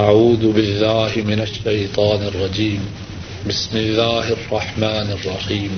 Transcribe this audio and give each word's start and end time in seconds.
أعوذ 0.00 0.52
بالله 0.52 1.12
من 1.30 1.40
الشيطان 1.40 2.20
الرجيم. 2.32 2.80
بسم 3.48 3.76
الله 3.76 4.26
الرحمن 4.32 5.08
الرحيم. 5.16 5.72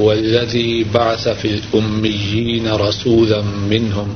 هو 0.00 0.12
الذي 0.12 0.84
بعث 0.94 1.28
في 1.28 1.48
الأميين 1.48 2.66
رسولا 2.72 3.42
منهم 3.70 4.08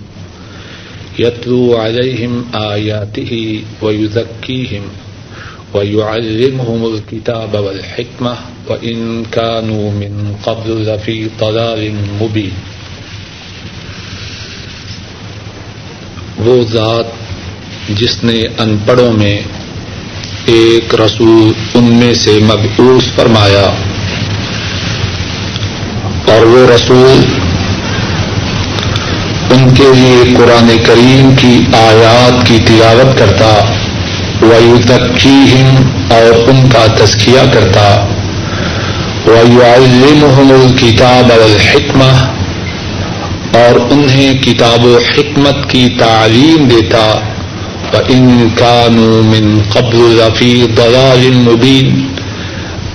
يتلو 1.18 1.76
عليهم 1.76 2.44
آياته 2.54 3.62
ويذكيهم 3.82 4.82
ويعلمهم 5.74 6.80
الكتاب 6.94 7.54
والحكمة 7.54 8.34
وإن 8.68 9.24
كانوا 9.24 9.90
من 9.90 10.34
قبل 10.42 10.70
لفي 10.88 11.28
ضلال 11.40 11.94
مبين. 12.20 12.54
وہ 16.46 16.62
ذات 16.62 17.06
جس 17.88 18.24
نے 18.24 18.40
ان 18.58 18.76
پڑھوں 18.86 19.12
میں 19.12 19.40
ایک 20.46 20.94
رسول 20.94 21.52
ان 21.74 21.84
میں 21.84 22.14
سے 22.14 22.38
مبعوث 22.42 23.14
فرمایا 23.14 23.72
اور 26.26 26.46
وہ 26.46 26.74
رسول 26.74 27.24
ان 29.50 29.74
کے 29.74 29.84
لیے 29.94 30.34
قرآن 30.36 30.76
کریم 30.84 31.34
کی 31.36 31.60
آیات 31.72 32.46
کی 32.46 32.58
تلاوت 32.66 33.18
کرتا 33.18 33.64
ویو 34.42 34.76
تقیم 34.86 35.74
اور 36.10 36.48
ان 36.48 36.68
کا 36.68 36.86
تزکیہ 36.86 37.52
کرتا 37.52 38.06
ویو 39.26 39.62
الکتاب 39.62 40.52
الکتاب 40.52 41.32
الحکمہ 41.44 42.32
اور 43.58 43.80
انہیں 43.90 44.34
کتاب 44.34 44.84
و 44.84 44.98
حکمت 44.98 45.70
کی 45.70 45.88
تعلیم 45.98 46.68
دیتا۔ 46.68 47.35
ان 47.94 48.48
کانو 48.54 49.22
من 49.22 49.58
قبل 49.72 50.20
رفیع 50.20 50.66
ضلال 50.76 51.30
مبین 51.30 52.06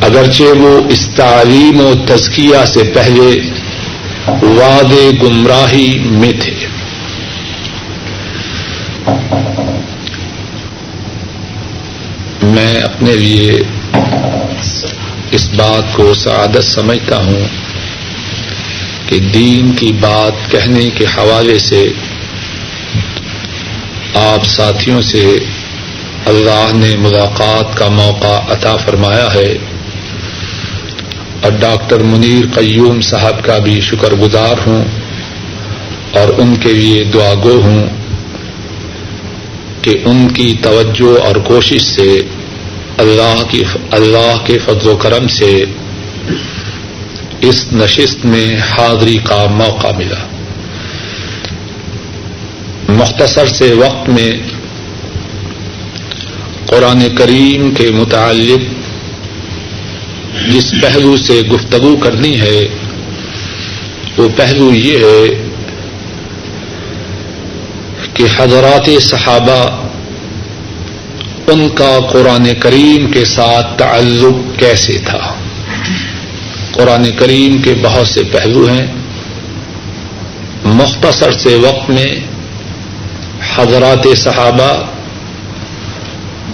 اگرچہ 0.02 0.44
وہ 0.44 0.82
اس 0.90 1.10
تعلیم 1.16 1.82
و 1.82 1.94
تزکیہ 2.06 2.66
سے 2.66 2.84
پہلے 2.84 3.40
واد 4.42 5.22
گمراہی 5.24 6.00
میں 6.00 6.32
تھے۔ 6.32 6.68
میں 12.44 12.76
اپنے 12.76 13.16
لیے 13.16 13.52
اس 15.32 15.50
بات 15.56 15.94
کو 15.94 16.14
سعادت 16.14 16.64
سمجھتا 16.64 17.18
ہوں 17.18 17.46
کہ 19.06 19.20
دین 19.20 19.72
کی 19.72 19.92
بات 19.92 20.52
کہنے 20.52 20.90
کے 20.90 21.06
حوالے 21.06 21.60
سے 21.60 21.94
آپ 24.14 24.46
ساتھیوں 24.46 25.02
سے 25.02 25.38
اللہ 26.26 26.72
نے 26.74 26.98
ملاقات 26.98 27.78
کا 27.78 27.88
موقع 27.88 28.54
عطا 28.54 28.76
فرمایا 28.76 29.34
ہے 29.34 29.58
اور 31.42 31.52
ڈاکٹر 31.52 32.00
منیر 32.00 32.60
قیوم 32.60 33.02
صاحب 33.02 33.44
کا 33.44 33.58
بھی 33.58 33.82
شکر 33.82 34.14
گزار 34.14 34.68
ہوں 34.68 34.84
اور 36.12 36.28
ان 36.38 36.56
کے 36.56 36.74
لیے 36.74 37.04
دعا 37.04 37.34
گو 37.44 37.62
ہوں 37.64 37.88
کہ 39.82 39.98
ان 40.06 40.28
کی 40.30 40.54
توجہ 40.62 41.22
اور 41.22 41.36
کوشش 41.36 41.82
سے 41.82 42.22
اللہ 42.98 43.44
کی 43.50 43.64
اللہ 43.92 44.38
کے 44.46 44.58
فضل 44.58 44.90
و 44.90 44.96
کرم 44.96 45.28
سے 45.28 45.64
اس 47.42 47.66
نشست 47.74 48.26
میں 48.26 48.58
حاضری 48.58 49.18
کا 49.18 49.46
موقع 49.52 49.88
ملا۔ 49.98 50.31
مختصر 52.92 53.48
سے 53.48 53.74
وقت 53.74 54.10
میں 54.10 54.32
قرآن 56.66 57.16
کریم 57.16 57.74
کے 57.74 57.92
متعلق 57.92 58.62
جس 60.50 60.72
پہلو 60.82 61.18
سے 61.18 61.34
گفتگو 61.34 61.96
کرنی 61.96 62.42
ہے، 62.42 62.68
وہ 64.18 64.28
پہلو 64.36 64.74
یہ 64.74 64.98
ہے 64.98 65.48
کہ 68.14 68.24
حضرات 68.38 68.90
صحابہ 69.02 69.84
ان 71.48 71.70
کا 71.70 72.00
قرآن 72.12 72.48
کریم 72.60 73.12
کے 73.12 73.26
ساتھ 73.26 73.78
تعلق 73.78 74.60
کیسے 74.60 74.94
تھا؟ 75.06 75.36
قرآن 76.72 77.12
کریم 77.12 77.62
کے 77.62 77.74
بہت 77.82 78.08
سے 78.08 78.24
پہلو 78.32 78.68
ہیں۔ 78.68 78.88
مختصر 80.66 81.32
سے 81.32 81.56
وقت 81.56 81.90
میں 81.90 82.21
حضرات 83.56 84.08
صحابہ، 84.18 84.84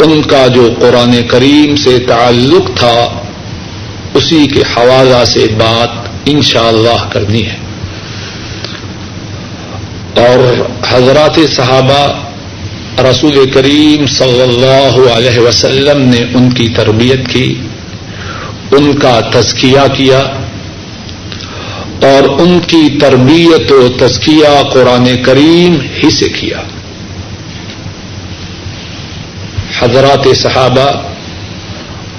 ان 0.04 0.22
کا 0.22 0.48
جو 0.48 0.70
قرآن 0.80 1.28
کریم 1.28 1.76
سے 1.76 2.00
تعلق 2.00 2.78
تھا، 2.78 3.22
اسی 4.14 4.48
کے 4.48 4.60
حوالہ 4.60 5.26
سے 5.26 5.40
بات 5.40 6.08
ان 6.26 6.42
شاء 6.42 6.68
اللہ 6.68 7.10
کرنی 7.10 7.46
ہے۔ 7.46 7.58
اور 10.16 10.68
حضرات 10.90 11.40
صحابہ، 11.52 12.20
رسول 13.02 13.52
کریم 13.52 14.06
صلی 14.06 14.42
اللہ 14.42 15.12
علیہ 15.12 15.40
وسلم 15.40 16.02
نے 16.02 16.22
ان 16.34 16.50
کی 16.50 16.70
تربیت 16.70 17.28
کی، 17.30 17.56
ان 18.72 18.94
کا 18.94 19.20
تزکیہ 19.34 19.94
کیا، 19.94 20.20
اور 22.02 22.42
ان 22.42 22.60
کی 22.60 22.98
تربیت 23.00 23.72
و 23.72 23.88
تزکیہ 24.00 24.64
قرآن 24.74 25.24
کریم 25.24 25.78
ہی 26.04 26.10
سے 26.10 26.30
کیا۔ 26.30 26.58
حضرات 29.80 30.38
صحابہ 30.38 30.92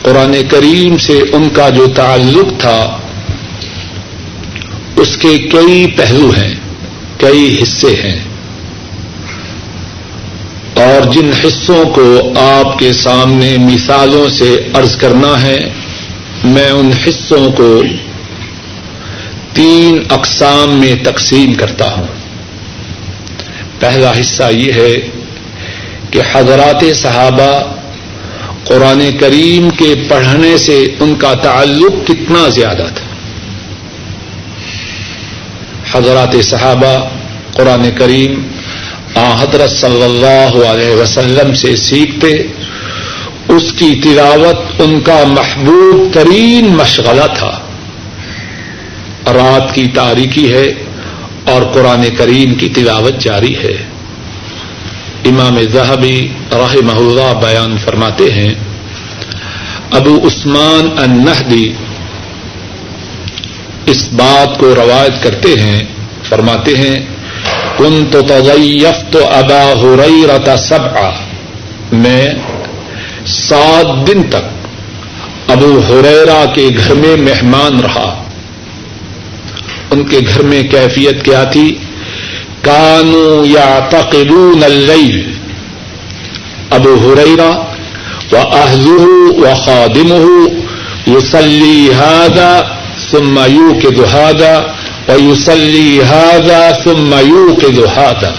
قرآن 0.03 0.37
کریم 0.49 0.97
سے 0.97 1.21
ان 1.33 1.49
کا 1.49 1.69
جو 1.69 1.87
تعلق 1.95 2.61
تھا، 2.61 2.97
اس 4.97 5.17
کے 5.17 5.39
کئی 5.39 5.87
پہلو 5.97 6.31
ہیں، 6.31 6.55
کئی 7.17 7.61
حصے 7.63 7.95
ہیں۔ 8.05 8.21
اور 10.75 11.13
جن 11.13 11.31
حصوں 11.45 11.85
کو 11.85 12.33
آپ 12.41 12.79
کے 12.79 12.93
سامنے 12.93 13.57
مثالوں 13.59 14.29
سے 14.29 14.69
ارض 14.75 14.97
کرنا 14.97 15.43
ہے، 15.43 15.59
میں 16.45 16.71
ان 16.71 16.91
حصوں 17.07 17.53
کو 17.53 17.83
تین 19.53 20.03
اقسام 20.11 20.71
میں 20.71 20.95
تقسیم 21.05 21.55
کرتا 21.55 21.93
ہوں۔ 21.93 22.07
پہلا 23.81 24.13
حصہ 24.21 24.43
یہ 24.51 24.73
ہے 24.73 25.18
کہ 26.11 26.21
حضرات 26.33 26.97
صحابہ 26.97 27.73
قرآن 28.65 29.11
کریم 29.21 29.71
کے 29.71 29.95
پڑھنے 30.09 30.59
سے 30.59 30.85
ان 31.01 31.15
کا 31.15 31.35
تعلق 31.35 32.07
کتنا 32.07 32.49
زیادہ 32.49 32.87
تھا۔ 32.95 33.09
حضرات 35.93 36.45
صحابہ 36.45 37.09
قرآن 37.53 37.91
کریم 37.99 38.49
آ 39.15 39.43
حضرت 39.43 39.71
صلی 39.71 40.03
اللہ 40.03 40.67
علیہ 40.67 40.91
وسلم 40.91 41.55
سے 41.55 41.77
سیکھتے، 41.77 42.33
اس 43.49 43.73
کی 43.79 44.01
تلاوت 44.05 44.81
ان 44.81 45.01
کا 45.01 45.25
محبوب 45.27 46.15
ترین 46.15 46.67
مشغلہ 46.67 47.27
تھا۔ 47.39 47.61
رات 49.27 49.75
کی 49.75 49.87
تاریخی 49.95 50.53
ہے 50.53 50.75
اور 51.45 51.63
قرآن 51.63 52.03
کریم 52.19 52.55
کی 52.55 52.69
تلاوت 52.69 53.19
جاری 53.21 53.57
ہے۔ 53.57 53.88
امام 55.29 55.59
زہبی 55.73 56.29
راہ 56.53 56.75
اللہ 56.97 57.35
بیان 57.43 57.77
فرماتے 57.79 58.33
ہیں، 58.33 58.55
ابو 59.91 60.27
عثمان 60.27 60.89
النہدی 60.97 61.73
اس 63.87 64.09
بات 64.13 64.59
کو 64.59 64.75
روایت 64.75 65.23
کرتے 65.23 65.61
ہیں، 65.61 65.83
فرماتے 66.29 66.77
ہیں 66.77 66.97
کن 67.79 68.07
تو 68.11 68.23
تضیف 68.23 69.13
تو 69.13 69.19
ابا 69.29 69.73
ہو 69.77 69.97
رہی 69.97 70.57
سب 70.57 70.81
میں 71.93 72.29
سات 73.27 74.07
دن 74.07 74.23
تک 74.23 74.45
ابو 75.51 75.81
ہریرا 75.89 76.45
کے 76.55 76.69
گھر 76.77 76.95
میں 76.95 77.17
مہمان 77.17 77.81
رہا۔ 77.81 78.25
ان 79.91 80.05
کے 80.05 80.19
گھر 80.29 80.43
میں 80.43 80.63
کیفیت 80.63 81.25
کیا 81.25 81.45
تھی؟ 81.45 81.77
کانو 82.69 83.47
یا 83.47 83.79
تقلون 83.91 84.65
اللیل 84.65 85.33
ابو 86.71 86.95
ہریرا 86.95 87.51
و 88.33 88.37
اہزہ 88.37 89.07
و 89.31 89.55
خادم 89.55 90.13
یوسلی 91.07 91.91
ہادا 91.93 92.63
ثم 93.11 93.39
یو 93.39 93.81
کے 93.83 93.91
دہادا 93.91 94.59
و 95.09 95.19
یوسلی 95.19 96.01
ہادا 96.03 96.71
ثم 96.85 97.15
یو 97.15 97.55
کے 97.55 97.69
دہادا 97.69 98.31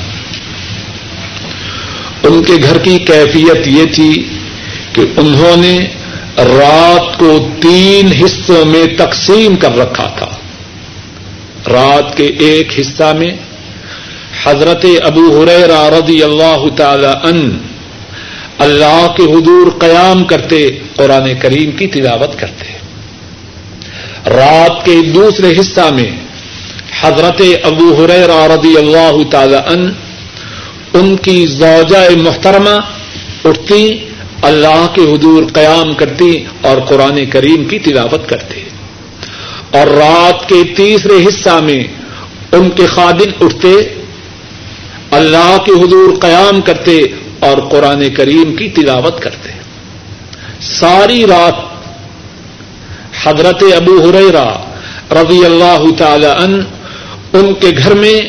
ان 2.23 2.43
کے 2.43 2.53
گھر 2.63 2.77
کی 2.77 2.99
کیفیت 2.99 3.67
یہ 3.67 3.85
تھی 3.85 4.27
کہ 4.93 5.01
انہوں 5.17 5.57
نے 5.57 5.79
رات 6.37 7.19
کو 7.19 7.49
تین 7.61 8.23
حصوں 8.23 8.65
میں 8.65 8.85
تقسیم 8.97 9.55
کر 9.55 9.77
رکھا 9.77 10.05
تھا۔ 10.05 10.27
رات 11.67 12.17
کے 12.17 12.25
ایک 12.25 12.79
حصہ 12.79 13.13
میں 13.19 13.31
حضرت 14.43 14.85
ابو 15.03 15.45
رضی 15.99 16.23
اللہ 16.23 16.65
تعالی 16.75 17.07
ان 17.23 17.57
اللہ 18.57 19.13
کے 19.17 19.23
حضور 19.23 19.79
قیام 19.79 20.23
کرتے، 20.23 20.69
قرآن 20.95 21.33
کریم 21.41 21.71
کی 21.71 21.87
تلاوت 21.87 22.39
کرتے۔ 22.39 22.77
رات 24.29 24.85
کے 24.85 25.01
دوسرے 25.15 25.59
حصہ 25.59 25.93
میں 25.93 26.09
حضرت 27.01 27.41
ابو 27.63 27.93
حریر 27.93 28.29
رضی 28.29 28.77
اللہ 28.77 29.29
تعالی 29.31 29.55
ان 29.55 29.91
ان 30.93 31.15
کی 31.15 31.45
زوجہ 31.45 32.17
محترمہ 32.17 32.79
اٹھتی، 33.45 33.97
اللہ 34.41 34.87
کے 34.95 35.01
حضور 35.01 35.43
قیام 35.53 35.93
کرتی 35.93 36.43
اور 36.61 36.77
قرآن 36.81 37.25
کریم 37.25 37.65
کی 37.65 37.79
تلاوت 37.79 38.29
کرتے۔ 38.29 38.63
اور 39.71 39.87
رات 39.87 40.49
کے 40.49 40.63
تیسرے 40.75 41.27
حصہ 41.27 41.59
میں 41.63 41.83
ان 42.51 42.69
کے 42.69 42.85
خادم 42.85 43.45
اٹھتے 43.45 43.98
اللہ 45.11 45.57
کے 45.65 45.71
حضور 45.71 46.19
قیام 46.21 46.61
کرتے 46.61 47.01
اور 47.39 47.57
قرآن 47.69 48.09
کریم 48.09 48.55
کی 48.55 48.69
تلاوت 48.69 49.21
کرتے۔ 49.21 49.49
ساری 50.61 51.25
رات 51.27 51.69
حضرت 53.23 53.63
ابو 53.75 54.09
ہریرا 54.09 54.53
رضی 55.11 55.45
اللہ 55.45 55.83
تعالی 55.97 56.25
ان 56.25 56.61
ان 57.33 57.53
کے 57.53 57.67
گھر 57.77 57.93
میں 57.93 58.21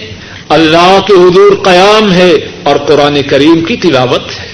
اللہ 0.49 0.99
کے 1.07 1.13
حضور 1.13 1.65
قیام 1.65 2.13
ہے 2.13 2.33
اور 2.63 2.77
قرآن 2.77 3.23
کریم 3.23 3.65
کی 3.65 3.77
تلاوت 3.77 4.23
ہے۔ 4.41 4.51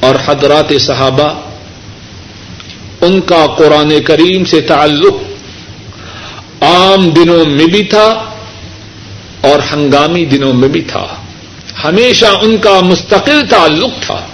اور 0.00 0.14
حضرات 0.26 0.72
صحابہ 0.80 1.40
ان 3.00 3.20
کا 3.20 3.46
قرآن 3.58 4.00
کریم 4.06 4.44
سے 4.44 4.60
تعلق 4.60 5.14
عام 6.60 7.08
دنوں 7.08 7.44
میں 7.44 7.66
بھی 7.66 7.84
تھا 7.84 8.33
اور 9.44 9.58
ہنگامی 9.72 10.24
دنوں 10.24 10.52
میں 10.52 10.68
بھی 10.68 10.80
تھا۔ 10.80 11.06
ہمیشہ 11.84 12.26
ان 12.42 12.56
کا 12.56 12.80
مستقل 12.80 13.42
تعلق 13.50 13.90
تھا۔ 14.00 14.26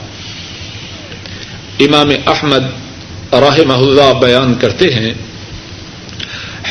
امام 1.80 2.10
احمد 2.26 2.64
رحمہ 3.32 3.72
اللہ 3.72 4.12
بیان 4.20 4.54
کرتے 4.54 4.94
ہیں، 4.94 5.14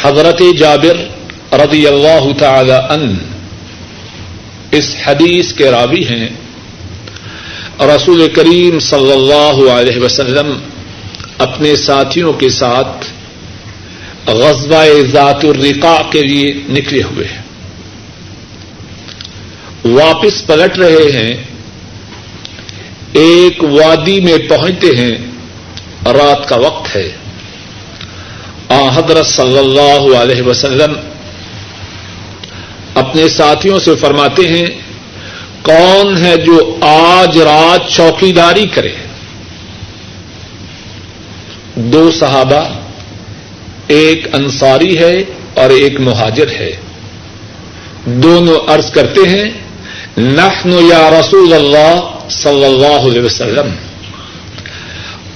حضرت 0.02 0.42
جابر 0.58 0.96
رضی 1.54 1.88
اللہ 1.88 2.40
تعالی 2.40 2.72
ان 2.72 3.16
اس 4.72 4.96
حدیث 5.06 5.54
کے 5.54 5.72
راوی 5.72 6.04
ہیں۔ 6.06 6.28
رسول 7.80 8.28
کریم 8.34 8.80
صلی 8.80 9.12
اللہ 9.12 9.72
علیہ 9.72 10.02
وسلم 10.02 10.60
اپنے 11.38 11.76
ساتھیوں 11.76 12.34
کے 12.34 12.50
ساتھ 12.50 13.06
غزبہ 14.30 14.86
ذات 15.12 15.46
الرقا 15.46 16.02
کے 16.12 16.22
لیے 16.22 16.54
نکلے 16.70 17.02
ہوئے 17.04 17.28
ہیں۔ 17.28 17.49
واپس 19.90 20.48
پلٹ 20.48 20.78
رہے 20.78 21.12
ہیں، 21.14 21.44
ایک 23.14 23.64
وادی 23.64 24.20
میں 24.20 24.38
پہنچتے 24.50 24.88
ہیں، 24.88 25.12
رات 26.06 26.50
کا 26.50 26.56
وقت 26.56 26.96
ہے۔ 26.96 27.12
آ، 28.70 28.90
حضرت 28.90 29.26
صلی 29.26 29.58
اللہ 29.58 30.18
علیہ 30.18 30.42
وسلم 30.42 30.94
اپنے 32.96 33.30
ساتھیوں 33.30 33.80
سے 33.80 33.96
فرماتے 33.96 34.48
ہیں، 34.48 34.66
کون 35.62 36.18
ہے 36.18 36.38
جو 36.38 36.78
آج 36.82 37.38
رات 37.38 37.90
چوکیداری 37.90 38.66
کرے؟ 38.66 38.94
دو 41.76 42.12
صحابہ، 42.12 42.80
ایک 43.88 44.36
انصاری 44.36 44.98
ہے 44.98 45.24
اور 45.54 45.70
ایک 45.70 46.00
مہاجر 46.00 46.48
ہے۔ 46.50 46.76
دونوں 48.06 48.60
عرض 48.68 48.92
کرتے 48.92 49.30
ہیں 49.30 49.69
نحن 50.19 50.74
یا 50.74 51.19
رسول 51.19 51.54
اللہ 51.54 52.19
صلی 52.30 52.66
اللہ 52.66 53.10
علیہ 53.10 53.21
وسلم، 53.21 53.75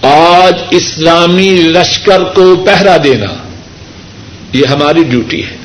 آج 0.07 0.53
اسلامی 0.71 1.51
لشکر 1.51 2.23
کو 2.23 2.55
پہرا 2.55 2.97
دینا، 3.03 3.25
یہ 4.53 4.65
ہماری 4.65 5.03
ڈیوٹی 5.03 5.43
ہے۔ 5.43 5.57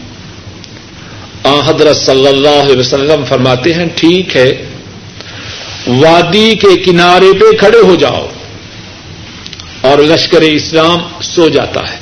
آ، 1.44 1.60
حضرت 1.66 1.96
صلی 1.96 2.26
اللہ 2.26 2.48
علیہ 2.48 2.76
وسلم 2.76 3.24
فرماتے 3.24 3.74
ہیں، 3.74 3.86
ٹھیک 3.94 4.36
ہے، 4.36 4.66
وادی 5.86 6.54
کے 6.54 6.76
کنارے 6.76 7.38
پہ 7.38 7.56
کھڑے 7.56 7.78
ہو 7.78 7.94
جاؤ 7.94 8.28
اور 9.80 9.98
لشکر 9.98 10.40
اسلام 10.40 10.98
سو 11.20 11.48
جاتا 11.48 11.80
ہے۔ 11.80 11.96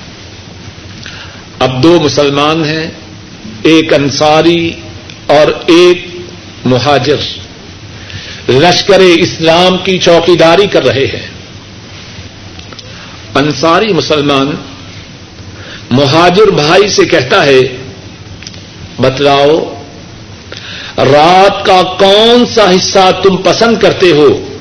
اب 1.58 1.82
دو 1.82 2.00
مسلمان 2.00 2.64
ہیں، 2.64 2.86
ایک 3.62 3.94
انصاری 3.94 4.72
اور 5.26 5.52
ایک 5.66 6.15
مہاجر 6.66 7.16
لشکر 8.48 9.00
اسلام 9.00 9.78
کی 9.78 9.98
چوکیداری 9.98 10.66
کر 10.66 10.86
رہے 10.86 11.06
ہیں۔ 11.06 11.26
انصاری 13.34 13.92
مسلمان، 13.92 14.50
مہاجر 15.90 16.50
بھائی 16.50 16.88
سے 16.88 17.04
کہتا 17.04 17.46
ہے، 17.46 17.58
بتلاؤ، 19.00 19.82
رات 20.98 21.64
کا 21.66 21.82
کون 21.82 22.46
سا 22.46 22.70
حصہ 22.70 23.10
تم 23.22 23.36
پسند 23.36 23.78
کرتے 23.78 24.10
ہو 24.10 24.56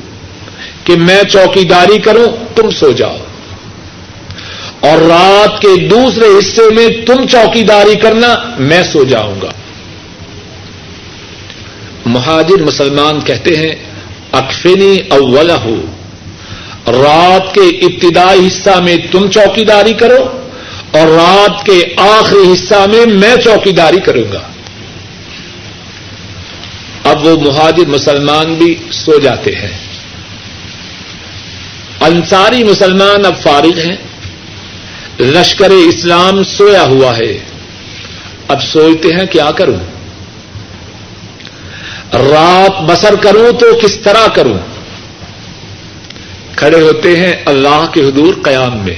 کہ 0.84 0.96
میں 0.96 1.24
چوکیداری 1.24 2.00
کروں، 2.00 2.28
تم 2.56 2.72
سو 2.72 2.92
جاؤ۔ 2.92 3.18
اور 4.80 4.98
رات 4.98 5.62
کے 5.62 5.88
دوسرے 5.88 6.26
حصے 6.40 6.74
میں 6.76 7.06
تم 7.06 7.28
چوکیداری 7.28 7.96
کرنا، 7.96 8.36
میں 8.60 8.84
سو 8.84 9.04
جاؤں 9.04 9.42
گا۔ 9.42 9.52
مہاجر 12.06 12.64
مسلمان 12.64 13.22
کہتے 13.22 13.58
ہیں، 13.58 13.76
اکفنی 14.32 14.98
اول 15.10 15.50
ہو 15.50 15.86
رات 16.88 17.54
کے 17.54 17.62
ابتدائی 17.62 18.48
حصہ 18.48 18.80
میں 18.80 18.98
تم 19.12 19.28
چوکیداری 19.28 19.94
کرو 19.94 20.42
اور 20.92 21.08
رات 21.08 21.66
کے 21.66 21.82
آخری 21.98 22.52
حصہ 22.54 22.76
میں 22.76 23.06
میں 23.06 23.36
چوکیداری 23.44 24.00
کروں 24.00 24.32
گا۔ 24.34 24.42
اب 27.04 27.26
وہ 27.26 27.42
مہاجر 27.42 27.86
مسلمان 27.88 28.54
بھی 28.54 28.76
سو 28.92 29.20
جاتے 29.20 29.52
ہیں۔ 29.56 29.78
انصاری 32.02 32.64
مسلمان 32.64 33.26
اب 33.26 33.42
فارغ 33.44 33.80
ہیں۔ 33.80 33.96
لشکر 35.20 35.70
اسلام 35.70 36.44
سویا 36.44 36.84
ہوا 36.84 37.18
ہے۔ 37.18 37.38
اب 38.48 38.64
سوچتے 38.64 39.08
ہیں 39.08 39.26
کیا 39.26 39.52
کروں؟ 39.52 39.95
رات 42.14 42.82
بسر 42.82 43.16
کروں 43.16 43.52
تو 43.52 43.80
کس 43.82 43.96
طرح 43.96 44.28
کروں؟ 44.28 44.58
کھڑے 46.56 46.82
ہوتے 46.82 47.20
ہیں 47.20 47.34
اللہ 47.46 47.86
کے 47.94 48.02
حضور 48.02 48.34
قیام 48.44 48.78
میں۔ 48.78 48.96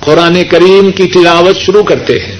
قرآن 0.00 0.44
کریم 0.44 0.90
کی 0.90 1.06
تلاوت 1.06 1.56
شروع 1.58 1.82
کرتے 1.82 2.18
ہیں۔ 2.18 2.36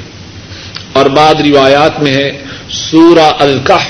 اور 0.93 1.07
بعد 1.07 1.35
روایات 1.35 2.00
میں 2.00 2.14
ہے، 2.14 2.45
سورہ 2.71 3.31
الکف 3.38 3.88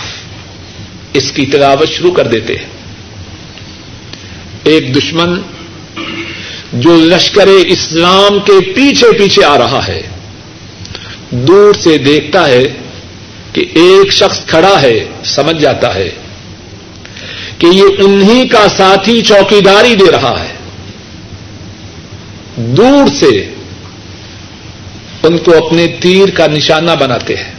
اس 1.12 1.32
کی 1.32 1.46
تلاوت 1.46 1.88
شروع 1.88 2.12
کر 2.12 2.26
دیتے 2.26 2.56
ہیں۔ 2.56 2.66
ایک 4.64 4.96
دشمن 4.96 5.40
جو 6.72 6.96
لشکر 6.96 7.46
اسلام 7.46 8.38
کے 8.40 8.72
پیچھے 8.72 9.18
پیچھے 9.18 9.44
آ 9.44 9.58
رہا 9.58 9.86
ہے، 9.88 10.02
دور 11.30 11.74
سے 11.74 11.98
دیکھتا 11.98 12.48
ہے 12.48 12.62
کہ 13.52 13.61
ایک 13.61 14.12
شخص 14.12 14.47
کھڑا 14.47 14.82
ہے، 14.82 15.04
سمجھ 15.25 15.62
جاتا 15.62 15.94
ہے 15.94 16.11
کہ 17.59 17.66
یہ 17.66 17.85
انہی 17.99 18.49
کا 18.49 18.66
ساتھی 18.76 19.23
چوکیداری 19.23 19.94
دے 19.94 20.11
رہا 20.12 20.42
ہے۔ 20.42 20.52
دور 22.56 23.09
سے 23.14 23.50
ان 25.23 25.38
کو 25.38 25.66
اپنے 25.66 25.87
تیر 26.00 26.30
کا 26.30 26.47
نشانہ 26.47 26.90
بناتے 27.00 27.37
ہیں۔ 27.37 27.52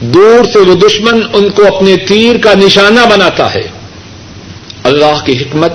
دور 0.00 0.44
سے 0.52 0.58
وہ 0.58 0.74
دشمن 0.74 1.22
ان 1.32 1.48
کو 1.48 1.76
اپنے 1.76 1.96
تیر 1.96 2.36
کا 2.38 2.54
نشانہ 2.54 3.00
بناتا 3.10 3.54
ہے۔ 3.54 3.68
اللہ 4.82 5.24
کی 5.24 5.32
حکمت، 5.32 5.72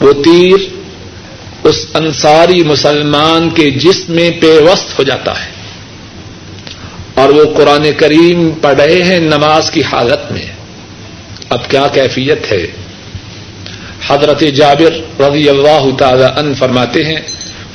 وہ 0.00 0.12
تیر 0.12 0.56
اس 1.64 1.86
انصاری 1.94 2.62
مسلمان 2.62 3.50
کے 3.50 3.70
جسم 3.70 4.12
میں 4.12 4.30
پیوست 4.30 4.98
ہو 4.98 5.04
جاتا 5.04 5.44
ہے۔ 5.44 5.49
اور 7.20 7.28
وہ 7.28 7.44
قرآن 7.56 7.92
کریم 7.96 8.50
پڑھ 8.50 8.80
رہے 8.80 9.02
ہیں 9.02 9.18
نماز 9.18 9.70
کی 9.70 9.82
حالت 9.82 10.32
میں۔ 10.32 10.46
اب 11.48 11.70
کیا 11.70 11.86
کیفیت 11.86 12.52
ہے؟ 12.52 12.66
حضرت 14.06 14.40
جابر 14.40 15.22
رضی 15.22 15.48
اللہ 15.48 15.96
تعالی 15.98 16.24
ان 16.36 16.54
فرماتے 16.54 17.04
ہیں 17.04 17.20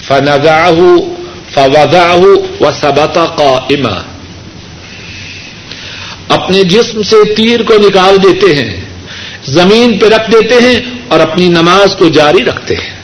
فنزا 0.08 0.70
فوضا 1.54 2.14
و 2.60 2.72
سبتا 2.72 3.26
کا 3.38 3.60
اپنے 6.30 6.64
جسم 6.64 7.02
سے 7.02 7.34
تیر 7.34 7.64
کو 7.64 7.74
نکال 7.74 8.18
دیتے 8.24 8.56
ہیں، 8.56 8.82
زمین 9.46 10.00
پہ 10.00 10.06
رکھ 10.06 10.32
دیتے 10.32 10.56
ہیں 10.56 10.80
اور 11.08 11.20
اپنی 11.20 11.48
نماز 11.48 11.96
کو 11.96 12.10
جاری 12.10 12.44
رکھتے 12.44 12.76
ہیں۔ 12.76 12.96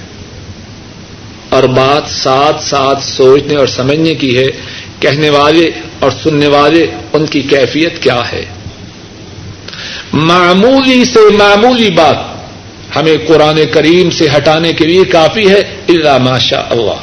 اور 1.50 1.64
بات 1.64 2.12
ساتھ 2.12 2.64
ساتھ 2.64 3.04
سوچنے 3.04 3.56
اور 3.56 3.68
سمجھنے 3.68 4.16
کی 4.16 4.38
ہے، 4.38 4.48
کہنے 5.00 5.30
والے 5.30 5.72
اور 6.02 6.12
سننے 6.12 6.48
والے 6.48 6.88
ان 7.14 7.26
کی 7.26 7.42
کیفیت 7.42 8.04
کیا 8.04 8.32
ہے۔ 8.32 8.46
معمولی 10.14 11.06
سے 11.06 11.20
معمولی 11.38 11.90
بات 11.90 12.18
ہمیں 12.96 13.18
قرآن 13.28 13.60
کریم 13.72 14.10
سے 14.10 14.28
ہٹانے 14.38 14.74
کے 14.74 14.86
لیے 14.86 15.04
کافی 15.04 15.50
ہے 15.50 15.60
اللہ 15.90 16.18
ماشا 16.18 16.60
اللہ۔ 16.70 17.00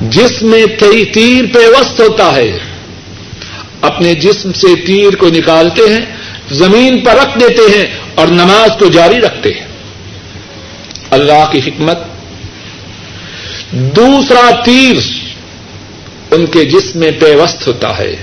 جس 0.00 0.42
میں 0.42 0.66
کئی 0.66 1.04
تیر 1.04 1.44
پہ 1.54 1.58
وسط 1.58 2.00
ہوتا 2.00 2.36
ہے، 2.36 2.58
اپنے 3.80 4.14
جسم 4.14 4.52
سے 4.52 4.66
تیر 4.86 5.16
کو 5.16 5.28
نکالتے 5.28 5.82
ہیں، 5.82 6.06
زمین 6.50 7.00
پر 7.00 7.12
رکھ 7.12 7.38
دیتے 7.40 7.78
ہیں 7.78 7.86
اور 8.14 8.26
نماز 8.26 8.70
کو 8.78 8.86
جاری 8.88 9.16
رکھتے 9.16 9.52
ہیں۔ 9.52 9.66
اللہ 11.10 11.50
کی 11.52 11.58
حکمت۔ 11.58 11.98
دوسرا 13.72 14.50
تیر 14.64 14.96
ان 16.30 16.46
کے 16.46 16.64
جسم 16.64 16.98
میں 16.98 17.10
پیوست 17.10 17.66
ہوتا 17.66 17.98
ہے۔ 17.98 18.16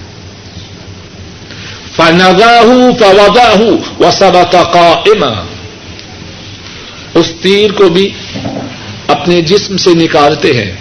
فنگاہ 1.95 2.61
فوگاہ 2.99 3.61
و 3.99 4.11
سب 4.11 4.51
کا 4.51 5.43
اس 7.13 7.33
تیر 7.41 7.71
کو 7.71 7.89
بھی 7.89 8.09
اپنے 9.07 9.41
جسم 9.41 9.77
سے 9.77 9.89
نکالتے 9.93 10.53
ہیں، 10.53 10.71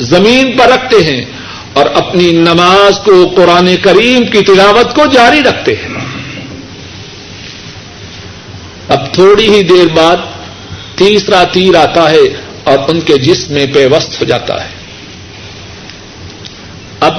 زمین 0.00 0.58
پر 0.58 0.68
رکھتے 0.68 1.04
ہیں 1.04 1.24
اور 1.72 1.86
اپنی 1.86 2.32
نماز 2.32 2.98
کو 3.04 3.32
قرآن 3.36 3.76
کریم 3.82 4.26
کی 4.26 4.40
تلاوت 4.40 4.94
کو 4.94 5.02
جاری 5.12 5.40
رکھتے 5.40 5.72
ہیں۔ 5.72 5.94
اب 8.88 9.14
تھوڑی 9.14 9.48
ہی 9.48 9.62
دیر 9.62 9.86
بعد 9.94 10.16
تیسرا 10.94 11.44
تیر 11.44 11.74
آتا 11.74 12.10
ہے 12.10 12.28
اور 12.64 12.78
ان 12.88 13.00
کے 13.00 13.18
جسم 13.18 13.52
میں 13.52 13.66
پیوست 13.66 14.20
ہو 14.20 14.24
جاتا 14.26 14.64
ہے۔ 14.64 14.81
اب 17.02 17.14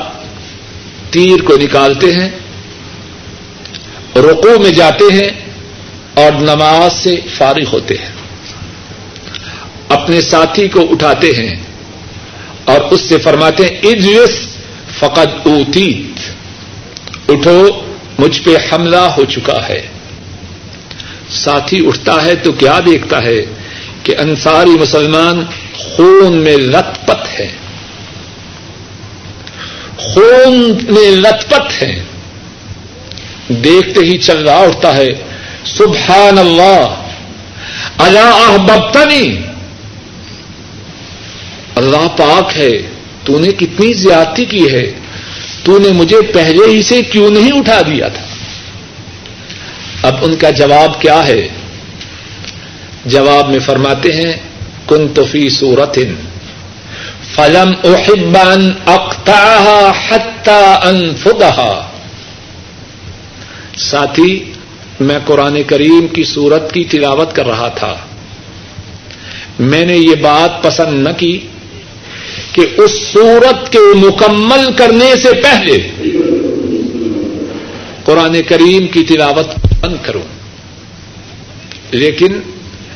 تیر 1.09 1.41
کو 1.41 1.57
نکالتے 1.57 2.13
ہیں 2.13 2.29
رقو 4.15 4.59
میں 4.59 4.71
جاتے 4.71 5.13
ہیں 5.13 5.29
اور 6.13 6.31
نماز 6.41 6.93
سے 6.93 7.15
فارغ 7.37 7.63
ہوتے 7.73 7.93
ہیں۔ 7.93 8.09
اپنے 9.89 10.21
ساتھی 10.21 10.67
کو 10.67 10.87
اٹھاتے 10.91 11.27
ہیں 11.27 11.55
اور 12.65 12.81
اس 12.81 13.01
سے 13.01 13.17
فرماتے 13.17 13.63
ہیں، 13.63 13.77
اجلس 13.89 14.47
فقط 14.99 15.47
اوتیت۔ 15.47 16.19
اٹھو، 17.29 17.67
مجھ 18.17 18.41
پہ 18.41 18.49
حملہ 18.71 19.05
ہو 19.17 19.25
چکا 19.25 19.69
ہے۔ 19.69 19.87
ساتھی 21.29 21.87
اٹھتا 21.87 22.25
ہے 22.25 22.35
تو 22.35 22.51
کیا 22.51 22.79
دیکھتا 22.85 23.23
ہے 23.23 23.45
کہ 24.03 24.15
انصاری 24.19 24.69
مسلمان 24.69 25.45
خون 25.73 26.37
میں 26.37 26.57
لت 26.57 27.07
پت 27.07 27.39
ہے۔ 27.39 27.51
خون 29.97 30.77
میں 30.89 31.11
لت 31.11 31.49
پت 31.49 31.81
ہے۔ 31.81 32.03
دیکھتے 33.49 33.99
ہی 33.99 34.17
چل 34.17 34.37
رہا 34.37 34.57
اٹھتا 34.57 34.97
ہے۔ 34.97 35.09
سبحان 35.65 36.37
اللہ 36.37 36.95
اللہ 37.97 38.19
احببتنی۔ 38.19 39.37
اللہ 41.75 42.07
پاک 42.17 42.57
ہے۔ 42.57 42.71
تو 43.23 43.39
نے 43.39 43.51
کتنی 43.51 43.93
زیادتی 43.93 44.45
کی 44.45 44.73
ہے۔ 44.73 44.91
تو 45.63 45.79
نے 45.79 45.89
مجھے 45.89 46.21
پہلے 46.21 46.71
ہی 46.71 46.83
سے 46.83 47.01
کیوں 47.01 47.29
نہیں 47.29 47.51
اٹھا 47.51 47.81
دیا 47.81 48.07
تھا؟ 48.07 48.25
اب 50.07 50.15
ان 50.21 50.35
کا 50.35 50.49
جواب 50.49 51.01
کیا 51.01 51.27
ہے؟ 51.27 51.47
جواب 53.05 53.49
میں 53.49 53.59
فرماتے 53.59 54.13
ہیں 54.13 54.33
کن 54.87 55.07
توفی 55.07 55.49
سورت 55.49 55.99
فلم 57.35 57.73
احبان 57.83 58.71
اختہ 58.85 59.91
حتہ 60.09 60.79
انفدہ 60.83 61.81
ساتھی، 63.77 64.43
میں 64.99 65.19
قرآن 65.25 65.63
کریم 65.63 66.07
کی 66.07 66.23
سورت 66.23 66.73
کی 66.73 66.83
تلاوت 66.83 67.35
کر 67.35 67.45
رہا 67.45 67.67
تھا۔ 67.67 67.95
میں 69.59 69.85
نے 69.85 69.97
یہ 69.97 70.15
بات 70.15 70.63
پسند 70.63 71.07
نہ 71.07 71.09
کی 71.17 71.47
کہ 72.51 72.61
اس 72.77 72.91
سورت 72.91 73.71
کے 73.71 73.79
مکمل 73.95 74.73
کرنے 74.73 75.15
سے 75.15 75.41
پہلے 75.41 75.77
قرآن 78.03 78.41
کریم 78.41 78.87
کی 78.87 79.03
تلاوت 79.03 79.47
بند 79.81 79.95
کروں۔ 80.01 80.23
لیکن 81.91 82.39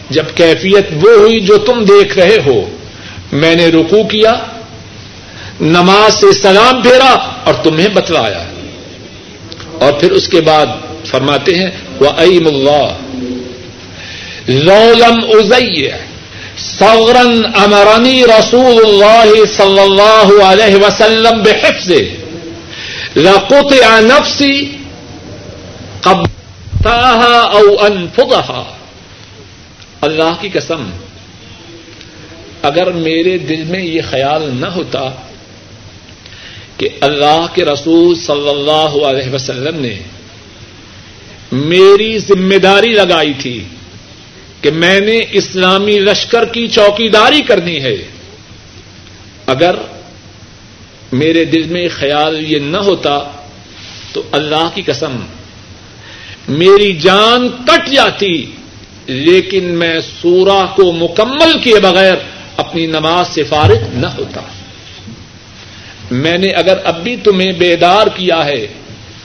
جب 0.10 0.24
کیفیت 0.36 0.88
وہ 0.92 1.12
ہوئی 1.18 1.40
جو 1.40 1.58
تم 1.58 1.84
دیکھ 1.84 2.18
رہے 2.18 2.38
ہو 2.46 2.70
میں 3.32 3.56
نے 3.56 3.68
رکو 3.68 4.04
کیا، 4.04 4.34
نماز 5.62 6.14
سے 6.14 6.34
سلام 6.34 6.82
پھیرا 6.82 7.32
اور 7.44 7.54
تمہیں 7.54 7.88
بتلایا۔ 7.88 8.44
اور 9.80 9.94
پھر 9.94 10.12
اس 10.12 10.28
کے 10.28 10.42
بعد 10.42 10.66
فرماتے 11.06 11.56
ہیں 11.56 11.70
وہ 12.00 12.10
عیم 12.18 12.48
اللہ، 12.48 12.94
لولم 14.48 15.20
ازئی 15.34 15.90
سورن 16.58 17.42
امرانی 17.56 18.24
رسول 18.40 18.86
اللہ 18.86 19.46
صلی 19.58 19.80
اللہ 19.80 20.44
علیہ 20.44 20.76
وسلم 20.76 21.44
بحفظ 21.44 21.92
لقط 23.16 23.74
نفسی 24.00 24.72
قبطاها 26.02 27.50
او 27.52 27.86
انفضها 27.86 28.64
اللہ 30.02 30.34
کی 30.42 30.50
قسم 30.50 30.90
اگر 32.62 32.92
میرے 32.92 33.38
دل 33.38 33.64
میں 33.64 33.84
یہ 33.84 34.02
خیال 34.10 34.50
نہ 34.56 34.66
ہوتا 34.66 35.04
کہ 36.78 36.90
اللہ 37.02 37.46
کے 37.54 37.66
رسول 37.66 38.16
صلی 38.16 38.50
اللہ 38.50 38.98
علیہ 39.08 39.34
وسلم 39.34 39.80
نے 39.82 39.96
میری 41.52 42.18
ذمہ 42.20 42.58
داری 42.58 42.94
لگائی 42.94 43.34
تھی 43.40 43.60
کہ 44.62 44.72
میں 44.72 45.00
نے 45.00 45.20
اسلامی 45.40 45.98
لشکر 46.00 46.46
کی 46.46 46.68
چوکیداری 46.68 47.42
کرنی 47.42 47.82
ہے، 47.84 47.96
اگر 49.48 49.76
میرے 51.12 51.46
دل 51.46 51.68
میں 51.68 51.88
خیال 51.90 52.44
یہ 52.52 52.60
نہ 52.60 52.78
ہوتا 52.78 53.18
تو 54.14 54.24
اللہ 54.32 54.70
کی 54.74 54.82
قسم 54.86 55.18
میری 56.48 56.94
جان 56.94 57.48
کٹ 57.68 57.90
جاتی، 57.92 58.34
لیکن 59.08 59.64
میں 59.80 60.00
سورہ 60.02 60.66
کو 60.76 60.92
مکمل 60.94 61.60
کیے 61.64 61.80
بغیر 61.80 62.16
اپنی 62.58 62.86
نماز 62.86 63.28
سے 63.28 63.44
فارغ 63.44 63.78
نہ 63.94 64.08
ہوتا۔ 64.08 64.42
میں 66.12 66.38
نے 66.38 66.50
اگر 66.50 66.78
اب 66.84 67.04
بھی 67.04 67.16
تمہیں 67.16 67.52
بیدار 67.52 68.08
کیا 68.08 68.46
ہے، 68.46 68.68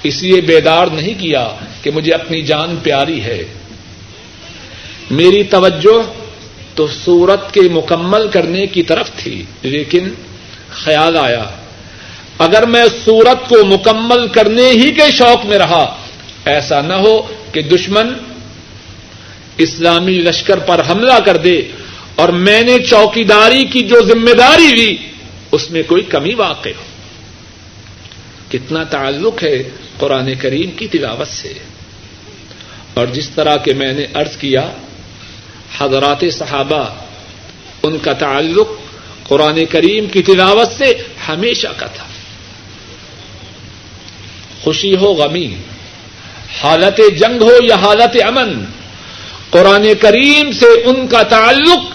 اس 0.03 0.23
لیے 0.23 0.41
بیدار 0.41 0.87
نہیں 0.87 1.15
کیا 1.21 1.49
کہ 1.83 1.91
مجھے 1.91 2.13
اپنی 2.13 2.43
جان 2.43 2.77
پیاری 2.83 3.23
ہے۔ 3.23 3.45
میری 5.11 5.43
توجہ 5.43 6.13
تو 6.75 6.87
سورت 6.87 7.55
کے 7.55 7.61
مکمل 7.61 8.29
کرنے 8.29 8.67
کی 8.67 8.83
طرف 8.83 9.11
تھی، 9.17 9.45
لیکن 9.63 10.09
خیال 10.71 11.17
آیا۔ 11.17 11.45
اگر 12.39 12.67
میں 12.67 12.85
سورت 13.05 13.49
کو 13.49 13.65
مکمل 13.65 14.29
کرنے 14.29 14.71
ہی 14.71 14.95
کے 14.95 15.11
شوق 15.11 15.47
میں 15.47 15.59
رہا، 15.59 15.97
ایسا 16.45 16.81
نہ 16.81 16.93
ہو 16.93 17.23
کہ 17.53 17.63
دشمن 17.63 18.13
اسلامی 19.59 20.13
لشکر 20.13 20.59
پر 20.59 20.83
حملہ 20.91 21.21
کر 21.25 21.37
دے۔ 21.37 21.63
اور 22.15 22.29
میں 22.29 22.63
نے 22.63 22.79
چوکیداری 22.79 23.65
کی 23.65 23.81
جو 23.81 24.01
ذمہ 24.01 24.31
داری 24.31 24.77
لی 24.77 24.97
اس 25.53 25.71
میں 25.71 25.83
کوئی 25.87 26.03
کمی 26.03 26.35
واقع 26.35 26.69
ہو۔ 26.69 26.83
کتنا 28.49 28.85
تعلق 28.85 29.43
ہے 29.43 29.63
قرآن 29.99 30.35
کریم 30.35 30.71
کی 30.71 30.89
تلاوت 30.89 31.29
سے۔ 31.29 31.53
اور 32.95 33.07
جس 33.07 33.31
طرح 33.31 33.57
کے 33.57 33.75
میں 33.75 33.93
نے 33.93 34.07
ارض 34.15 34.37
کیا، 34.37 34.71
حضرات 35.79 36.25
صحابہ، 36.33 36.89
ان 37.83 37.99
کا 37.99 38.13
تعلق 38.13 38.69
قرآن 39.29 39.65
کریم 39.71 40.07
کی 40.07 40.23
تلاوت 40.23 40.69
سے 40.79 40.95
ہمیشہ 41.29 41.69
کا 41.77 41.87
تھا۔ 41.87 42.05
خوشی 44.63 44.97
ہو، 44.97 45.13
غمی۔ 45.13 45.55
حالت 46.63 47.01
جنگ 47.19 47.43
ہو 47.43 47.53
یا 47.63 47.75
حالت 47.75 48.17
امن، 48.23 48.65
قرآن 49.51 49.89
کریم 50.01 50.53
سے 50.53 50.67
ان 50.67 51.07
کا 51.07 51.23
تعلق 51.23 51.92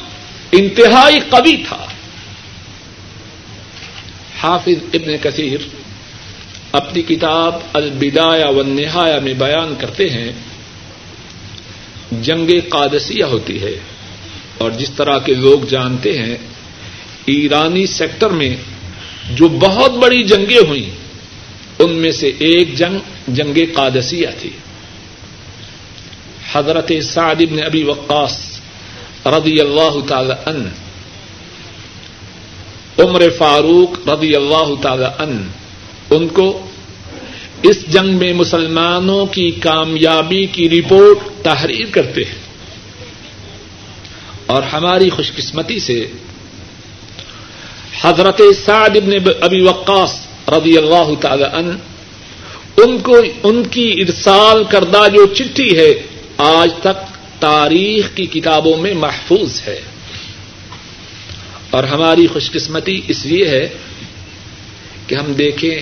انتہائی 0.51 1.19
قوی 1.29 1.63
تھا۔ 1.67 1.85
حافظ 4.39 4.83
ابن 4.93 5.17
کثیر 5.21 5.57
اپنی 6.71 7.01
کتاب 7.01 7.55
البدایا 7.73 8.49
و 8.49 8.63
نہایا 8.63 9.19
میں 9.19 9.33
بیان 9.33 9.75
کرتے 9.79 10.09
ہیں، 10.09 10.31
جنگ 12.11 12.51
قادسیہ 12.69 13.23
ہوتی 13.23 13.61
ہے 13.61 13.79
اور 14.57 14.71
جس 14.71 14.91
طرح 14.91 15.17
کے 15.17 15.33
لوگ 15.33 15.59
جانتے 15.65 16.17
ہیں، 16.17 16.37
ایرانی 17.25 17.85
سیکٹر 17.85 18.29
میں 18.29 18.55
جو 19.33 19.47
بہت 19.47 19.91
بڑی 19.91 20.23
جنگیں 20.23 20.67
ہوئیں، 20.67 20.95
ان 21.79 21.91
میں 21.91 22.11
سے 22.11 22.31
ایک 22.39 22.75
جنگ 22.75 22.99
جنگ 23.27 23.57
قادسیہ 23.73 24.27
تھی۔ 24.39 24.49
حضرت 26.51 26.91
سعد 27.03 27.35
بن 27.35 27.63
ابی 27.63 27.83
وقاص 27.83 28.46
رضی 29.25 29.59
اللہ 29.59 29.99
تعالی 30.07 30.33
ان 30.45 30.67
عمر 32.99 33.29
فاروق 33.37 34.07
رضی 34.09 34.35
اللہ 34.35 34.73
تعالی 34.81 35.05
ان 35.19 35.47
ان 36.09 36.27
کو 36.27 36.47
اس 37.63 37.85
جنگ 37.87 38.17
میں 38.17 38.33
مسلمانوں 38.33 39.25
کی 39.25 39.49
کامیابی 39.61 40.45
کی 40.45 40.69
رپورٹ 40.69 41.43
تحریر 41.43 41.91
کرتے 41.91 42.23
ہیں 42.23 42.45
اور 44.45 44.63
ہماری 44.63 45.09
خوش 45.09 45.31
قسمتی 45.33 45.79
سے 45.79 45.99
حضرت 48.01 48.41
سعد 48.55 48.95
ابن 48.95 49.29
ابی 49.41 49.61
وقاص 49.61 50.13
رضی 50.49 50.77
اللہ 50.77 51.13
تعالی 51.21 51.43
عنہ 51.53 51.73
ان 52.77 52.97
کو 52.99 53.15
ان 53.43 53.63
کی 53.63 53.89
ارسال 54.01 54.63
کردہ 54.63 55.07
جو 55.13 55.25
چٹھی 55.33 55.69
ہے 55.77 55.91
آج 56.37 56.73
تک 56.81 57.16
تاریخ 57.39 58.15
کی 58.15 58.25
کتابوں 58.25 58.77
میں 58.77 58.93
محفوظ 58.93 59.61
ہے۔ 59.67 59.81
اور 61.69 61.83
ہماری 61.83 62.27
خوش 62.27 62.51
قسمتی 62.51 63.01
اس 63.07 63.25
لیے 63.25 63.47
ہے 63.47 63.69
کہ 65.07 65.15
ہم 65.15 65.33
دیکھیں 65.33 65.79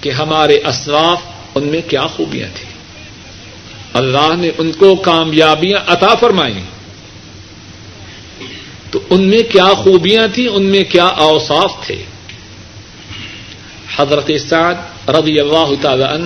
کہ 0.00 0.10
ہمارے 0.10 0.58
اسلاف 0.64 1.20
ان 1.54 1.66
میں 1.66 1.80
کیا 1.88 2.06
خوبیاں 2.06 2.48
تھیں۔ 2.54 2.70
اللہ 3.92 4.34
نے 4.38 4.50
ان 4.58 4.72
کو 4.72 4.96
کامیابیاں 4.96 5.78
عطا 5.86 6.14
فرمائی 6.14 6.60
تو 8.90 9.00
ان 9.10 9.22
میں 9.22 9.42
کیا 9.52 9.74
خوبیاں 9.74 10.28
تھیں، 10.34 10.48
ان 10.48 10.64
میں 10.64 10.84
کیا 10.84 11.06
اوصاف 11.06 11.86
تھے۔ 11.86 12.02
حضرت 13.96 14.30
سعد 14.48 14.74
رضی 15.08 15.40
اللہ 15.40 15.68
تعالی 15.80 16.02
عنہ 16.02 16.24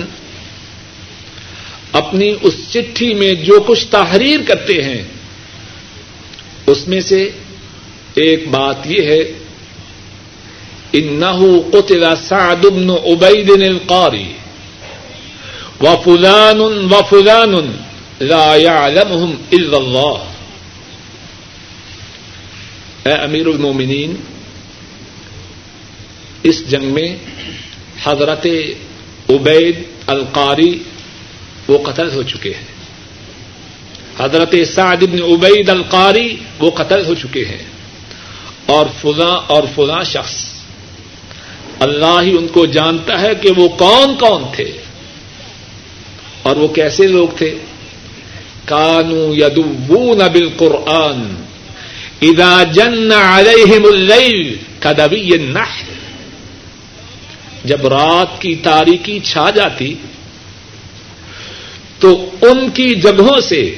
اپنی 1.93 2.35
اس 2.41 2.53
چٹھی 2.69 3.13
میں 3.13 3.33
جو 3.33 3.59
کچھ 3.67 3.87
تحریر 3.87 4.39
کرتے 4.47 4.83
ہیں، 4.83 5.03
اس 6.67 6.87
میں 6.87 7.01
سے 7.01 7.29
ایک 8.15 8.47
بات 8.47 8.75
یہ 8.85 9.03
ہے 9.03 9.21
انه 10.93 11.45
قتل 11.73 12.03
سعد 12.17 12.65
بن 12.65 12.89
عبید 12.89 13.49
القاری، 13.49 14.33
وفلان 15.81 16.61
وفلان 16.61 17.71
لا 18.19 18.55
يعلمهم 18.55 19.31
الا 19.51 19.77
اللہ۔ 19.77 20.29
اے 23.05 23.13
امیر 23.13 23.47
المومنین، 23.47 24.15
اس 26.43 26.67
جنگ 26.69 26.83
میں 26.83 27.15
حضرت 28.03 28.47
عبید 29.29 29.83
القاری 30.07 30.79
وہ 31.67 31.77
قتل 31.77 32.09
ہو 32.13 32.23
چکے 32.23 32.49
ہیں۔ 32.49 32.73
حضرت 34.19 34.55
سعد 34.75 34.97
بن 34.97 35.23
عبید 35.23 35.69
القاری 35.69 36.37
وہ 36.59 36.71
قتل 36.71 37.05
ہو 37.05 37.13
چکے 37.13 37.45
ہیں۔ 37.45 37.63
اور 38.65 38.85
فلاں 39.01 39.41
اور 39.47 39.63
فلاں 39.75 40.03
شخص۔ 40.03 40.53
اللہ 41.79 42.21
ہی 42.21 42.37
ان 42.37 42.47
کو 42.47 42.65
جانتا 42.65 43.21
ہے 43.21 43.35
کہ 43.41 43.49
وہ 43.57 43.67
کون 43.67 44.15
کون 44.15 44.43
تھے۔ 44.55 44.71
اور 46.43 46.55
وہ 46.55 46.67
کیسے 46.67 47.07
لوگ 47.07 47.27
تھے؟ 47.37 47.55
کانو 48.65 49.33
یدون 49.35 50.17
بالقرآن۔ 50.17 51.43
اذا 52.21 52.63
جن 52.63 53.11
علیہم 53.11 53.85
اللیل 53.85 54.57
کدبی 54.79 55.33
النحل 55.33 55.93
جب 57.63 57.87
رات 57.87 58.41
کی 58.41 58.55
تاریکی 58.55 59.19
چھا 59.19 59.49
جاتی 59.49 59.95
تو 62.03 62.29
ان 62.41 62.69
کی 62.69 62.95
جگہوں 62.95 63.41
سے 63.41 63.75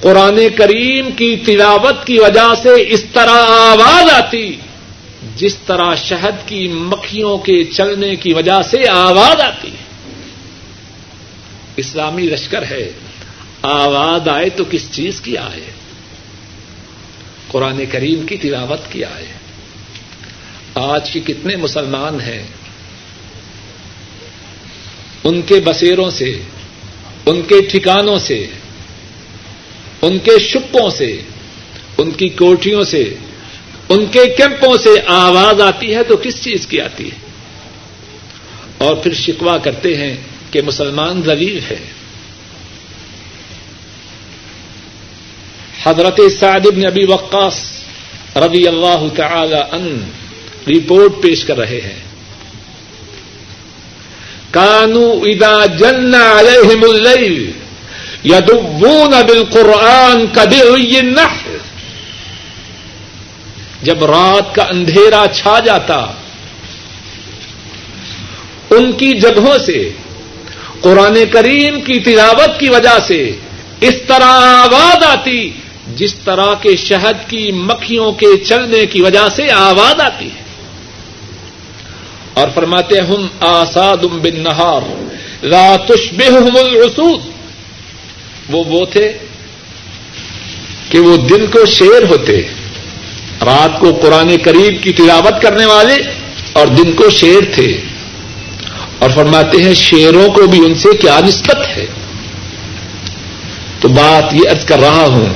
قرآن 0.00 0.40
کریم 0.56 1.10
کی 1.10 1.36
تلاوت 1.36 2.06
کی 2.06 2.18
وجہ 2.18 2.54
سے 2.62 2.68
اس 2.88 3.04
طرح 3.12 3.44
آواز 3.48 4.10
آتی، 4.12 4.56
جس 5.36 5.56
طرح 5.56 5.94
شہد 5.94 6.48
کی 6.48 6.68
مکھیوں 6.68 7.38
کے 7.38 7.64
چلنے 7.64 8.16
کی 8.16 8.34
وجہ 8.34 8.62
سے 8.62 8.88
آواز 8.90 9.40
آتی۔ 9.40 9.70
اسلامی 11.76 12.22
لشکر 12.22 12.64
ہے، 12.70 12.92
آواز 13.62 14.28
آئے 14.28 14.48
تو 14.48 14.64
کس 14.70 14.90
چیز 14.90 15.20
کی 15.20 15.36
آئے؟ 15.36 15.70
قرآن 17.48 17.84
کریم 17.86 18.26
کی 18.26 18.36
تلاوت 18.36 18.92
کی 18.92 19.04
آئے۔ 19.04 19.26
آج 20.74 21.10
کے 21.10 21.20
کتنے 21.20 21.56
مسلمان 21.56 22.20
ہیں، 22.20 22.42
ان 25.24 25.42
کے 25.42 25.60
بسیروں 25.64 26.10
سے 26.10 26.42
ان 27.26 27.42
کے 27.42 27.60
ٹھکانوں 27.70 28.18
سے، 28.18 28.46
ان 30.02 30.18
کے 30.18 30.38
شپوں 30.38 30.90
سے، 30.90 31.22
ان 31.98 32.10
کی 32.10 32.28
کوٹھیوں 32.28 32.82
سے، 32.82 33.14
ان 33.88 34.06
کے 34.06 34.24
کیمپوں 34.36 34.76
سے 34.76 34.90
آواز 35.06 35.60
آتی 35.60 35.94
ہے 35.94 36.02
تو 36.02 36.16
کس 36.16 36.44
چیز 36.44 36.66
کی 36.66 36.80
آتی 36.80 37.04
ہے؟ 37.04 37.16
اور 38.78 38.96
پھر 38.96 39.12
شکوا 39.12 39.58
کرتے 39.58 39.96
ہیں 39.96 40.16
کہ 40.50 40.62
مسلمان 40.62 41.22
ذلیل 41.22 41.60
ہے۔ 41.70 41.78
حضرت 45.82 46.20
سعد 46.40 46.60
بن 46.60 46.86
ابی 46.86 47.04
وقاص 47.04 47.84
رضی 48.36 48.68
اللہ 48.68 49.04
تعالی 49.16 49.60
ان 49.72 50.10
رپورٹ 50.68 51.22
پیش 51.22 51.44
کر 51.44 51.58
رہے 51.58 51.80
ہیں۔ 51.80 52.11
کانو 54.52 55.10
ادا 55.24 55.66
جن 55.66 56.14
علیہم 56.14 56.82
اللیل 56.90 57.50
یدبون 58.24 59.14
بالقرآن 59.26 60.26
کدی 60.26 60.60
النحل. 60.98 61.56
جب 63.82 64.04
رات 64.04 64.54
کا 64.54 64.62
اندھیرا 64.62 65.24
چھا 65.32 65.58
جاتا، 65.58 66.00
ان 68.70 68.92
کی 68.92 69.12
جگہوں 69.20 69.58
سے، 69.66 69.90
قرآن 70.80 71.16
کریم 71.32 71.80
کی 71.80 72.00
تلاوت 72.00 72.60
کی 72.60 72.68
وجہ 72.68 72.98
سے 73.06 73.20
اس 73.80 73.96
طرح 74.06 74.32
آواز 74.58 75.02
آتی، 75.04 75.50
جس 75.96 76.14
طرح 76.14 76.54
کے 76.60 76.76
شہد 76.76 77.30
کی 77.30 77.52
مکھیوں 77.52 78.12
کے 78.12 78.36
چلنے 78.44 78.86
کی 78.86 79.02
وجہ 79.02 79.28
سے 79.36 79.50
آواز 79.50 80.00
آتی 80.00 80.26
ہے۔ 80.26 80.41
اور 82.34 82.48
فرماتے 82.54 82.98
ہم 82.98 83.26
آساد 83.40 83.96
بن 83.96 84.42
نہار 84.42 85.02
راتش 85.44 86.12
بے 86.12 86.24
الرسود 86.24 87.20
وہ 88.48 88.64
وہ 88.64 88.84
تھے 88.84 89.12
کہ 90.88 90.98
وہ 90.98 91.16
دن 91.16 91.46
کو 91.46 91.66
شیر 91.66 92.02
ہوتے، 92.10 92.42
رات 93.40 93.80
کو 93.80 93.98
قرآن 94.02 94.36
قریب 94.44 94.82
کی 94.82 94.92
تلاوت 94.92 95.42
کرنے 95.42 95.64
والے 95.64 95.94
اور 96.52 96.66
دن 96.66 96.92
کو 96.92 97.10
شیر 97.10 97.54
تھے۔ 97.54 97.80
اور 98.98 99.10
فرماتے 99.10 99.62
ہیں، 99.62 99.74
شیروں 99.74 100.28
کو 100.28 100.46
بھی 100.46 100.58
ان 100.58 100.74
سے 100.74 100.96
کیا 100.96 101.20
نسبت 101.20 101.68
ہے؟ 101.76 101.86
تو 103.80 103.88
بات 103.88 104.34
یہ 104.34 104.50
ارض 104.50 104.64
کر 104.64 104.78
رہا 104.78 105.06
ہوں، 105.06 105.34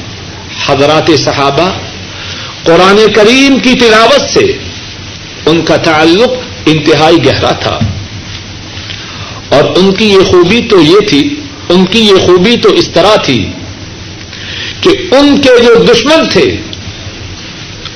حضرات 0.66 1.10
صحابہ، 1.18 1.70
قرآن 2.64 3.12
کریم 3.14 3.58
کی 3.58 3.74
تلاوت 3.74 4.30
سے 4.30 4.58
ان 5.46 5.62
کا 5.62 5.76
تعلق 5.76 6.30
انتہائی 6.66 7.24
گہرا 7.24 7.52
تھا۔ 7.52 7.78
اور 9.48 9.64
ان 9.76 9.92
کی 9.92 10.04
یہ 10.04 10.24
خوبی 10.24 10.68
تو 10.70 10.80
یہ 10.80 11.08
تھی، 11.08 11.40
ان 11.68 11.84
کی 11.86 11.98
یہ 11.98 12.26
خوبی 12.26 12.56
تو 12.56 12.68
اس 12.68 12.90
طرح 12.90 13.16
تھی 13.16 13.50
کہ 14.80 14.88
ان 14.88 15.40
کے 15.40 15.50
جو 15.62 15.82
دشمن 15.92 16.28
تھے، 16.30 16.56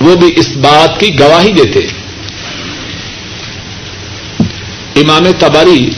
وہ 0.01 0.17
بھی 0.17 0.33
اس 0.37 0.57
بات 0.57 1.01
کی 1.01 1.19
گواہی 1.19 1.53
دیتے۔ 1.53 1.79
امام 4.97 5.23
تبری 5.39 5.91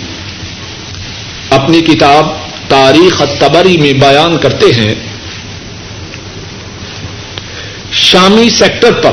اپنی 1.50 1.80
کتاب 1.80 2.26
تاریخ 2.68 3.22
تبری 3.38 3.76
میں 3.76 3.92
بیان 3.92 4.38
کرتے 4.38 4.66
ہیں۔ 4.66 4.94
شامی 7.92 8.50
سیکٹر 8.50 8.92
پر 8.92 9.12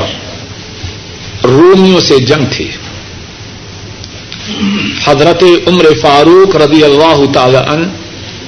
رومیوں 1.48 2.00
سے 2.00 2.18
جنگ 2.18 2.46
تھی۔ 2.52 2.72
حضرت 5.06 5.44
عمر 5.68 5.86
فاروق 6.02 6.56
رضی 6.56 6.84
اللہ 6.84 7.32
تعالی 7.34 7.58
عنہ، 7.58 7.86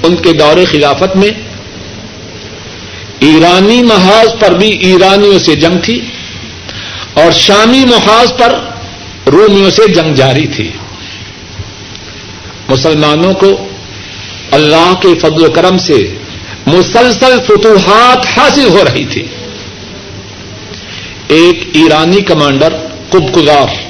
ان 0.03 0.15
کے 0.15 0.33
دور 0.33 0.57
خلافت 0.71 1.15
میں 1.15 1.29
ایرانی 3.19 3.83
محاذ 3.83 4.39
پر 4.39 4.51
بھی 4.51 4.69
ایرانیوں 4.69 5.39
سے 5.39 5.55
جنگ 5.55 5.79
تھی 5.83 6.01
اور 7.13 7.31
شامی 7.31 7.85
محاذ 7.85 8.33
پر 8.39 8.55
رومیوں 9.29 9.69
سے 9.69 9.87
جنگ 9.93 10.13
جاری 10.13 10.47
تھی۔ 10.47 10.71
مسلمانوں 12.69 13.33
کو 13.33 13.67
اللہ 14.51 14.93
کے 15.01 15.19
فضل 15.19 15.45
و 15.45 15.51
کرم 15.51 15.77
سے 15.77 16.17
مسلسل 16.67 17.37
فتوحات 17.47 18.37
حاصل 18.37 18.67
ہو 18.67 18.79
رہی 18.85 19.05
تھی۔ 19.05 19.23
ایک 21.27 21.69
ایرانی 21.73 22.21
کمانڈر 22.21 22.73
کب 23.09 23.33
کلار 23.33 23.80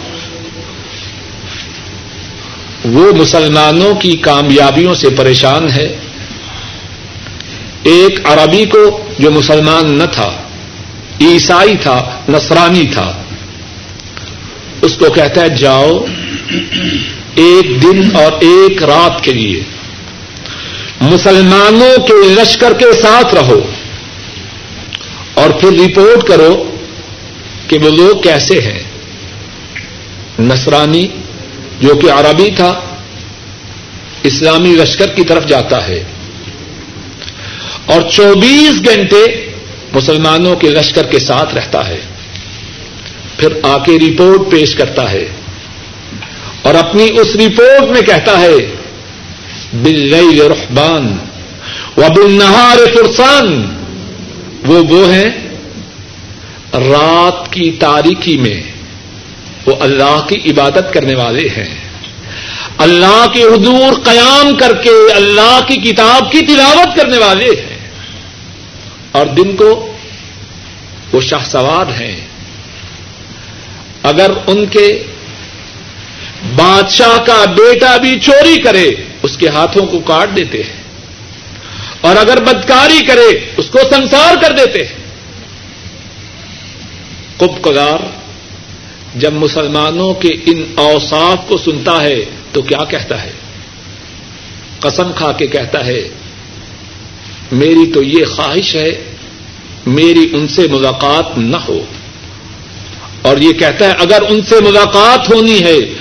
وہ 2.84 3.12
مسلمانوں 3.12 3.96
کی 3.96 4.17
کامیابیوں 4.17 4.94
سے 4.94 5.10
پریشان 5.10 5.72
ہے۔ 5.72 5.98
ایک 7.84 8.20
عربی 8.24 8.65
کو 8.65 9.04
جو 9.20 9.32
مسلمان 9.32 9.98
نہ 9.98 10.04
تھا، 10.04 10.32
عیسائی 11.22 11.78
تھا، 11.78 12.20
نصرانی 12.30 12.86
تھا، 12.94 13.13
اس 14.82 14.98
کو 14.98 15.06
کہتا 15.10 15.41
ہے 15.41 15.50
جاؤ 15.50 16.06
ایک 17.36 17.82
دن 17.82 18.15
اور 18.15 18.32
ایک 18.32 18.84
رات 18.84 19.24
کے 19.24 19.34
لیے۔ 19.34 19.63
مسلمانوں 21.02 22.08
کے 22.08 22.13
لشکر 22.13 22.74
کے 22.74 23.02
ساتھ 23.02 23.36
رہو 23.36 23.62
اور 25.34 25.50
پھر 25.50 25.72
رپورٹ 25.72 26.28
کرو 26.28 26.76
کہ 27.67 27.78
وہ 27.78 27.89
لوگ 27.89 28.22
کیسے 28.22 28.62
ہیں۔ 28.62 28.84
نصرانی 30.39 31.08
جو 31.82 31.96
کہ 31.96 32.12
عربی 32.12 32.50
تھا، 32.56 32.80
اسلامی 34.24 34.70
لشکر 34.70 35.08
کی 35.08 35.24
طرف 35.24 35.46
جاتا 35.46 35.88
ہے۔ 35.88 36.04
اور 37.86 38.02
چوبیس 38.10 38.82
گھنٹے 38.86 39.52
مسلمانوں 39.94 40.56
کے 40.56 40.70
لشکر 40.70 41.04
کے 41.04 41.20
ساتھ 41.20 41.56
رہتا 41.56 41.88
ہے۔ 41.88 42.00
پھر 43.38 43.48
آ 43.63 43.78
کے 43.78 43.91
رپورٹ 43.91 44.52
پیش 44.52 44.76
کرتا 44.76 45.12
ہے۔ 45.12 45.28
اور 46.62 46.76
اپنی 46.76 47.04
اس 47.04 47.36
رپورٹ 47.36 47.91
میں 47.91 48.02
کہتا 48.02 48.41
ہے 48.41 48.76
بل 49.74 50.13
رحبان 50.41 51.17
و 51.98 52.02
بل 52.15 52.32
نہار 52.32 52.78
فرسان۔ 52.78 53.65
وہ 54.65 54.80
وہ 54.80 55.13
ہیں 55.13 55.30
رات 56.74 57.54
کی 57.54 57.72
تاریخی 57.80 58.38
میں۔ 58.38 58.71
وہ 59.65 59.76
اللہ 59.80 60.26
کی 60.30 60.52
عبادت 60.52 60.93
کرنے 60.93 61.15
والے 61.15 61.47
ہیں۔ 61.58 61.76
اللہ 62.78 63.26
کے 63.34 63.43
حضور 63.43 63.93
قیام 64.04 64.56
کر 64.56 64.74
کے 64.74 65.13
اللہ 65.13 65.60
کی 65.67 65.76
کتاب 65.76 66.32
کی 66.32 66.39
تلاوت 66.39 66.97
کرنے 66.97 67.17
والے 67.17 67.45
ہیں۔ 67.45 67.78
اور 69.12 69.26
دن 69.26 69.56
کو 69.56 69.93
وہ 71.13 71.21
شاہ 71.21 71.45
سوار 71.45 72.02
ہیں۔ 72.02 72.15
اگر 74.04 74.32
ان 74.47 74.65
کے 74.65 75.04
بادشاہ 76.56 77.24
کا 77.24 77.45
بیٹا 77.45 77.97
بھی 77.97 78.19
چوری 78.19 78.62
کرے، 78.62 78.91
اس 79.24 79.38
کے 79.38 79.50
ہاتھوں 79.50 79.86
کو 79.86 80.00
کاٹ 80.00 80.30
دیتے 80.36 80.63
ہیں۔ 80.63 80.84
اور 82.02 82.15
اگر 82.15 82.43
بدکاری 82.43 83.06
کرے، 83.06 83.52
اس 83.58 83.69
کو 83.69 83.80
سنسار 83.91 84.36
کر 84.41 84.52
دیتے 84.52 84.86
ہیں۔ 84.86 85.02
کب 87.38 87.63
کگار 87.63 88.21
جب 89.15 89.34
مسلمانوں 89.34 90.13
کے 90.13 90.28
ان 90.28 90.63
اوساف 90.76 91.47
کو 91.47 91.58
سنتا 91.58 92.04
ہے 92.04 92.26
تو 92.52 92.62
کیا 92.62 92.84
کہتا 92.86 93.24
ہے؟ 93.24 93.32
قسم 94.80 95.12
کھا 95.15 95.32
کے 95.32 95.47
کہتا 95.47 95.86
ہے، 95.86 96.10
میری 97.52 97.91
تو 97.93 98.04
یہ 98.04 98.26
خواہش 98.26 98.76
ہے، 98.76 99.04
میری 99.86 100.30
ان 100.34 100.47
سے 100.47 100.67
ملاقات 100.71 101.38
نہ 101.38 101.58
ہو۔ 101.58 101.86
اور 103.21 103.38
یہ 103.38 103.54
کہتا 103.54 103.86
ہے، 103.86 103.91
اگر 104.00 104.21
ان 104.30 104.41
سے 104.41 104.56
ملاقات 104.62 105.34
ہونی 105.34 105.63
ہے 105.63 105.93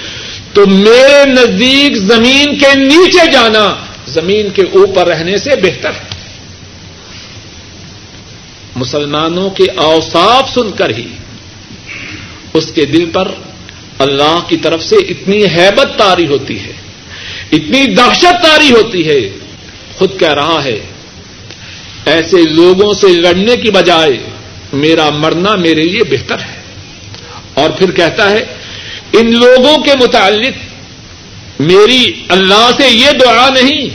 تو 0.52 0.66
میرے 0.66 1.24
نزدیک 1.26 1.96
زمین 1.96 2.58
کے 2.58 2.74
نیچے 2.74 3.32
جانا، 3.32 3.76
زمین 4.08 4.50
کے 4.50 4.62
اوپر 4.62 5.06
رہنے 5.06 5.38
سے 5.38 5.50
بہتر 5.50 5.90
ہے۔ 5.90 6.10
مسلمانوں 8.76 9.50
کے 9.50 9.64
اوصاف 9.76 10.54
سن 10.54 10.72
کر 10.72 10.90
ہی 10.90 11.06
اس 12.54 12.72
کے 12.72 12.84
دل 12.84 13.10
پر 13.12 13.28
اللہ 13.98 14.38
کی 14.48 14.56
طرف 14.56 14.82
سے 14.82 14.96
اتنی 14.96 15.44
حیبت 15.44 15.98
تاری 15.98 16.26
ہوتی 16.26 16.60
ہے، 16.60 16.72
اتنی 17.52 17.86
دہشت 17.86 18.44
تاری 18.44 18.70
ہوتی 18.70 19.08
ہے، 19.08 19.30
خود 19.98 20.20
کہہ 20.20 20.32
رہا 20.32 20.64
ہے، 20.64 20.80
ایسے 22.04 22.42
لوگوں 22.42 22.94
سے 22.94 23.08
لڑنے 23.08 23.56
کی 23.56 23.70
بجائے 23.70 24.18
میرا 24.72 25.10
مرنا 25.10 25.56
میرے 25.56 25.82
لیے 25.82 26.04
بہتر 26.04 26.38
ہے۔ 26.38 26.60
اور 27.54 27.70
پھر 27.70 27.90
کہتا 27.90 28.30
ہے، 28.30 28.44
ان 29.12 29.38
لوگوں 29.38 29.78
کے 29.78 29.90
متعلق 30.00 30.52
میری 31.60 32.12
اللہ 32.28 32.70
سے 32.76 32.88
یہ 32.90 33.10
دعا 33.10 33.48
نہیں 33.48 33.88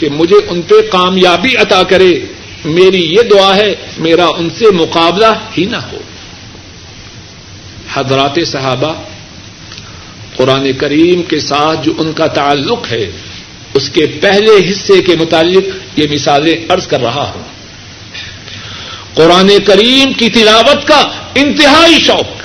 کہ 0.00 0.08
مجھے 0.08 0.36
ان 0.48 0.62
پہ 0.62 0.74
کامیابی 0.92 1.56
عطا 1.56 1.82
کرے، 1.82 2.20
میری 2.64 3.14
یہ 3.14 3.22
دعا 3.22 3.56
ہے، 3.56 3.74
میرا 3.98 4.26
ان 4.26 4.50
سے 4.50 4.70
مقابلہ 4.70 5.34
ہی 5.58 5.64
نہ 5.64 5.76
ہو۔ 5.76 5.98
حضرات 7.94 8.38
صحابہ 8.46 8.94
قرآن 10.36 10.72
کریم 10.72 11.22
کے 11.22 11.40
ساتھ 11.40 11.84
جو 11.84 11.92
ان 11.98 12.12
کا 12.12 12.26
تعلق 12.26 12.92
ہے، 12.92 13.10
اس 13.74 13.90
کے 13.90 14.06
پہلے 14.20 14.70
حصے 14.70 15.02
کے 15.02 15.16
متعلق 15.16 15.64
یہ 15.98 16.06
مثالیں 16.10 16.72
ارض 16.72 16.86
کر 16.86 17.00
رہا 17.00 17.32
ہوں۔ 17.34 17.42
قرآن 19.14 19.50
کریم 19.66 20.12
کی 20.12 20.28
تلاوت 20.28 20.88
کا 20.88 21.02
انتہائی 21.34 22.00
شوق۔ 22.00 22.42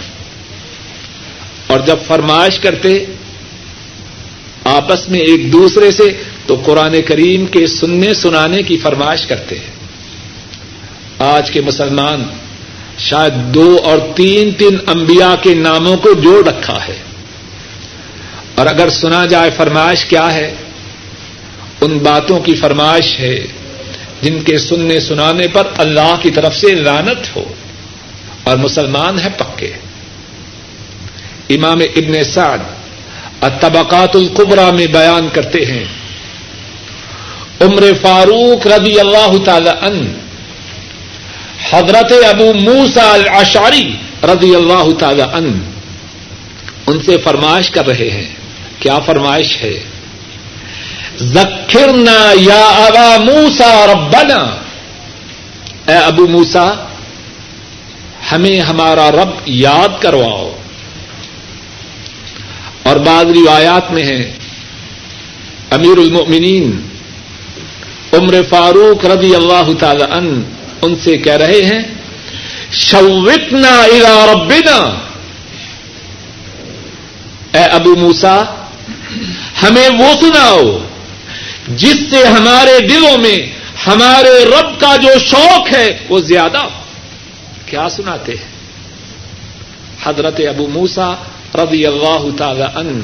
اور 1.67 1.79
جب 1.79 1.95
فرمائش 2.07 2.59
کرتے 2.59 3.05
آپس 4.63 5.09
میں 5.09 5.19
ایک 5.19 5.53
دوسرے 5.53 5.91
سے، 5.91 6.23
تو 6.45 6.61
قرآن 6.65 7.01
کریم 7.01 7.45
کے 7.45 7.67
سننے 7.67 8.13
سنانے 8.13 8.63
کی 8.63 8.77
فرمائش 8.77 9.25
کرتے 9.25 9.59
ہیں۔ 9.59 9.77
آج 11.19 11.51
کے 11.51 11.61
مسلمان 11.61 12.23
شاید 12.97 13.33
دو 13.33 13.79
اور 13.83 13.97
تین 14.15 14.51
تین 14.51 14.77
انبیاء 14.87 15.35
کے 15.41 15.53
ناموں 15.53 15.97
کو 15.97 16.13
جوڑ 16.13 16.47
رکھا 16.47 16.87
ہے۔ 16.87 16.97
اور 18.55 18.65
اگر 18.65 18.89
سنا 18.89 19.25
جائے 19.25 19.51
فرمائش 19.57 20.05
کیا 20.05 20.33
ہے، 20.33 20.53
ان 21.81 21.97
باتوں 21.97 22.39
کی 22.39 22.55
فرمائش 22.55 23.19
ہے 23.19 23.45
جن 24.21 24.41
کے 24.41 24.57
سننے 24.57 24.99
سنانے 24.99 25.47
پر 25.47 25.67
اللہ 25.77 26.15
کی 26.21 26.31
طرف 26.31 26.55
سے 26.55 26.75
لانت 26.75 27.35
ہو۔ 27.35 27.43
اور 28.43 28.57
مسلمان 28.57 29.19
ہے 29.19 29.27
پکے۔ 29.37 29.73
امام 31.49 31.79
ابن 31.79 32.23
سعد 32.23 32.57
الطبقات 33.41 34.15
القبرا 34.15 34.71
میں 34.71 34.87
بیان 34.87 35.27
کرتے 35.33 35.65
ہیں، 35.65 35.85
عمر 37.61 37.83
فاروق 38.01 38.67
رضی 38.67 38.99
اللہ 38.99 39.43
تعالی 39.45 39.69
ان 39.69 40.13
حضرت 41.69 42.13
ابو 42.29 42.53
موسا 42.53 43.13
الاشاری 43.13 43.91
رضی 44.23 44.55
اللہ 44.55 44.97
تعالی 44.99 45.21
ان 45.21 45.59
ان 46.87 46.99
سے 46.99 47.17
فرمائش 47.17 47.69
کر 47.69 47.87
رہے 47.87 48.09
ہیں۔ 48.09 48.27
کیا 48.79 48.99
فرمائش 48.99 49.57
ہے؟ 49.61 49.79
ذکرنا 51.21 52.33
یا 52.35 52.65
ابا 52.65 53.17
موسا 53.17 53.85
ربنا۔ 53.93 54.55
اے 55.87 55.97
ابو 55.97 56.27
موسا 56.27 56.73
ہمیں 58.31 58.61
ہمارا 58.61 59.11
رب 59.11 59.29
یاد 59.45 60.01
کرواؤ۔ 60.01 60.55
اور 62.83 62.95
بعض 62.95 63.25
روایات 63.25 63.91
میں 63.91 64.03
ہے 64.03 64.31
امیر 65.71 65.97
المؤمنین، 65.97 66.81
عمر 68.13 68.35
فاروق 68.49 69.05
رضی 69.05 69.35
اللہ 69.35 69.69
تعالی 69.79 70.03
ان 70.11 70.43
ان 70.81 70.95
سے 71.03 71.17
کہہ 71.17 71.33
رہے 71.33 71.61
ہیں 71.61 71.81
شوتنا 72.71 73.75
الا 73.81 74.13
ربنا. 74.33 74.77
اے 77.53 77.63
ابو 77.63 77.95
موسا 77.95 78.37
ہمیں 79.63 79.89
وہ 79.89 80.13
سناؤ، 80.21 80.63
جس 81.67 81.97
سے 82.09 82.23
ہمارے 82.27 82.79
دلوں 82.87 83.17
میں 83.17 83.37
ہمارے 83.87 84.45
رب 84.45 84.79
کا 84.79 84.95
جو 84.95 85.19
شوق 85.19 85.73
ہے، 85.73 85.97
وہ 86.09 86.19
زیادہ 86.19 86.67
کیا 87.65 87.89
سناتے 87.89 88.31
ہیں؟ 88.31 88.51
حضرت 90.03 90.41
ابو 90.49 90.67
موسا 90.67 91.13
رضی 91.55 91.85
اللہ 91.85 92.23
تعالی 92.37 92.67
ان 92.75 93.01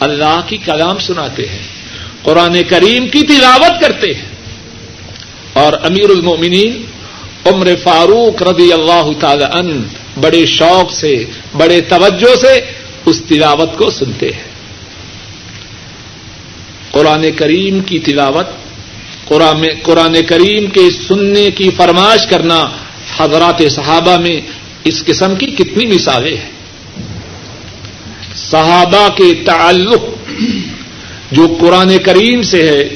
اللہ 0.00 0.40
کی 0.46 0.56
کلام 0.56 0.98
سناتے 0.98 1.48
ہیں، 1.48 1.62
قرآن 2.22 2.62
کریم 2.62 3.08
کی 3.08 3.22
تلاوت 3.22 3.80
کرتے 3.80 4.14
ہیں۔ 4.14 4.27
اور 5.58 5.72
امیر 5.82 6.10
المومنین 6.10 6.82
عمر 7.44 7.68
فاروق 7.82 8.42
رضی 8.42 8.72
اللہ 8.72 9.06
تعالی 9.20 9.44
ان 9.52 9.82
بڑے 10.20 10.46
شوق 10.46 10.92
سے، 10.92 11.24
بڑے 11.56 11.80
توجہ 11.80 12.34
سے 12.36 12.54
اس 13.06 13.22
تلاوت 13.28 13.78
کو 13.78 13.90
سنتے 13.90 14.26
ہیں۔ 14.26 14.48
قرآن 16.90 17.24
کریم 17.36 17.80
کی 17.80 17.98
تلاوت 17.98 18.46
قرآن 19.82 20.16
کریم 20.26 20.66
کے 20.66 20.90
سننے 21.08 21.50
کی 21.50 21.70
فرمائش 21.70 22.26
کرنا 22.26 22.60
حضرات 23.16 23.62
صحابہ 23.70 24.16
میں 24.16 24.40
اس 24.84 25.04
قسم 25.04 25.34
کی 25.36 25.46
کتنی 25.46 25.86
مثالیں 25.86 26.36
ہیں۔ 26.36 26.50
صحابہ 28.34 29.08
کے 29.08 29.34
تعلق 29.44 30.02
جو 31.32 31.56
قرآن 31.60 31.98
کریم 31.98 32.42
سے 32.42 32.62
ہے 32.68 32.88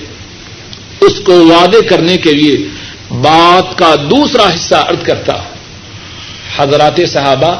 اس 1.07 1.21
کو 1.21 1.33
وعدے 1.45 1.83
کرنے 1.83 2.17
کے 2.17 2.33
لیے 2.33 2.57
بات 3.11 3.79
کا 3.79 3.95
دوسرا 3.95 4.55
حصہ 4.55 4.75
ارد 4.75 5.03
کرتا 5.07 5.33
حضرات 6.57 7.01
صحابہ، 7.09 7.53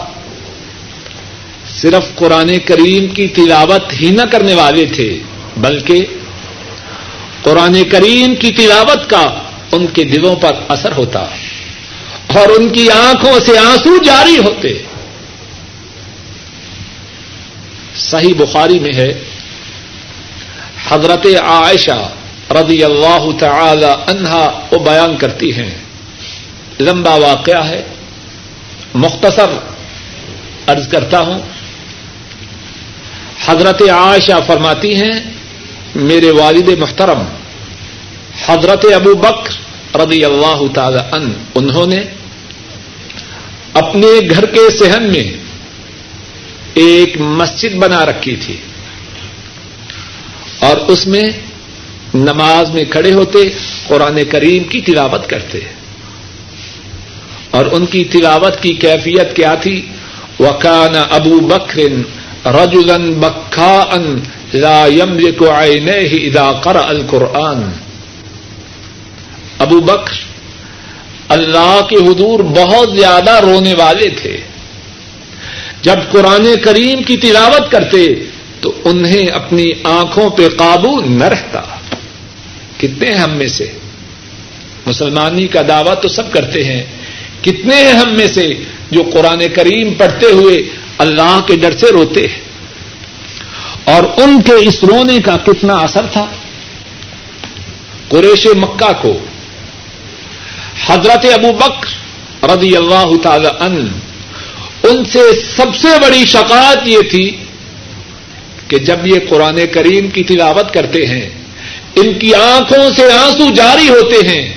صرف 1.75 2.15
قرآن 2.15 2.59
کریم 2.59 3.07
کی 3.09 3.29
تلاوت 3.29 3.93
ہی 4.01 4.11
نہ 4.11 4.23
کرنے 4.23 4.55
والے 4.55 4.87
تھے، 4.87 5.19
بلکہ 5.57 6.07
قرآن 7.43 7.83
کریم 7.85 8.35
کی 8.35 8.53
تلاوت 8.53 9.11
کا 9.11 9.23
ان 9.73 9.87
کے 9.87 10.05
دلوں 10.05 10.37
پر 10.37 10.53
اثر 10.69 10.93
ہوتا 10.97 11.21
اور 12.35 12.49
ان 12.49 12.69
کی 12.69 12.91
آنکھوں 12.91 13.39
سے 13.41 13.59
آنسو 13.59 13.97
جاری 14.03 14.39
ہوتے۔ 14.39 14.69
صحیح 17.97 18.35
بخاری 18.39 18.79
میں 18.79 18.93
ہے، 18.93 19.13
حضرت 20.89 21.27
عائشہ 21.43 22.01
رضی 22.55 22.85
اللہ 22.85 23.39
تعالی 23.39 23.87
عنہا 24.07 24.69
وہ 24.71 24.79
بیان 24.79 25.17
کرتی 25.17 25.53
ہیں۔ 25.53 25.71
لمبا 26.81 27.15
واقعہ 27.15 27.69
ہے۔ 27.69 27.83
مختصر 28.95 29.51
ارض 30.69 30.89
کرتا 30.89 31.21
ہوں۔ 31.21 31.39
حضرت 33.47 33.83
عائشہ 33.83 34.33
فرماتی 34.47 34.95
ہیں، 34.95 35.13
میرے 35.95 36.31
والد 36.31 36.69
محترم، 36.79 37.23
حضرت 38.47 38.87
ابو 38.95 39.15
بکر 39.15 39.53
رضی 39.97 40.25
اللہ 40.25 40.63
تعالی 40.75 40.99
ان 41.13 41.33
انہوں 41.55 41.87
نے 41.87 42.03
اپنے 43.73 44.31
گھر 44.31 44.47
کے 44.47 44.71
صحن 44.71 45.03
میں 45.03 45.33
ایک 46.75 47.21
مسجد 47.21 47.75
بنا 47.75 48.07
رکھی 48.07 48.37
تھی۔ 48.37 48.57
اور 50.59 50.77
اس 50.77 51.07
میں 51.07 51.25
نماز 52.15 52.71
میں 52.71 52.85
کھڑے 52.85 53.13
ہوتے، 53.13 53.39
قرآن 53.87 54.25
کریم 54.25 54.65
کی 54.65 54.81
تلاوت 54.81 55.31
کرتے۔ 55.31 55.59
اور 57.51 57.67
ان 57.73 57.87
کی 57.87 58.05
تلاوت 58.05 58.63
کی 58.63 58.73
کیفیت 58.73 59.37
کیا 59.37 59.55
تھی؟ 59.55 59.87
وکان 60.41 60.93
ابو 61.11 61.41
بکر 61.41 61.79
رجولن 62.47 63.13
بکھا 63.13 63.89
ان 63.93 64.19
لا 64.55 64.87
يملك 64.87 65.43
عينيه 65.43 66.17
اذا 66.23 66.53
قرأ 66.53 66.89
القرآن۔ 66.89 67.63
ابو 69.59 69.81
بکر 69.81 70.15
اللہ 71.29 71.81
کے 71.89 71.97
حضور 71.97 72.41
بہت 72.41 72.97
زیادہ 72.97 73.41
رونے 73.41 73.75
والے 73.75 74.09
تھے۔ 74.09 74.37
جب 75.83 75.97
قرآن 76.13 76.55
کریم 76.65 77.03
کی 77.03 77.17
تلاوت 77.17 77.71
کرتے 77.71 78.15
تو 78.61 78.73
انہیں 78.85 79.27
اپنی 79.27 79.71
آنکھوں 79.85 80.31
پہ 80.31 80.49
قابو 80.49 81.01
نہ 81.01 81.25
رہتا۔ 81.25 81.63
کتنے 82.83 83.09
ہیں 83.09 83.19
ہم 83.19 83.31
میں 83.31 83.49
سے؟ 83.49 83.73
مسلمانی 84.87 85.47
کا 85.47 85.61
دعوی 85.69 85.91
تو 86.03 86.09
سب 86.09 86.33
کرتے 86.33 86.65
ہیں۔ 86.65 86.83
کتنے 87.43 87.77
ہیں 87.77 87.93
ہم 87.93 88.15
میں 88.15 88.29
سے 88.29 88.55
جو 88.91 89.03
قرآن 89.13 89.43
کریم 89.55 89.95
پڑھتے 89.95 90.27
ہوئے 90.27 90.63
اللہ 90.99 91.41
کے 91.47 91.57
ڈر 91.57 91.77
سے 91.77 91.87
روتے 91.93 92.21
ہیں؟ 92.21 92.41
اور 93.85 94.03
ان 94.17 94.43
کے 94.43 94.53
اس 94.53 94.85
رونے 94.85 95.21
کا 95.21 95.37
کتنا 95.37 95.75
اثر 95.75 96.07
تھا؟ 96.13 96.27
قریش 98.09 98.47
مکہ 98.47 98.93
کو۔ 99.01 99.19
حضرت 100.87 101.27
ابو 101.33 101.53
بکر 101.53 101.87
رضی 102.51 102.77
اللہ 102.77 103.23
تعالی 103.23 103.49
ان 103.61 103.89
ان 104.83 105.05
سے 105.05 105.21
سب 105.57 105.77
سے 105.77 105.89
بڑی 106.03 106.25
شکایت 106.27 106.79
یہ 106.85 106.99
تھی 107.11 107.37
کہ 108.69 108.79
جب 108.79 109.07
یہ 109.07 109.19
قرآن 109.29 109.61
کریم 109.73 110.11
کی 110.11 110.23
تلاوت 110.23 110.75
کرتے 110.75 111.07
ہیں 111.07 111.42
ان 111.97 112.19
کی 112.19 112.35
آنکھوں 112.35 112.91
سے 112.97 113.13
آنسو 113.13 113.55
جاری 113.55 113.89
ہوتے 113.89 114.29
ہیں 114.29 114.55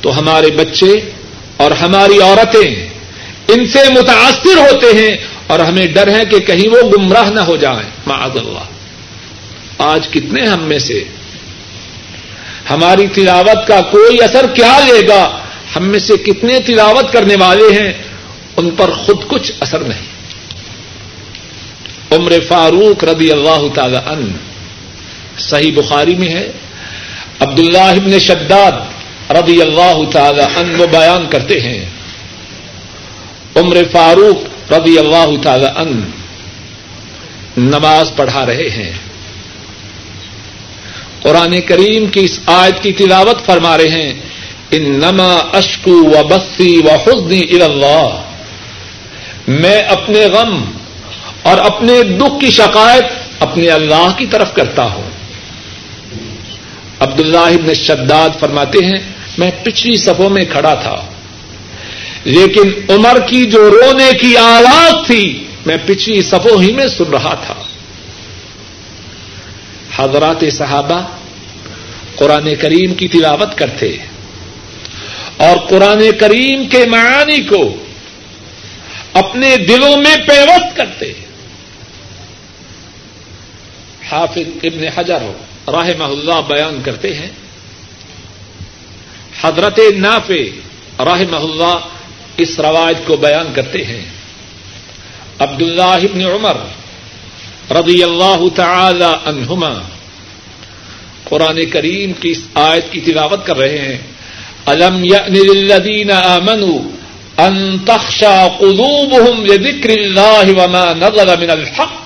تو 0.00 0.18
ہمارے 0.18 0.50
بچے 0.50 1.10
اور 1.56 1.70
ہماری 1.70 2.18
عورتیں 2.22 2.88
ان 3.48 3.66
سے 3.66 3.78
متاثر 3.92 4.56
ہوتے 4.56 4.86
ہیں 4.86 5.16
اور 5.46 5.58
ہمیں 5.58 5.86
ڈر 5.86 6.08
ہے 6.08 6.24
کہ 6.24 6.40
کہیں 6.40 6.68
وہ 6.68 6.90
گمراہ 6.90 7.30
نہ 7.30 7.40
ہو 7.40 7.56
جائیں 7.56 7.90
معاذ 8.06 8.36
اللہ۔ 8.36 8.64
آج 9.78 10.08
کتنے 10.08 10.46
ہم 10.46 10.62
میں 10.62 10.78
سے 10.78 11.04
ہماری 12.70 13.06
تلاوت 13.06 13.66
کا 13.66 13.80
کوئی 13.80 14.22
اثر 14.22 14.46
کیا 14.46 14.78
لے 14.86 15.08
گا؟ 15.08 15.38
ہم 15.76 15.84
میں 15.84 15.98
سے 15.98 16.16
کتنے 16.16 16.60
تلاوت 16.60 17.12
کرنے 17.12 17.36
والے 17.40 17.80
ہیں؟ 17.80 17.92
ان 18.56 18.70
پر 18.70 18.90
خود 18.90 19.16
کچھ 19.26 19.52
اثر 19.60 19.80
نہیں۔ 19.80 20.12
عمر 22.10 22.32
فاروق 22.48 23.04
رضی 23.04 23.32
اللہ 23.32 23.74
تعالی 23.74 23.96
ان 23.96 24.32
صحیح 25.38 25.72
بخاری 25.74 26.14
میں 26.14 26.28
ہے 26.28 26.52
عبد 27.40 27.58
اللہ 27.58 28.18
شداد 28.18 28.72
رضی 29.30 29.62
اللہ 29.62 30.10
تعالی 30.10 30.42
ان 30.56 30.80
وہ 30.80 30.86
بیان 30.86 31.26
کرتے 31.30 31.60
ہیں، 31.60 31.84
عمر 33.56 33.76
فاروق 33.92 34.72
رضی 34.72 34.98
اللہ 34.98 35.42
تعالی 35.42 35.66
ان 35.76 36.10
نماز 37.56 38.10
پڑھا 38.16 38.46
رہے 38.46 38.70
ہیں۔ 38.70 38.92
قرآن 41.22 41.60
کریم 41.60 42.06
کی 42.06 42.20
اس 42.20 42.40
آیت 42.46 42.82
کی 42.82 42.92
تلاوت 42.92 43.46
فرما 43.46 43.78
رہے 43.78 43.88
ہیں 43.88 44.12
ان 44.70 44.82
نما 44.82 45.36
اشکو 45.52 46.04
و 46.04 46.24
بسی 46.24 46.80
و 46.84 46.90
حسنی 46.90 47.62
اللہ 47.62 48.22
میں 49.48 49.80
اپنے 49.80 50.26
غم 50.26 50.64
اور 51.42 51.58
اپنے 51.58 52.02
دکھ 52.02 52.40
کی 52.40 52.50
شکایت 52.50 53.04
اپنے 53.40 53.68
اللہ 53.68 54.06
کی 54.18 54.26
طرف 54.26 54.54
کرتا 54.54 54.84
ہوں۔ 54.84 55.11
عبد 57.26 57.34
اللہ 57.36 57.74
شداد 57.74 58.30
فرماتے 58.40 58.84
ہیں، 58.84 59.12
میں 59.38 59.50
پچھلی 59.62 59.96
صفوں 59.96 60.30
میں 60.30 60.44
کھڑا 60.44 60.74
تھا۔ 60.74 61.06
لیکن 62.24 62.72
عمر 62.88 63.20
کی 63.26 63.46
جو 63.46 63.70
رونے 63.70 64.18
کی 64.20 64.36
آواز 64.36 65.06
تھی، 65.06 65.44
میں 65.66 65.76
پچھلی 65.86 66.22
صفوں 66.22 66.62
ہی 66.62 66.72
میں 66.72 66.86
سن 66.86 67.04
رہا 67.04 67.34
تھا۔ 67.34 67.54
حضرات 69.96 70.44
صحابہ 70.52 71.02
قرآن 72.16 72.54
کریم 72.54 72.94
کی 72.94 73.08
تلاوت 73.08 73.58
کرتے 73.58 73.96
اور 75.36 75.56
قرآن 75.68 76.04
کریم 76.20 76.68
کے 76.68 76.84
معانی 76.86 77.40
کو 77.40 77.76
اپنے 79.12 79.56
دلوں 79.56 79.96
میں 79.96 80.16
پیوست 80.16 80.76
کرتے۔ 80.76 81.12
حافظ 84.10 84.50
ابن 84.62 84.84
حجر 84.96 85.18
راہ 85.68 85.90
اللہ 86.00 86.40
بیان 86.48 86.82
کرتے 86.84 87.14
ہیں۔ 87.14 87.30
حضرت 89.42 89.80
نافع 89.96 90.42
راہ 91.04 91.22
اللہ 91.32 91.78
اس 92.36 92.60
روایت 92.60 92.96
کو 93.06 93.16
بیان 93.16 93.52
کرتے 93.54 93.84
ہیں۔ 93.84 94.04
عبد 95.38 95.62
اللہ 95.62 95.82
ابن 95.82 96.20
عمر 96.20 96.56
رضی 97.70 98.02
اللہ 98.02 98.42
تعالی 98.54 99.04
عنہما 99.04 99.72
قرآن 101.24 101.64
کریم 101.70 102.12
کی 102.12 102.30
اس 102.30 102.40
آیت 102.54 102.92
کی 102.92 103.00
تلاوت 103.00 103.46
کر 103.46 103.56
رہے 103.56 103.78
ہیں۔ 103.78 103.98
الم 104.66 105.04
للذین 105.04 106.10
آمنوا 106.10 106.78
ان 107.36 107.78
تخشى 107.78 108.48
قلوبهم 108.58 109.46
لذكر 109.46 109.90
الله 109.90 110.62
وما 110.62 110.92
نزل 110.92 111.40
من 111.40 111.50
الحق؟ 111.50 112.01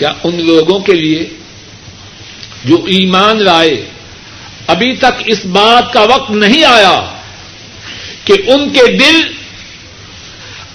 کیا 0.00 0.12
ان 0.24 0.40
لوگوں 0.46 0.78
کے 0.80 0.92
لیے 0.92 1.24
جو 2.64 2.76
ایمان 2.88 3.42
لائے 3.42 3.74
ابھی 4.66 4.94
تک 4.96 5.22
اس 5.26 5.44
بات 5.46 5.92
کا 5.92 6.02
وقت 6.04 6.30
نہیں 6.30 6.64
آیا 6.64 6.94
کہ 8.24 8.36
ان 8.46 8.68
کے 8.70 8.86
دل 8.92 9.20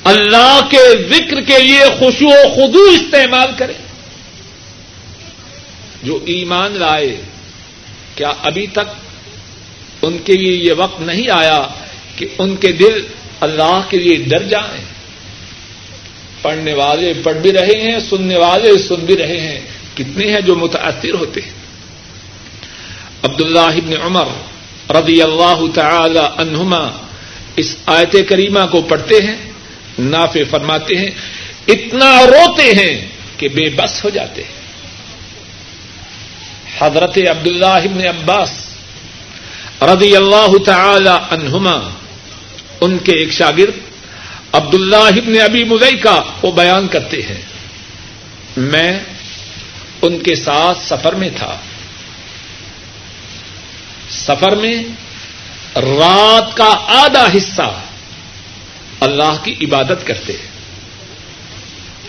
اللہ 0.04 0.60
کے 0.70 0.84
ذکر 1.10 1.42
کے 1.42 1.58
لیے 1.64 1.86
خوشو 2.00 2.28
و 2.28 2.44
خدو 2.56 2.84
استعمال 2.92 3.52
کرے 3.58 3.74
جو 6.04 6.20
ایمان 6.26 6.78
لائے 6.78 7.10
کیا 8.16 8.34
ابھی 8.44 8.68
تک 8.68 8.94
ان 10.02 10.18
کے 10.24 10.34
لیے 10.34 10.54
یہ 10.54 10.74
وقت 10.78 11.02
نہیں 11.02 11.32
آیا 11.32 11.62
کہ 12.16 12.28
ان 12.38 12.56
کے 12.56 12.72
دل 12.74 13.02
اللہ 13.42 13.80
کے 13.90 13.98
لیے 13.98 14.24
ڈر 14.28 14.44
جائیں 14.48 14.84
پڑھنے 16.46 16.74
والے 16.74 17.14
پڑھ 17.24 17.38
بھی 17.38 17.52
رہے 17.52 17.82
ہیں، 17.82 18.00
سننے 18.00 18.38
والے 18.38 18.78
سن 18.78 18.96
بھی 18.96 19.18
رہے 19.18 19.40
ہیں۔ 19.40 19.60
کتنے 19.96 20.34
ہیں 20.34 20.42
جو 20.42 20.56
متاثر 20.56 21.14
ہوتے 21.14 21.42
ہیں؟ 21.42 21.54
عبد 23.24 23.42
اللہ 23.42 23.76
ابن 23.76 23.94
عمر 24.02 24.28
رضی 24.92 25.22
اللہ 25.22 25.62
تعالی 25.74 26.20
عنہما 26.38 26.84
اس 27.56 27.76
آیت 27.86 28.16
کریمہ 28.30 28.60
کو 28.72 28.82
پڑھتے 28.82 29.16
ہیں 29.16 29.36
نافے 30.00 30.44
فرماتے 30.44 30.96
ہیں، 30.96 31.10
اتنا 31.68 32.22
روتے 32.26 32.72
ہیں 32.72 33.08
کہ 33.38 33.48
بے 33.48 33.70
بس 33.70 34.04
ہو 34.04 34.10
جاتے 34.10 34.44
ہیں۔ 34.44 34.56
حضرت 36.80 37.18
عبد 37.30 37.48
اللہ 37.48 37.84
ابن 37.90 38.08
عباس 38.08 38.52
رضی 39.82 40.16
اللہ 40.16 40.58
تعالی 40.66 41.16
عنہما، 41.30 41.90
ان 42.82 42.98
کے 42.98 43.12
ایک 43.12 43.32
شاگرد 43.32 43.85
عبد 44.56 44.74
اللہ 44.74 44.96
ابن 44.96 45.42
ابی 45.42 45.64
مدئی 45.64 45.98
کا 45.98 46.24
وہ 46.42 46.52
بیان 46.52 46.88
کرتے 46.88 47.22
ہیں۔ 47.22 47.42
میں 48.58 49.00
ان 50.02 50.20
کے 50.20 50.36
ساتھ 50.36 50.78
سفر 50.82 51.16
میں 51.16 51.30
تھا۔ 51.36 51.58
سفر 54.10 54.56
میں 54.56 54.84
رات 55.76 56.58
کا 56.58 56.74
آدھا 56.88 57.28
حصہ 57.38 57.82
اللہ 59.00 59.38
کی 59.44 59.56
عبادت 59.62 60.08
کرتے 60.08 60.34
ہیں۔ 60.34 60.56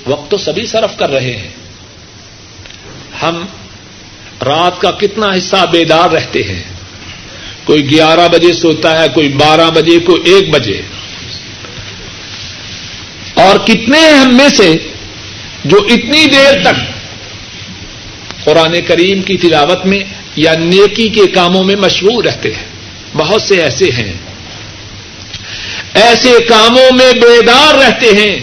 وقت 0.07 0.31
تو 0.31 0.39
سبھی 0.39 0.67
صرف 0.67 0.99
کر 0.99 1.11
رہے 1.11 1.37
ہیں۔ 1.37 1.51
ہم 3.23 3.47
رات 4.47 4.81
کا 4.81 4.91
کتنا 4.91 5.27
حصہ 5.39 5.67
بیدار 5.71 6.11
رہتے 6.11 6.43
ہیں۔ 6.43 6.63
کوئی 7.65 7.91
گیارہ 7.91 8.29
بجے 8.29 8.53
سوتا 8.53 9.03
ہے، 9.03 9.09
کوئی 9.15 9.29
بارہ 9.29 9.71
بجے، 9.71 9.99
کوئی 9.99 10.23
ایک 10.31 10.51
بجے۔ 10.51 10.83
اور 13.37 13.67
کتنے 13.67 13.99
ہیں 13.99 14.19
ہم 14.19 14.37
میں 14.37 14.49
سے 14.49 14.75
جو 15.65 15.77
اتنی 15.77 16.27
دیر 16.27 16.63
تک 16.63 16.97
قرآن 18.45 18.81
کریم 18.87 19.23
کی 19.23 19.37
تلاوت 19.37 19.87
میں 19.87 20.01
یا 20.37 20.53
نیکی 20.59 21.09
کے 21.09 21.27
کاموں 21.27 21.65
میں 21.65 21.77
مشہور 21.77 22.25
رہتے 22.25 22.55
ہیں، 22.55 22.65
بہت 23.17 23.43
سے 23.43 23.63
ایسے 23.63 23.85
ہیں۔ 23.85 24.13
ایسے 25.95 26.31
کاموں 26.49 26.97
میں 26.97 27.13
بیدار 27.13 27.75
رہتے 27.75 28.07
ہیں 28.07 28.41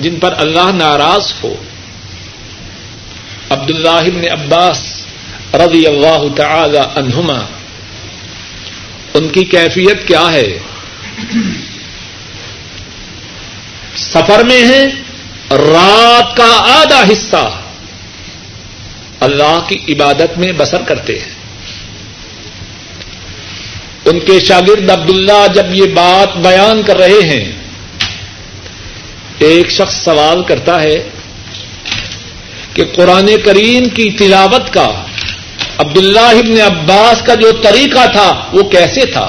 جن 0.00 0.16
پر 0.16 0.34
اللہ 0.36 0.70
ناراض 0.74 1.32
ہو۔ 1.44 1.54
عبد 3.50 3.70
اللہ 3.70 3.88
ابن 3.88 4.22
عباس 4.32 5.06
رضی 5.54 5.86
اللہ 5.86 6.22
تعالی 6.36 6.78
عنہما، 6.78 7.46
ان 9.14 9.28
کی 9.28 9.44
کیفیت 9.44 10.08
کیا 10.08 10.32
ہے؟ 10.32 10.58
سفر 13.96 14.44
میں 14.44 14.62
ہے 14.68 14.86
رات 15.50 16.36
کا 16.36 16.50
آدھا 16.80 17.02
حصہ 17.12 17.60
اللہ 19.20 19.58
کی 19.68 19.78
عبادت 19.92 20.38
میں 20.38 20.52
بسر 20.52 20.82
کرتے 20.82 21.18
ہیں۔ 21.18 21.32
ان 24.04 24.20
کے 24.20 24.40
شاگرد 24.40 24.90
عبداللہ 24.90 25.46
جب 25.54 25.74
یہ 25.74 25.86
بات 25.94 26.36
بیان 26.36 26.82
کر 26.82 26.96
رہے 26.96 27.20
ہیں، 27.22 27.52
ایک 29.38 29.70
شخص 29.70 29.94
سوال 30.04 30.42
کرتا 30.42 30.82
ہے 30.82 31.08
کہ 32.74 32.84
قرآن 32.84 33.28
کریم 33.44 33.88
کی 33.88 34.10
تلاوت 34.10 34.72
کا 34.72 35.04
عبداللہ 35.78 36.20
ابن 36.20 36.60
عباس 36.60 37.22
کا 37.26 37.34
جو 37.34 37.52
طریقہ 37.52 38.12
تھا، 38.12 38.50
وہ 38.52 38.62
کیسے 38.62 39.06
تھا 39.06 39.26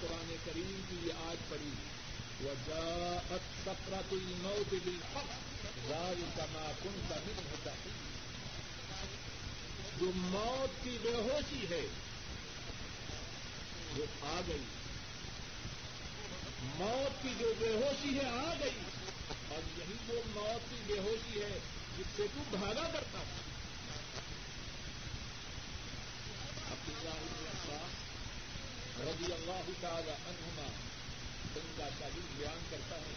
قرآن 0.00 0.36
کریم 0.44 0.80
کی 0.88 0.96
یہ 1.06 1.12
آج 1.28 1.36
پڑی 1.50 1.68
جو 10.00 10.10
موت 10.14 10.84
کی 10.84 10.98
بے 11.02 11.14
ہوشی 11.14 11.66
ہے، 11.70 11.86
وہ 13.96 14.04
آ 14.22 14.40
گئی۔ 14.48 14.62
موت 16.62 17.22
کی 17.22 17.28
جو 17.38 17.52
بے 17.58 17.68
ہوشی 17.68 18.18
ہے، 18.18 18.24
آ 18.24 18.54
گئی۔ 18.60 18.80
اور 19.48 19.78
یہی 19.78 19.94
جو 20.08 20.20
موت 20.34 20.70
کی 20.70 20.76
بے 20.86 20.98
ہوشی 20.98 21.42
ہے، 21.42 21.58
جس 21.98 22.06
سے 22.16 22.26
تو 22.34 22.56
بھاگا 22.58 22.90
کرتا 22.92 23.22
تھا 23.22 23.50
رضی 29.00 29.32
اللہ 29.32 29.70
تعالی 29.80 30.10
عنہما 30.10 30.66
ان 31.56 31.72
کا 31.76 31.88
شاگرد 32.00 32.38
بیان 32.38 32.58
کرتا 32.70 32.96
ہے۔ 32.96 33.14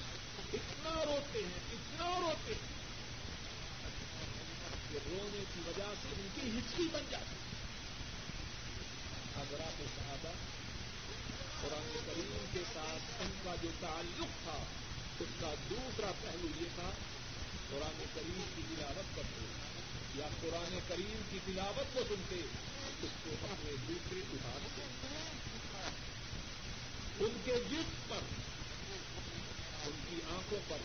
اتنا 0.54 1.06
روتے 1.06 1.40
ہیں، 1.40 1.60
اتنا 1.72 2.20
روتے 2.22 2.54
ہیں۔ 2.54 2.83
کہ 4.94 5.00
رونے 5.10 5.44
کی 5.54 5.62
وجہ 5.66 5.94
سے 6.02 6.08
ان 6.16 6.28
کی 6.36 6.50
ہچکی 6.58 6.84
بن 6.92 7.04
جاتی 7.10 7.36
حضرات 9.36 9.80
صحابہ 9.96 10.32
قرآن 11.62 11.88
کریم 12.06 12.46
کے 12.54 12.60
ساتھ 12.74 13.22
ان 13.22 13.30
کا 13.44 13.56
جو 13.62 13.70
تعلق 13.80 14.44
تھا، 14.44 14.58
اس 15.20 15.30
کا 15.40 15.54
دوسرا 15.70 16.12
پہلو 16.22 16.48
یہ 16.62 16.66
تھا، 16.76 16.90
قرآن 17.70 18.04
کریم 18.16 18.42
کی 18.56 18.62
تلاوت 18.70 19.16
کرتے 19.16 19.46
یا 20.16 20.28
قرآن 20.42 20.78
کریم 20.88 21.22
کی 21.32 21.40
تلاوت 21.46 21.94
کو 21.94 22.04
سنتے، 22.08 22.42
اس 23.02 23.12
کو 23.24 23.30
اپنے 23.44 23.72
دوسرے 23.88 24.20
ادارے 24.34 24.84
ان 27.20 27.38
کے 27.46 27.56
جسم 27.70 27.98
پر، 28.08 28.22
ان 29.84 30.00
کی 30.10 30.20
آنکھوں 30.30 30.60
پر 30.68 30.78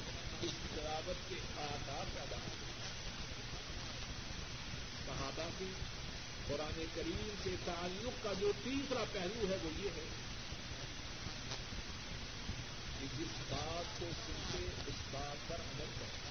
اس 0.43 0.53
تلاوت 0.75 1.29
کے 1.29 1.35
آدار 1.57 2.05
پیدا 2.15 2.37
ہوتے 2.37 2.68
صحابہ 5.09 5.49
کی 5.59 5.73
قرآن 6.47 6.85
کریم 6.95 7.29
کے 7.43 7.51
تعلق 7.65 8.23
کا 8.23 8.33
جو 8.41 8.53
تیسرا 8.65 9.05
پہلو 9.13 9.47
ہے 9.51 9.57
وہ 9.63 9.71
یہ 9.77 9.89
ہے 9.97 10.05
کہ 13.01 13.07
جس 13.19 13.37
بات 13.49 14.01
کو 14.01 14.07
سنتے 14.27 14.67
اس 14.87 15.01
بات 15.11 15.49
پر 15.49 15.55
عمل 15.55 15.91
کرتے 15.99 16.27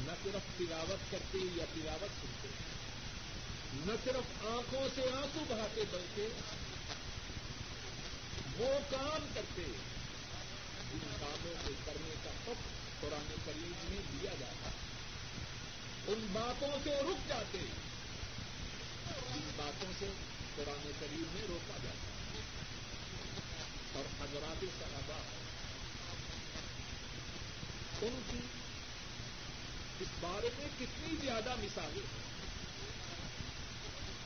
نہ 0.00 0.12
صرف 0.22 0.58
تلاوت 0.58 1.10
کرتے 1.10 1.38
یا 1.56 1.64
تلاوت 1.74 2.20
سنتے، 2.20 2.48
نہ 3.74 3.92
صرف 4.04 4.46
آنکھوں 4.46 4.88
سے 4.94 5.02
آنسو 5.16 5.44
بہاتے 5.48 5.84
بلکہ 5.90 6.28
وہ 8.56 8.78
کام 8.90 9.26
کرتے 9.34 9.62
جن 10.90 11.06
کاموں 11.20 11.54
کو 11.66 11.72
کرنے 11.84 12.14
کا 12.24 12.30
حق 12.46 12.68
قرآن 13.00 13.34
کریم 13.44 13.72
میں 13.88 14.02
دیا 14.12 14.30
جاتا 14.40 14.68
ہے۔ 14.68 14.83
ان 16.06 16.26
باتوں 16.32 16.68
سے 16.84 16.90
رک 16.90 17.28
جاتے 17.28 17.58
جن 19.34 19.50
باتوں 19.56 19.92
سے 19.98 20.08
قرآن 20.56 20.90
کریم 21.00 21.24
میں 21.34 21.42
روکا 21.48 21.78
جاتا 21.82 22.38
اور 23.94 24.04
حضرات 24.22 24.64
صحابہ، 24.78 25.20
ان 28.02 28.20
کی 28.30 28.38
اس 30.00 30.08
بارے 30.20 30.48
میں 30.58 30.68
کتنی 30.78 31.16
زیادہ 31.22 31.54
مثالیں 31.58 32.02
ہیں۔ 32.02 32.24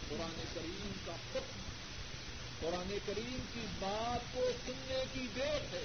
قرآن 0.09 0.45
کریم 0.55 0.93
کا 1.07 1.15
حکم، 1.15 1.61
قرآن 2.61 2.99
کریم 3.07 3.39
کی 3.55 3.67
بات 3.79 4.35
کو 4.35 4.51
سننے 4.67 5.05
کی 5.13 5.27
دیر 5.37 5.75
ہے۔ 5.75 5.85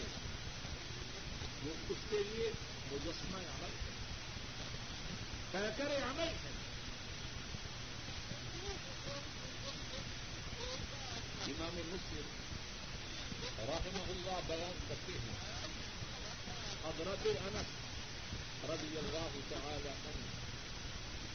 وہ 1.64 1.74
اس 1.90 1.98
کے 2.10 2.18
لیے 2.24 2.52
مجسمہ 2.92 3.38
عمل 3.38 3.74
ہے۔ 3.84 4.03
کر 5.54 5.92
عمل 6.04 6.30
امام 11.48 11.76
مسلم 11.76 12.30
رحمہ 13.60 14.04
اللہ 14.10 14.40
بیان 14.48 14.80
کرتے 14.88 15.12
ہیں۔ 15.12 15.36
حضرت 16.86 17.28
انس 17.28 17.66
رضی 18.70 18.98
اللہ 18.98 19.38
تعالی 19.50 19.90
عنہ 19.90 20.26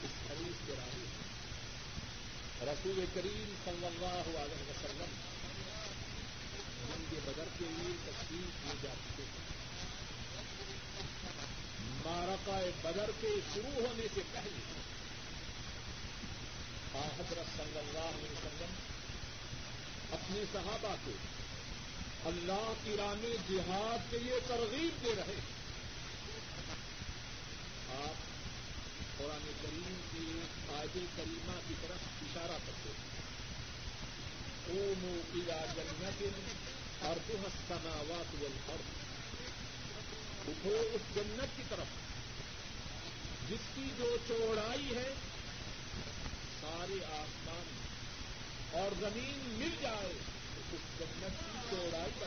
اس 0.02 0.30
حدیث 0.30 0.66
کے 0.66 0.74
راوی 0.78 1.06
رسول 2.62 3.04
کریم 3.14 3.54
صلی 3.64 3.86
اللہ 3.86 4.38
علیہ 4.38 4.70
وسلم 4.70 5.14
جن 6.88 7.04
کے 7.10 7.16
بدر 7.24 7.48
کے 7.58 7.64
لیے 7.68 7.96
تشریف 8.04 8.62
کیے 8.62 8.74
جا 8.82 8.94
چکے 8.94 9.22
ہیں۔ 9.22 9.67
مارکا 12.08 12.60
بدر 12.82 13.10
کے 13.20 13.28
شروع 13.54 13.86
ہونے 13.86 14.06
سے 14.14 14.20
پہلے 14.32 14.78
حضرت 16.94 17.56
صلی 17.56 17.78
اللہ 17.78 17.98
علیہ 17.98 18.32
وسلم 18.32 18.74
اپنے 20.12 20.44
صحابہ 20.52 20.94
کو 21.04 21.10
اللہ 22.24 22.72
کی 22.84 22.96
راہ 22.98 23.14
میں 23.20 23.36
جہاد 23.50 24.10
کے 24.10 24.18
لیے 24.18 24.40
ترغیب 24.46 25.04
دے 25.04 25.14
رہے 25.16 25.34
ہیں۔ 25.34 25.58
آپ 28.04 28.14
قرآن 29.18 29.52
کریم 29.62 30.00
کی 30.12 30.40
آج 30.74 30.98
کریمہ 31.16 31.60
کی 31.68 31.74
طرف 31.80 31.98
اشارہ 32.22 32.58
کرتے 32.66 32.88
ہیں۔ 32.88 33.18
او 34.68 34.92
مو 34.98 35.20
پلا 35.32 35.64
جنت 35.76 36.22
اور 37.04 37.16
سماوات 37.68 38.34
والارض۔ 38.34 39.07
اٹھو 40.48 40.74
اس 40.92 41.14
جنت 41.14 41.56
کی 41.56 41.62
طرف۔ 41.68 41.96
جس 43.48 43.66
کی 43.74 43.90
جو 43.98 44.16
چوڑائی 44.28 44.96
ہے، 44.96 45.12
سارے 46.60 47.04
آسمان 47.04 47.66
اور 48.72 48.94
زمین 49.00 49.38
مل 49.58 49.70
جائے 49.80 50.12
اس 50.72 50.98
جنت 50.98 51.38
کی 51.38 51.58
چوڑائی 51.70 52.10
پر۔ 52.18 52.26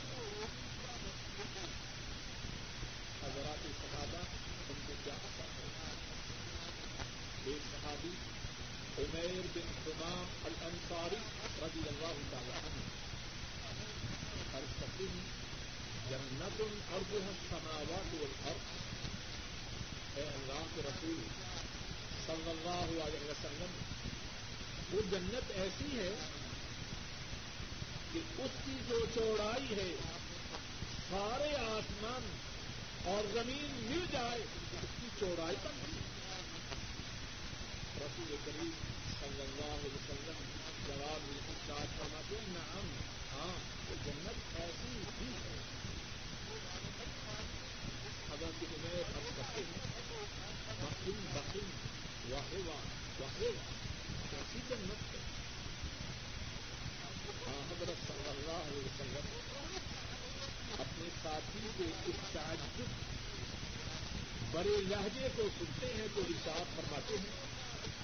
حضرات 3.24 3.66
صحابہ، 3.82 4.24
ان 4.70 4.80
کو 4.88 4.94
کیا 5.04 5.14
ایک 7.46 7.62
صحابی، 7.72 8.14
عمیر 8.98 9.46
بن 9.56 9.70
حمام 9.86 10.26
الانصاری 10.44 11.22
رضی 11.62 11.82
اللہ 11.88 12.18
تعالی 12.32 12.52
عنہ 12.52 12.90
ہر 14.54 14.62
سکن 14.80 15.20
جنت 16.12 16.62
الارض 16.62 17.12
السماوات 17.16 18.14
والارض. 18.14 18.64
اے 20.16 20.24
اللہ 20.24 20.64
کے 20.74 20.82
رسول 20.86 21.20
صلی 22.26 22.50
اللہ 22.50 22.90
علیہ 23.04 23.30
وسلم، 23.30 23.78
وہ 24.92 25.02
جنت 25.12 25.52
ایسی 25.56 26.00
ہے 26.00 26.10
کہ 28.14 28.20
اس 28.38 28.58
کی 28.66 28.76
جو 28.88 29.00
چوڑائی 29.14 29.78
ہے، 29.78 29.88
سارے 31.10 31.56
آسمان 31.56 32.28
اور 33.14 33.32
زمین 33.34 33.80
مل 33.88 34.06
جائے، 34.12 34.42
اس 34.42 34.92
کی 35.00 35.08
چوڑائی 35.20 35.56
پر 35.64 35.78
نہیں. 35.78 36.02
رسول 38.02 38.36
کریم 38.46 38.72
صلی 39.22 39.42
اللہ 39.42 39.74
علیہ 39.80 39.96
وسلم 39.96 40.44
جواب 40.88 41.32
ساتھ 41.68 41.98
فرماتے 41.98 42.36
ہیں، 42.36 42.54
نعم 42.54 42.94
ہاں 43.34 43.54
تو 43.88 43.96
جنت 44.06 44.60
ایسی 44.60 44.98
ہی 45.20 45.34
ہے 45.44 45.60
لہجے 65.02 65.28
کو 65.36 65.44
سنتے 65.60 65.86
ہیں 65.86 66.08
تو 66.16 66.22
ارشاد 66.22 66.76
فرماتے 66.76 67.14
ہیں 67.14 67.52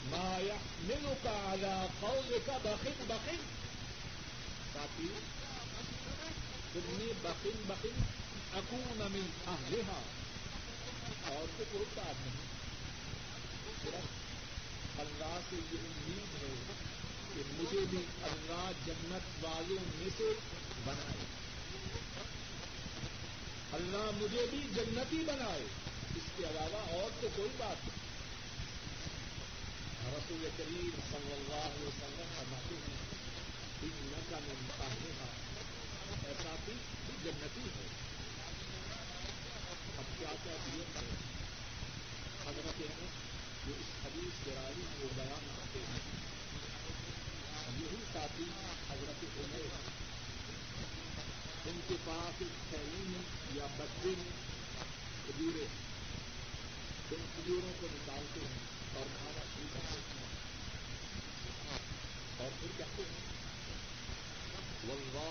مایا 0.05 0.55
مینو 0.79 1.13
کا 1.23 1.29
آگا 1.29 1.85
قوم 1.99 2.37
کا 2.45 2.57
بخن 2.63 2.91
بخن۔ 3.07 3.35
ساتھی 4.73 5.07
تم 6.73 6.79
نے 6.85 7.13
بخن 7.21 7.63
بخن 7.67 8.01
اکون 8.53 9.07
من 9.11 9.25
اہلہا۔ 9.47 10.01
اور 11.33 11.45
تو 11.57 11.63
کوئی 11.71 11.85
بات 11.95 12.27
نہیں 12.27 12.45
صرف 13.83 14.99
اللہ 14.99 15.39
سے 15.49 15.55
یہ 15.55 15.77
امید 15.79 16.43
ہے 16.43 16.55
کہ 17.35 17.41
مجھے 17.57 17.79
بھی 17.89 18.05
اللہ 18.23 18.71
جنت 18.85 19.45
والوں 19.45 19.83
میں 19.95 20.09
سے 20.17 20.33
بنائے۔ 20.85 21.25
اللہ 23.73 24.11
مجھے 24.23 24.45
بھی 24.51 24.59
جنتی 24.75 25.17
بنائے۔ 25.17 25.65
کے 26.37 26.43
علاوہ 26.43 27.01
اور 27.01 27.09
تو 27.21 27.27
کوئی 27.35 27.49
بات 27.57 27.87
نہیں۔ 27.87 28.07
رسول 30.13 30.49
کریم 30.57 30.89
صلی 31.11 31.33
اللہ 31.33 31.55
علیہ 31.55 31.87
وسلم 31.87 32.25
فرماتے 32.37 32.75
ہیں 32.75 32.95
ایک 33.81 33.91
نقا 34.03 34.37
میں 34.43 34.55
مقابلے 34.61 35.11
کا 35.19 35.25
ایسا 36.29 36.55
بھی 36.65 36.73
جنتی 37.23 37.61
ہے۔ 37.61 37.87
اب 39.97 40.19
کیا 40.19 40.33
کیا 40.43 40.53
دیا 40.65 41.01
ہے؟ 41.01 41.05
حضرت 42.47 42.79
جو 43.67 43.73
اس 43.79 44.05
حدیث 44.05 44.45
کے 44.45 44.51
راوی 44.55 44.85
کو 45.01 45.07
بیان 45.15 45.47
کرتے 45.57 45.79
ہیں۔ 45.79 45.99
یہی 47.77 48.03
ساتھی 48.13 48.43
حضرت 48.89 49.23
عمر 49.23 49.61
ان 51.65 51.79
کے 51.87 51.95
پاس 52.05 52.41
ایک 52.41 52.69
تھیلی 52.69 53.03
میں 53.07 53.21
یا 53.55 53.67
بچے 53.77 54.13
میں 54.17 54.31
کھجورے 55.25 55.86
ان 57.09 57.21
کھجوروں 57.25 57.73
کو 57.79 57.87
نکالتے 57.89 58.39
ہیں 58.41 58.63
اور 58.93 59.05
کھانا 59.11 59.43
شروع 59.45 59.67
کرتے 59.73 59.99
ہیں 60.13 60.25
اور 62.37 62.49
پھر 62.59 62.71
کہتے 62.77 63.03
ہیں 63.03 63.25
واللہ 64.87 65.29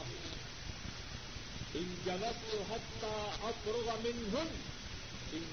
ان 1.74 1.94
جلد 2.04 2.38
تو 2.42 2.62
حتہ 2.68 3.12
افروغ 3.44 3.90
من 3.98 4.22
ہن 4.32 4.54
ان 5.32 5.44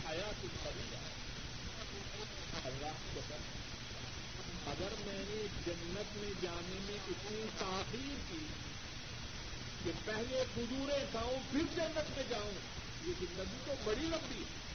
حیات 0.00 0.42
طبیعہ 0.56 1.04
اللہ 2.64 2.96
کی 3.02 3.10
قسم 3.14 3.48
اگر 4.70 4.96
میں 5.00 5.20
نے 5.20 5.42
جنت 5.66 6.16
میں 6.16 6.32
جانے 6.42 6.80
میں 6.80 6.96
اتنی 7.06 7.44
تاخیر 7.58 8.16
کی 8.28 8.46
کہ 9.84 9.92
پہلے 10.04 10.42
کھجورے 10.54 11.04
کھاؤں 11.12 11.38
پھر 11.50 11.70
جنت 11.74 12.16
میں 12.16 12.24
جاؤں 12.30 12.58
یہ 13.04 13.12
زندگی 13.20 13.62
تو 13.66 13.74
بڑی 13.84 14.06
لمبی 14.06 14.42
ہے 14.42 14.68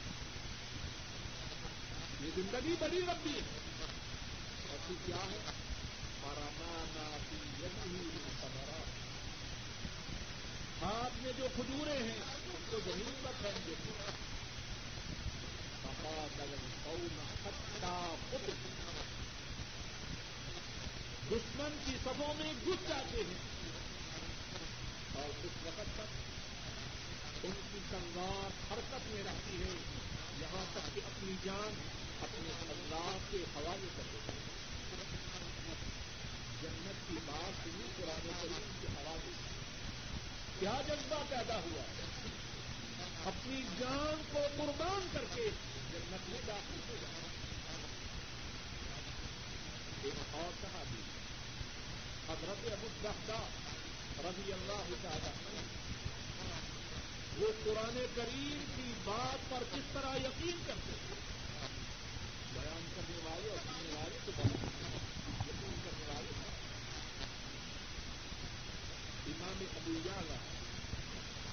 یہ 2.20 2.30
زندگی 2.36 2.74
بڑی 2.78 2.96
لمبی 2.96 3.30
ہے۔ 3.30 3.40
اور 4.68 4.78
پھر 4.86 4.94
کیا 5.06 5.16
ہے؟ 5.16 5.38
پرمانا 6.22 7.18
سمرا 8.40 8.82
ہاتھ 10.82 11.22
میں 11.22 11.32
جو 11.36 11.46
کھجورے 11.56 11.92
ہیں، 11.92 12.22
ان 12.44 12.64
کو 12.70 12.78
زمین 12.84 13.14
پر 13.22 13.32
پھینک 13.40 13.66
دیتے 13.66 13.90
دشمن 21.30 21.78
کی 21.86 21.92
سبوں 22.04 22.34
میں 22.38 22.52
گھس 22.66 22.88
جاتے 22.88 23.16
ہیں۔ 23.16 23.44
اور 25.14 25.28
اس 25.44 25.66
وقت 25.66 25.94
تک 25.94 26.06
ان 27.44 27.52
کی 27.72 27.78
تلوار 27.90 28.72
حرکت 28.72 29.10
میں 29.10 29.22
رہتی 29.24 29.62
ہے۔ 29.62 29.76
یہاں 30.40 30.64
تک 30.74 30.94
کہ 30.94 31.00
اپنی 31.04 31.32
جان 31.44 31.74
اپنے 32.22 32.50
اللہ 32.70 33.16
کے 33.30 33.36
حوالے 33.36 33.88
کر 33.96 34.02
دیتے 34.12 34.32
ہیں 34.32 34.54
جنت 36.62 37.08
کی 37.08 37.18
بات 37.26 37.64
سنی 37.64 37.88
پرانے 37.96 38.32
کریم 38.40 38.70
کے 38.80 38.86
حوالے 38.86 39.32
سے 39.32 39.54
کیا 40.60 40.80
جذبہ 40.88 41.22
پیدا 41.28 41.58
ہوا 41.58 41.82
اپنی 43.24 43.62
جان 43.80 44.22
کو 44.32 44.40
قربان 44.56 45.06
کر 45.12 45.24
کے 45.34 45.48
جنت 45.92 46.30
میں 46.30 46.40
داخل 46.46 46.80
ہو 46.88 46.96
جائے 47.00 47.24
ایک 50.02 50.34
اور 50.34 50.52
کہا 50.62 50.82
حضرت 52.28 52.72
ابو 52.72 52.86
الدہدا 52.86 53.38
رضی 54.24 54.52
اللہ 54.52 54.94
تعالی 55.02 55.30
وہ 57.38 57.46
قرآن 57.64 57.98
کریم 58.14 58.64
کی 58.76 58.92
بات 59.04 59.50
پر 59.50 59.62
کس 59.74 59.92
طرح 59.92 60.16
یقین 60.16 60.62
کرتے 60.66 60.92
بیان 60.92 61.25
امام 69.26 69.60
ابو 69.76 69.94
جالا 70.04 70.36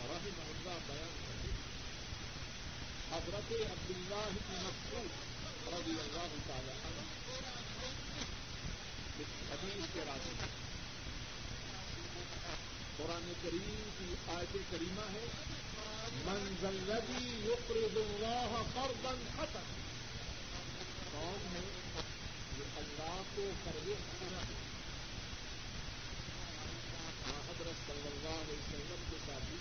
رحم 0.03 0.37
اللہ 0.43 0.77
بیان 0.87 1.15
کرتے 1.17 1.51
حضرت 3.11 3.51
عبداللہ 3.65 4.23
کی 4.37 4.55
مسعود 4.61 5.09
رضی 5.73 5.95
اللہ 5.99 6.35
تعالی 6.47 6.73
اس 9.19 9.33
حدیث 9.51 9.93
کے 9.93 10.05
راستے 10.07 10.51
قرآن 12.97 13.31
کریم 13.43 13.89
کی 13.97 14.13
آیت 14.35 14.57
کریمہ 14.71 15.07
ہے 15.13 15.25
منزل 16.25 16.77
لدی 16.87 17.25
یقرض 17.45 17.97
اللہ 17.97 18.61
قرضا 18.73 19.13
ختم 19.35 19.71
کون 21.13 21.55
ہے 21.55 21.61
یہ 22.57 22.77
اللہ 22.77 23.21
کو 23.35 23.49
قرض 23.63 23.89
حسنا 23.89 24.41
ہے 24.41 24.61
ہاں، 27.27 27.39
حضرت 27.49 27.87
صلی 27.87 28.07
اللہ 28.07 28.41
علیہ 28.41 28.57
وسلم 28.57 29.03
کے 29.09 29.17
ساتھی 29.25 29.57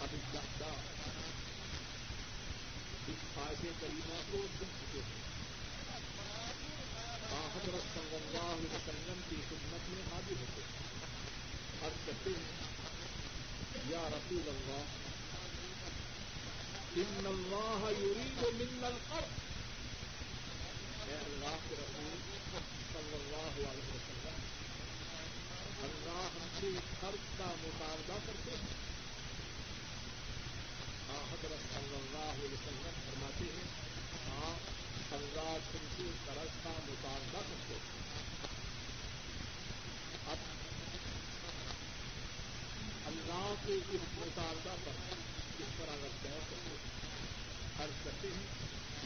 اب 0.00 0.08
الدہدا 0.12 0.70
اس 3.08 3.38
آیت 3.38 3.80
کریمہ 3.80 4.20
کو 4.30 4.46
سن 4.58 4.64
چکے۔ 4.80 5.00
ہیں 7.30 7.46
حضرت 7.54 7.94
صلی 7.94 8.14
اللہ 8.14 8.50
علیہ 8.52 8.74
وسلم 8.74 9.20
کی 9.28 9.36
خدمت 9.48 9.88
میں 9.88 10.02
حاضر 10.12 10.40
ہوتے۔ 10.40 10.60
ہیں 10.60 11.80
اور 11.80 11.90
کہتے 12.06 12.30
ہیں، 12.30 12.62
یا 13.90 14.08
رسول 14.08 14.48
اللہ، 14.48 14.84
ان 16.96 17.26
اللہ 17.26 17.90
یرید 17.90 18.42
من 18.54 18.84
الارض 18.84 19.42
اے 21.08 21.14
اللہ 21.14 21.56
کے 21.68 21.74
رسول 21.74 22.18
صلی 22.92 23.14
اللہ 23.14 23.70
علیہ 23.70 23.88
وسلم 23.88 24.42
اللہ 25.82 26.28
ہم 26.34 26.93
سے 27.04 27.38
کا 27.38 27.54
مطالبہ 27.62 28.18
کرتے 28.26 28.50
ہیں۔ 28.50 28.82
حضرت 31.32 31.74
صلی 31.74 31.96
اللہ 31.96 32.30
علیہ 32.30 32.52
وسلم 32.52 32.82
فرماتے 32.82 33.44
ہیں 33.44 33.64
آپ 34.44 35.14
اللہ 35.14 35.58
تم 35.72 35.86
سے 35.96 36.02
قرض 36.24 36.64
کا 36.64 36.70
مطالبہ 36.86 37.40
کرتے 37.40 37.74
ہیں۔ 37.74 38.02
اب 40.26 40.36
اللہ 43.06 43.54
کے 43.66 43.72
اس 43.72 44.00
مطالبہ 44.18 44.76
پر 44.84 44.92
کس 45.58 45.74
طرح 45.78 45.96
لگتا 45.96 46.28
ہے؟ 46.28 46.38
عرض 47.78 48.04
کرتے 48.04 48.28
ہیں، 48.28 48.46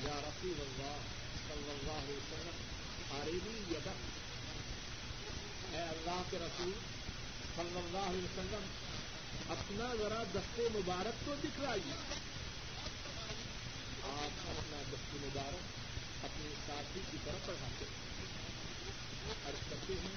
یا 0.05 0.21
رسول 0.21 0.61
اللہ 0.61 0.97
صلی 1.49 1.71
اللہ 1.71 1.93
علیہ 1.93 2.17
وسلم 2.17 2.57
آرینی 3.21 3.75
یدا 3.75 3.93
اے 5.73 5.83
اللہ 5.83 6.23
کے 6.31 6.39
رسول 6.39 6.73
صلی 7.59 7.79
اللہ 7.79 8.11
علیہ 8.11 8.25
وسلم، 8.25 8.67
اپنا 9.49 9.95
ذرا 9.99 10.23
دستے 10.35 10.63
مبارک 10.75 11.27
تو 11.27 11.35
دکھلائیے۔ 11.45 11.93
آپ 14.05 14.49
اپنا 14.49 14.83
دستے 14.93 15.19
مبارک 15.21 16.25
اپنے 16.25 16.51
ساتھی 16.67 17.01
کی 17.11 17.17
طرف 17.25 17.47
پڑھاتے 17.47 17.85
ہیں۔ 17.85 18.09
عرض 19.47 19.71
کرتے 19.71 19.93
ہیں 19.93 20.17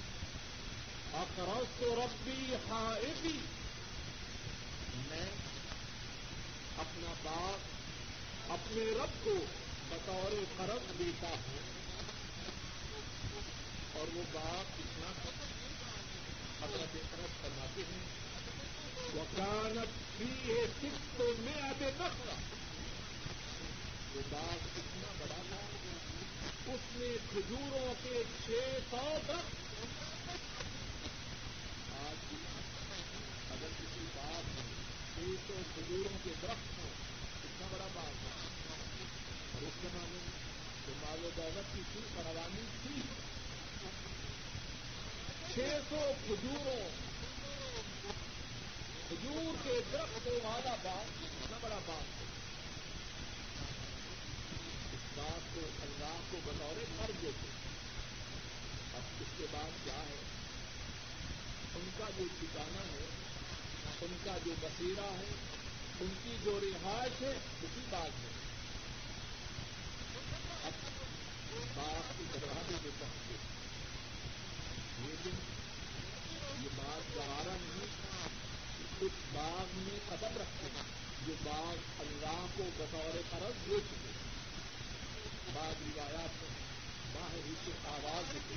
اخروس 1.12 1.80
تو 1.80 1.94
ربی 1.96 2.54
ہائے 2.70 3.28
میں 5.08 5.26
اپنا 6.78 7.12
باغ 7.22 7.58
اپنے 8.52 8.84
رب 8.84 9.24
کو 9.24 9.34
بطور 9.88 10.44
قرض 10.56 10.98
دیتا 10.98 11.28
ہوں 11.28 11.58
اور 13.92 14.16
وہ 14.16 14.22
باغ 14.32 14.62
کتنا 14.78 15.12
حضرت 16.62 16.92
قرض 17.10 17.42
فرماتے 17.42 17.82
ہیں، 17.92 18.04
وکانت 19.14 20.18
بھی 20.18 20.30
ہے 20.46 20.66
سکھ 20.66 21.18
تو 21.18 21.24
میں 21.38 21.62
آتے 21.62 21.84
نقلا 21.84 22.34
وہ 24.14 24.20
باغ 24.30 24.56
کتنا 24.74 25.12
بڑا 25.18 25.42
تھا 25.48 25.60
اس 26.72 26.96
میں 26.96 27.16
کھجوروں 27.30 27.94
کے 28.02 28.22
چھ 28.44 28.50
سو 28.90 29.18
درخت۔ 29.28 29.56
آج 32.00 32.34
اگر 33.50 33.68
کسی 33.78 34.04
بات 34.14 34.44
میں 34.54 34.68
چھ 35.14 35.34
سو 35.46 35.54
کھجوروں 35.74 36.18
کے 36.24 36.30
درخت 36.42 36.78
ہوں، 36.78 36.90
اتنا 37.44 37.66
بڑا 37.72 37.86
باغ 37.92 38.12
ہے۔ 38.24 39.66
اس 39.66 39.82
زمانے 39.82 40.18
میں 40.24 40.38
تو 40.86 40.92
مال 41.00 41.24
و 41.24 41.30
دولت 41.36 41.74
کی 41.74 41.82
تھی 41.92 42.00
فروانی 42.14 42.66
تھی۔ 42.82 43.00
چھ 45.54 45.60
سو 45.88 46.12
کھجوروں، 46.26 46.88
کھجور 49.08 49.54
کے 49.64 49.80
درخت 49.92 50.28
والا 50.44 50.74
باغ، 50.82 51.24
اتنا 51.24 51.58
بڑا 51.62 51.78
باغ 51.86 52.04
اس 54.92 55.16
بات 55.16 55.54
کو 55.54 55.60
اللہ 55.82 56.16
کو 56.30 56.38
بطور 56.44 56.80
کر 56.98 57.10
دیتے 57.22 57.50
اب 58.94 59.20
اس 59.20 59.28
کے 59.38 59.46
بعد 59.52 59.84
کیا 59.84 59.94
ہے؟ 59.94 60.20
ان 61.74 61.90
کا 61.98 62.04
جو 62.18 62.24
ٹھکانا 62.40 62.84
ہے، 62.92 63.06
ان 64.00 64.16
کا 64.24 64.38
جو 64.44 64.54
بسیرا 64.60 65.10
ہے، 65.18 65.30
ان 66.00 66.14
کی 66.24 66.36
جو 66.44 66.58
رہائش 66.62 67.22
ہے، 67.22 67.32
اسی 67.62 67.80
بات 67.90 68.24
ہے 68.24 68.30
اب 70.64 70.72
بات 71.74 72.18
کی 72.18 72.24
دروازے 72.34 72.76
میں 72.82 72.90
پہنچے 73.00 73.61
لیکن 75.06 75.30
یہ 76.62 76.68
بات 76.76 77.16
گوارا 77.16 77.56
نہیں، 77.60 77.86
اس 79.00 79.12
باغ 79.32 79.64
میں 79.72 79.98
قدم 80.08 80.36
رکھتے 80.36 80.66
ہیں۔ 80.76 81.02
جو 81.26 81.34
باغ 81.42 81.74
اللہ 82.00 82.46
کو 82.56 82.64
بطور 82.76 83.16
قرض 83.30 83.70
دے 83.70 83.76
چکے 83.90 84.12
بعض 85.52 85.74
روایات 85.82 86.42
میں 86.42 86.50
باہر 87.12 87.36
ہی 87.46 87.54
سے 87.64 87.70
آواز 87.84 88.34
دیتے 88.34 88.54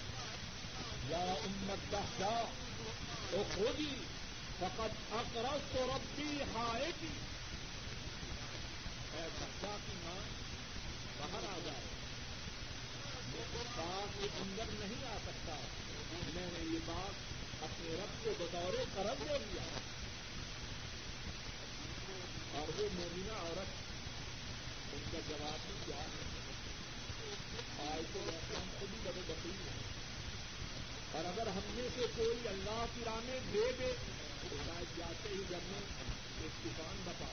یا 1.10 1.18
امت 1.18 1.92
دہدا 1.92 2.44
تو 3.32 3.44
کھولی 3.54 3.96
فقط 4.60 5.14
اقرض 5.14 5.74
تو 5.74 5.88
ربی 5.96 6.42
ہائے 6.56 6.92
گی 7.02 7.14
اے 9.14 9.28
بچہ 9.40 9.78
کی 9.88 9.94
ماں، 10.04 10.20
باہر 11.18 11.46
آ 11.56 11.60
جائے۔ 11.66 11.95
بات 13.38 14.20
کے 14.20 14.28
اندر 14.42 14.72
نہیں 14.80 15.06
آ 15.08 15.18
سکتا 15.26 15.56
میں 16.34 16.46
نے 16.54 16.60
یہ 16.74 16.80
بات 16.86 17.64
اپنے 17.64 17.94
رب 17.94 18.24
کو 18.24 18.32
بطور 18.40 18.78
قرض 18.96 19.22
دے 19.30 19.38
دیا 19.44 19.64
اور 22.54 22.80
وہ 22.80 22.88
مومنہ 22.94 23.32
عورت 23.32 23.74
ان 24.94 25.04
کا 25.12 25.20
جواب 25.30 25.68
بھی 25.68 25.76
کیا 25.86 25.96
ہے 25.96 26.34
آج 27.86 28.14
تو 28.14 28.20
ہم 28.24 28.70
خود 28.80 28.94
ہی 28.94 29.00
بڑے 29.04 29.22
بکری 29.28 29.52
ہیں 29.52 29.84
اور 31.12 31.26
اگر 31.26 31.48
ہم 31.48 31.72
میں 31.76 31.88
سے 31.96 32.06
کوئی 32.16 32.48
اللہ 32.48 32.84
کی 32.96 33.02
راہ 33.06 33.20
میں 33.26 33.40
دے 33.54 33.72
دے 33.80 33.92
تو 34.50 34.56
شاید 34.66 34.98
جاتے 34.98 35.30
ہی 35.30 35.42
گھر 35.50 35.70
میں 35.72 35.82
ایک 36.42 36.64
کسان 36.64 37.02
بتا 37.06 37.32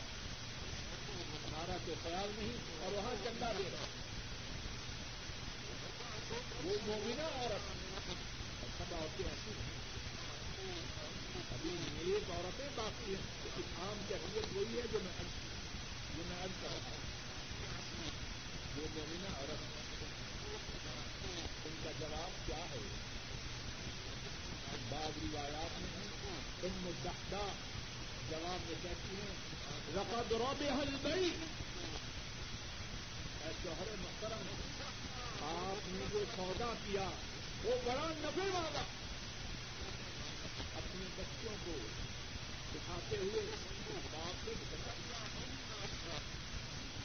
ہمارا 1.12 1.76
تو 1.86 1.94
خیال 2.02 2.30
نہیں 2.36 2.56
اور 2.84 2.92
وہاں 2.92 3.14
چندہ 3.24 3.52
دے 3.58 3.68
رہا 3.72 4.01
وہ 6.32 6.74
مومنا 6.86 7.24
عورت 7.28 7.64
سب 8.78 8.94
عورتیں 8.94 9.24
ایسی 9.24 9.50
ہیں 9.50 9.80
ابھی 11.52 11.72
ایک 12.04 12.30
عورتیں 12.30 12.68
باقی 12.76 13.14
ہیں 13.14 13.24
لیکن 13.44 13.74
عام 13.78 13.98
کیفیت 14.08 14.46
وہی 14.54 14.78
ہے 14.78 14.86
جو 14.92 14.98
میں 15.02 15.12
جو 16.16 16.22
میں 16.28 16.42
ارد 16.42 16.62
کر 16.62 16.68
رہا 16.68 16.90
ہوں 16.90 17.10
وہ 18.76 18.86
مومنا 18.94 19.34
عورت 19.36 19.70
ان 21.66 21.76
کا 21.84 21.90
جواب 22.00 22.46
کیا 22.46 22.64
ہے 22.70 22.80
بعض 24.90 25.18
روایات 25.22 25.80
میں 25.80 26.06
ان 26.62 26.80
مدحدہ 26.80 27.44
جواب 28.30 28.66
میں 28.66 28.74
کہتی 28.82 29.16
ہیں 29.16 29.34
رقد 29.96 30.32
روب 30.32 30.62
حل 30.80 30.96
گئی 31.04 31.30
اے 33.40 33.50
جوہر 33.64 33.94
محترم 34.02 34.81
آپ 35.44 35.82
نے 35.86 36.04
جو 36.12 36.24
سودا 36.36 36.72
کیا، 36.86 37.10
وہ 37.64 37.76
بڑا 37.84 38.08
نفے 38.18 38.50
والا۔ 38.54 38.82
اپنے 40.74 41.06
بچوں 41.16 41.56
کو 41.66 41.72
دکھاتے 42.74 43.16
ہوئے 43.16 43.42
باپ 44.12 44.44
سے 44.44 44.52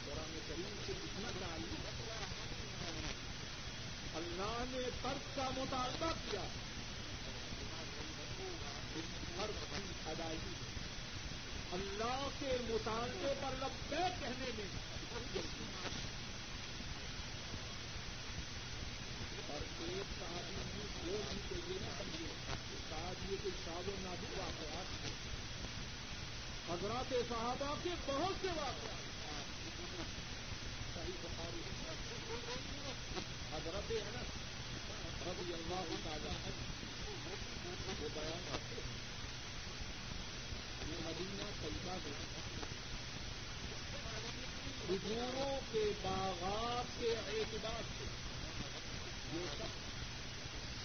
قرآن 0.06 0.38
کریم 0.48 0.76
سے 0.86 0.92
اتنا 0.92 1.30
چاہیے 1.40 1.88
اللہ 4.14 4.64
نے 4.70 4.90
ترک 5.02 5.36
کا 5.36 5.50
مطالبہ 5.56 6.12
کیا۔ 6.30 6.40
ہر 9.36 9.46
کی 9.46 10.10
ادائیگی۔ 10.10 10.52
اللہ 11.72 12.28
کے 12.38 12.56
مطالبے 12.68 13.34
پر 13.42 13.66
لبے 13.66 13.96
کہنے 14.20 14.50
میں۔ 14.58 14.64
اور 19.48 19.60
ایک 19.88 20.18
صحابی 20.18 20.54
بھی 20.72 21.12
وہ 21.12 21.18
بھی 21.30 21.38
تو 21.48 21.72
یہ 21.72 21.78
نہ 21.82 21.90
سمجھے 21.98 22.26
شاید 22.90 23.30
یہ 23.32 23.36
کوئی 23.42 23.54
شاد 23.64 23.88
و 23.88 23.94
نادی 24.00 24.26
واقعات 24.36 24.86
حضرات 26.70 27.14
صحابہ 27.28 27.74
کے 27.82 27.90
بہت 28.06 28.34
سے 28.40 28.48
واقعات 28.56 29.06
صحیح 30.94 31.18
بخاری 31.22 31.60
حضرت 33.52 33.90
ہے 33.90 34.10
نا 34.14 34.22
رضی 35.26 35.52
اللہ 35.52 35.94
تعالیٰ 36.04 36.32
ہے 36.32 36.50
وہ 38.02 38.08
بیان 38.14 38.42
کرتے 38.50 38.74
ہیں۔ 38.74 38.96
یہ 40.88 40.94
مدینہ 41.04 41.42
طیبہ 41.62 41.96
میں 42.04 42.12
کھجوروں 44.86 45.60
کے 45.72 45.92
باغات 46.02 47.00
کے 47.00 47.14
اعتبار 47.16 47.82
سے 47.98 48.04
جو 49.32 49.44
سب 49.58 49.76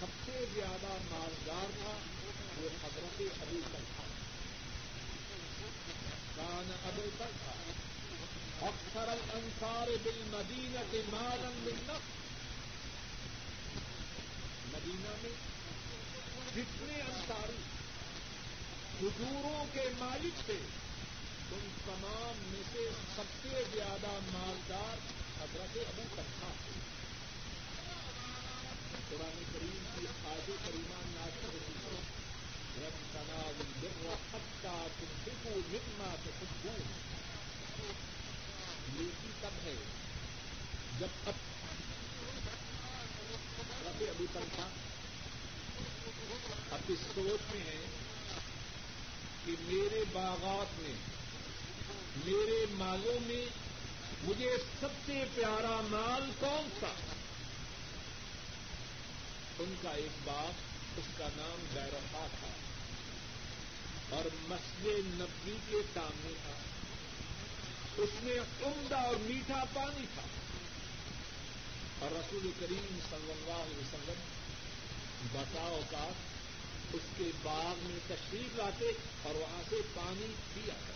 سب 0.00 0.06
سے 0.24 0.44
زیادہ 0.54 0.92
مالدار 1.10 1.70
تھا 1.82 1.92
وہ 2.56 2.68
حضرت 2.84 3.22
ابو 3.42 3.60
تھا 3.70 4.02
کان 6.36 6.72
ابو 6.84 7.08
تھا 7.16 7.24
اکثر 8.66 9.08
الانصار 9.08 9.88
بالمدینہ 10.02 10.78
کے 10.90 11.02
مالن 11.10 11.52
ملنف 11.56 12.12
مدینہ 14.72 15.14
میں 15.22 15.34
جتنے 16.54 17.00
انصاری 17.00 17.62
حضوروں 19.00 19.64
کے 19.72 19.88
مالک 19.98 20.46
تھے۔ 20.46 20.58
ان 21.52 21.68
تمام 21.84 22.42
میں 22.46 22.62
سے 22.72 22.88
سب 23.16 23.32
سے 23.42 23.62
زیادہ 23.72 24.18
مالدار 24.32 24.96
حضرت 25.40 25.76
ابو 25.76 26.02
تک 26.12 26.40
تھا 26.40 26.48
قرآن 29.10 29.42
کریم 29.52 29.84
کی 29.94 30.06
آج 30.26 30.50
کریمہ 30.64 30.94
نازل 31.06 31.44
ہوتی 31.44 31.72
ہے 31.84 32.00
رب 32.82 33.12
تناز 33.12 33.60
البر 33.60 34.14
حتى 34.32 34.76
تنفقوا 34.98 35.60
مما 35.68 36.14
تحبون۔ 36.24 36.80
نیکی 38.94 39.28
تب 39.40 39.66
ہے 39.66 39.74
جب 40.98 41.06
اب 41.26 41.34
رب 43.86 44.04
ابو 44.08 44.24
تنخواہ 44.32 44.68
اب 46.70 46.80
اس 46.88 46.98
سوچ 47.14 47.54
میں 47.54 47.60
ہے 47.60 47.80
کہ 49.44 49.52
میرے 49.60 50.04
باغات 50.12 50.80
میں، 50.80 50.94
میرے 52.24 52.66
مالوں 52.70 53.18
میں 53.26 53.46
مجھے 54.22 54.56
سب 54.80 54.88
سے 55.06 55.24
پیارا 55.34 55.80
مال 55.88 56.30
کون 56.40 56.68
سا؟ 56.80 57.13
ان 59.58 59.74
کا 59.82 59.90
ایک 59.90 60.10
باغ، 60.24 60.50
اس 60.96 61.04
کا 61.18 61.28
نام 61.36 61.64
بیرفا 61.74 62.26
تھا۔ 62.40 62.48
اور 64.16 64.24
مسجد 64.34 65.20
نبی 65.20 65.56
کے 65.70 65.76
سامنے 65.94 66.32
تھا۔ 66.42 66.52
اس 67.96 68.08
میں 68.22 68.40
عمدہ 68.40 68.96
اور 68.96 69.16
میٹھا 69.16 69.64
پانی 69.74 70.06
تھا۔ 70.14 70.22
اور 71.98 72.10
رسول 72.10 72.50
کریم 72.60 72.98
صلی 73.10 73.32
اللہ 73.32 73.52
علیہ 73.52 73.78
وسلم 73.78 74.20
بتاؤ 75.32 75.80
کا 75.90 76.08
اس 76.92 77.02
کے 77.18 77.24
باغ 77.42 77.78
میں 77.82 77.98
تشریف 78.08 78.56
لاتے 78.56 78.92
اور 79.22 79.34
وہاں 79.34 79.62
سے 79.68 79.76
پانی 79.94 80.32
پیا 80.54 80.74
کرتے۔ 80.74 80.94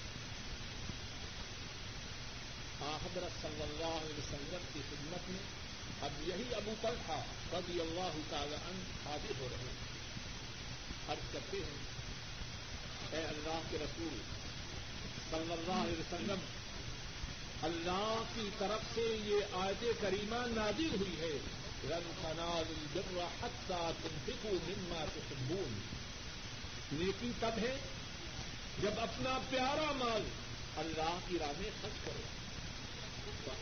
حضرت 2.81 3.43
صلی 3.43 3.63
اللہ 3.63 3.87
علیہ 3.87 4.19
وسلم 4.19 4.63
کی 4.73 4.81
خدمت 4.91 5.31
میں 5.31 5.58
اب 6.03 6.29
یہی 6.29 6.55
ابو 6.55 6.75
پر 6.81 6.95
تھا۔ 7.07 7.23
رضی 7.53 7.81
اللہ 7.81 8.19
تعالی 8.31 8.55
عنہ 8.55 9.09
حاضر 9.09 9.33
ہو 9.41 9.49
رہے 9.51 9.57
ہیں۔ 9.57 9.89
عرض 11.09 11.33
کرتے 11.33 11.57
ہیں، 11.57 11.99
اے 13.11 13.25
اللہ 13.25 13.61
کے 13.71 13.77
رسول، 13.81 14.19
صلی 15.31 15.53
اللہ 15.53 15.73
علیہ 15.73 16.01
وسلم، 16.01 16.39
اللہ 17.63 18.23
کی 18.35 18.49
طرف 18.59 18.95
سے 18.95 19.19
یہ 19.25 19.37
آیت 19.53 19.85
کریمہ 20.01 20.61
نازل 20.61 20.89
ہوئی 21.01 21.21
ہے۔ 21.21 21.39
رن 21.85 22.13
تنال 22.23 22.65
البر 22.69 23.25
حتى 23.43 23.91
تنفقوا 24.03 24.69
مما 24.69 25.05
تحبون۔ 25.15 25.81
نیکی 26.93 27.31
تب 27.41 27.59
ہے 27.59 27.77
جب 28.83 29.01
اپنا 29.01 29.39
پیارا 29.51 29.93
مال 29.93 30.29
اللہ 30.77 31.19
کی 31.29 31.39
راہ 31.39 31.53
میں 31.59 31.71
خرچ 31.83 32.05
کرو۔ 32.05 32.38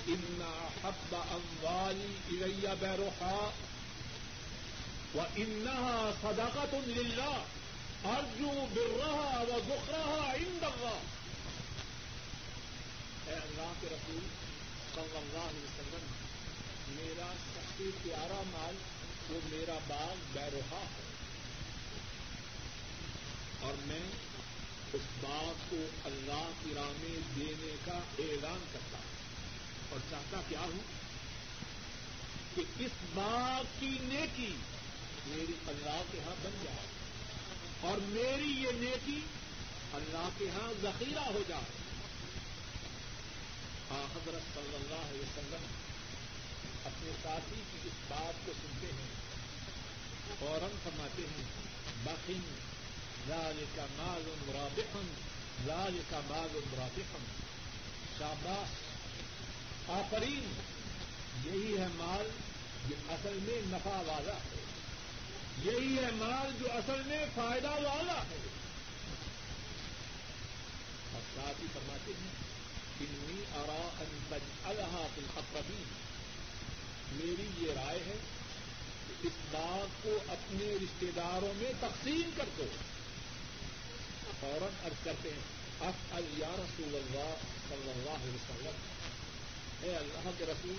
ان 0.06 0.42
حب 0.84 1.14
اموالی 1.14 2.42
اریا 2.42 2.74
بیروحا 2.74 3.50
و 5.14 5.20
انہا 5.36 6.10
صداقت 6.22 6.74
للہ 6.74 7.44
ارجو 8.04 8.66
برہا 8.74 9.40
و 9.48 9.60
ذخرہ 9.68 10.32
عند 10.32 10.64
اللہ 10.64 11.00
اے 13.26 13.34
اللہ 13.34 13.72
کے 13.80 13.86
رسول 13.90 14.20
صلی 14.94 15.16
اللہ 15.16 15.38
علیہ 15.38 15.64
وسلم، 15.64 16.04
میرا 16.88 17.32
سب 17.54 17.78
سے 17.78 17.84
پیارا 18.02 18.42
مال 18.46 18.74
وہ 19.30 19.40
میرا 19.44 19.78
باغ 19.86 20.14
بیروحا 20.32 20.78
ہے. 20.78 21.04
اور 23.60 23.74
میں 23.86 24.06
اس 24.92 25.02
باغ 25.20 25.52
کو 25.70 25.76
اللہ 26.04 26.50
کی 26.62 26.74
راہ 26.74 26.92
میں 27.00 27.18
دینے 27.36 27.76
کا 27.84 27.98
اعلان 28.18 28.64
کرتا 28.72 28.98
ہوں۔ 28.98 29.15
اور 29.90 29.98
چاہتا 30.10 30.40
کیا 30.48 30.60
ہوں 30.60 30.78
کہ 32.54 32.62
اس 32.78 32.90
باغ 33.14 33.62
کی 33.80 33.98
نیکی 34.02 34.54
میری 35.26 35.52
اللہ 35.66 36.02
کے 36.12 36.18
ہاں 36.26 36.34
بن 36.42 36.50
جائے 36.64 36.86
اور 37.80 37.98
میری 37.98 38.52
یہ 38.62 38.70
نیکی 38.72 39.20
اللہ 39.92 40.28
کے 40.38 40.44
ہاں 40.50 40.72
ذخیرہ 40.82 41.24
ہو 41.26 41.42
جائے۔ 41.48 41.74
ہاں 43.90 44.04
حضرت 44.14 44.54
صلی 44.54 44.74
اللہ 44.74 45.04
علیہ 45.10 45.20
وسلم 45.20 45.66
اپنے 46.84 47.10
ساتھی 47.22 47.62
کی 47.72 47.78
اس 47.84 47.92
بات 48.08 48.46
کو 48.46 48.52
سنتے 48.62 48.86
ہیں 48.86 49.14
فوراً 50.38 50.76
فرماتے 50.84 51.22
ہیں 51.22 51.44
بخن 52.04 52.40
لال 53.28 53.64
کا 53.74 53.86
مال 53.96 54.22
مرابقن 54.46 55.06
لال 55.66 56.00
کا 56.10 56.20
مال 56.26 56.60
مرابقن 56.72 57.24
شاباش 58.18 58.85
آفرین۔ 59.88 60.60
یہی 61.44 61.78
ہے 61.78 61.86
مال 61.94 62.30
جو 62.88 62.96
اصل 63.08 63.38
میں 63.42 63.60
نفع 63.64 63.90
والا 63.90 64.32
ہے۔ 64.32 64.64
یہی 65.64 65.96
ہے 65.96 66.10
مال 66.12 66.56
جو 66.60 66.72
اصل 66.72 67.02
میں 67.06 67.24
فائدہ 67.34 67.70
والا 67.70 68.12
ہے۔ 68.12 68.46
اور 71.12 71.20
ساتھ 71.34 71.60
ہی 71.62 71.66
فرماتے 71.72 72.12
ہیں، 72.20 72.30
انی 73.00 73.42
ارا 73.54 73.88
ان 74.00 74.38
الحاط 74.64 75.18
الحقی 75.18 75.84
میری 77.12 77.66
یہ 77.66 77.72
رائے 77.72 77.98
ہے 77.98 78.16
کہ 79.08 79.26
اس 79.26 79.32
بات 79.50 80.02
کو 80.02 80.18
اپنے 80.28 80.76
رشتے 80.82 81.06
داروں 81.16 81.52
میں 81.56 81.72
تقسیم 81.80 82.30
کر 82.36 82.44
دو۔ 82.58 82.66
فوراً 84.40 84.68
ارد 84.84 85.04
کرتے 85.04 85.30
ہیں 85.30 85.40
اف 85.80 86.18
یا 86.38 86.48
رسول 86.48 86.94
اللہ 86.94 87.34
صلی 87.68 87.90
اللہ 87.90 88.10
علیہ 88.10 88.34
وسلم 88.34 88.72
اے 89.82 89.96
اللہ 89.96 90.30
کے 90.38 90.44
رسول، 90.44 90.78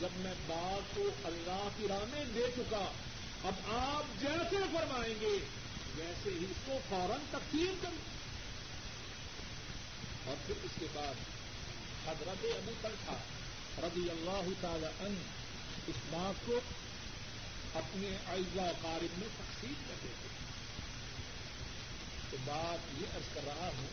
جب 0.00 0.16
میں 0.16 0.34
بات 0.46 0.94
کو 0.94 1.08
اللہ 1.24 1.68
کی 1.76 1.88
راہ 1.88 2.04
میں 2.10 2.24
دے 2.34 2.46
چکا، 2.56 2.84
اب 3.44 3.54
آپ 3.68 4.20
جیسے 4.20 4.56
فرمائیں 4.72 5.14
گے، 5.20 5.38
ویسے 5.96 6.30
ہی 6.30 6.44
اس 6.44 6.66
کو 6.66 6.78
فوراً 6.88 7.24
تقسیم 7.30 7.74
کریں 7.82 8.06
اور 10.24 10.36
پھر 10.46 10.64
اس 10.64 10.70
کے 10.78 10.86
بعد 10.94 11.26
حضرت 12.06 12.44
ابو 12.44 12.72
تلخا 12.80 13.16
رضی 13.82 14.10
اللہ 14.10 14.48
تعالی 14.60 14.86
ان 15.00 15.14
اس 15.88 15.96
بات 16.10 16.46
کو 16.46 16.58
اپنے 17.74 18.08
اعزا 18.28 18.70
قارب 18.82 19.18
میں 19.18 19.28
تقسیم 19.38 19.74
کر 19.88 19.94
دیتے 20.02 20.28
تو 22.30 22.36
بات 22.44 23.00
یہ 23.00 23.16
عرض 23.16 23.34
کر 23.34 23.44
رہا 23.46 23.70
ہوں، 23.78 23.88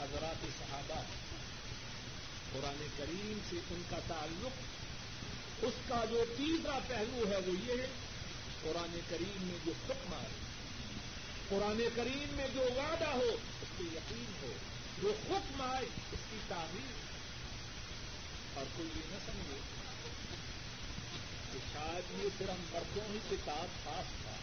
حضرات 0.00 0.46
صحابہ 0.58 1.00
قرآن 2.54 2.86
کریم 2.96 3.38
سے 3.50 3.56
ان 3.70 3.82
کا 3.90 3.98
تعلق، 4.06 4.60
اس 5.64 5.72
کا 5.88 6.04
جو 6.10 6.24
تیسرا 6.36 6.78
پہلو 6.86 7.24
ہے 7.30 7.36
وہ 7.36 7.52
یہ 7.66 7.82
ہے، 7.82 7.86
قرآن 8.62 9.00
کریم 9.08 9.42
میں 9.42 9.58
جو 9.66 9.72
حکم 9.88 10.14
آئے، 10.14 10.28
قرآن 11.48 11.88
کریم 11.94 12.34
میں 12.36 12.48
جو 12.54 12.60
وعدہ 12.76 13.08
ہو، 13.08 13.36
اس 13.62 13.78
پہ 13.78 13.82
یقین 13.82 14.32
ہو، 14.42 14.52
جو 15.02 15.12
حکم 15.30 15.62
آئے، 15.62 15.86
اس 16.12 16.18
کی 16.30 16.36
تعمیر 16.48 16.92
اور 18.54 18.64
کوئی 18.76 18.88
یہ 18.88 19.02
نہ 19.08 19.16
سمجھے 19.26 19.58
کہ 21.52 21.58
شاید 21.72 22.24
یہ 22.24 22.28
صرف 22.38 22.74
مردوں 22.74 23.12
ہی 23.12 23.18
کتاب 23.30 23.84
خاص 23.84 24.22
تھا۔ 24.22 24.36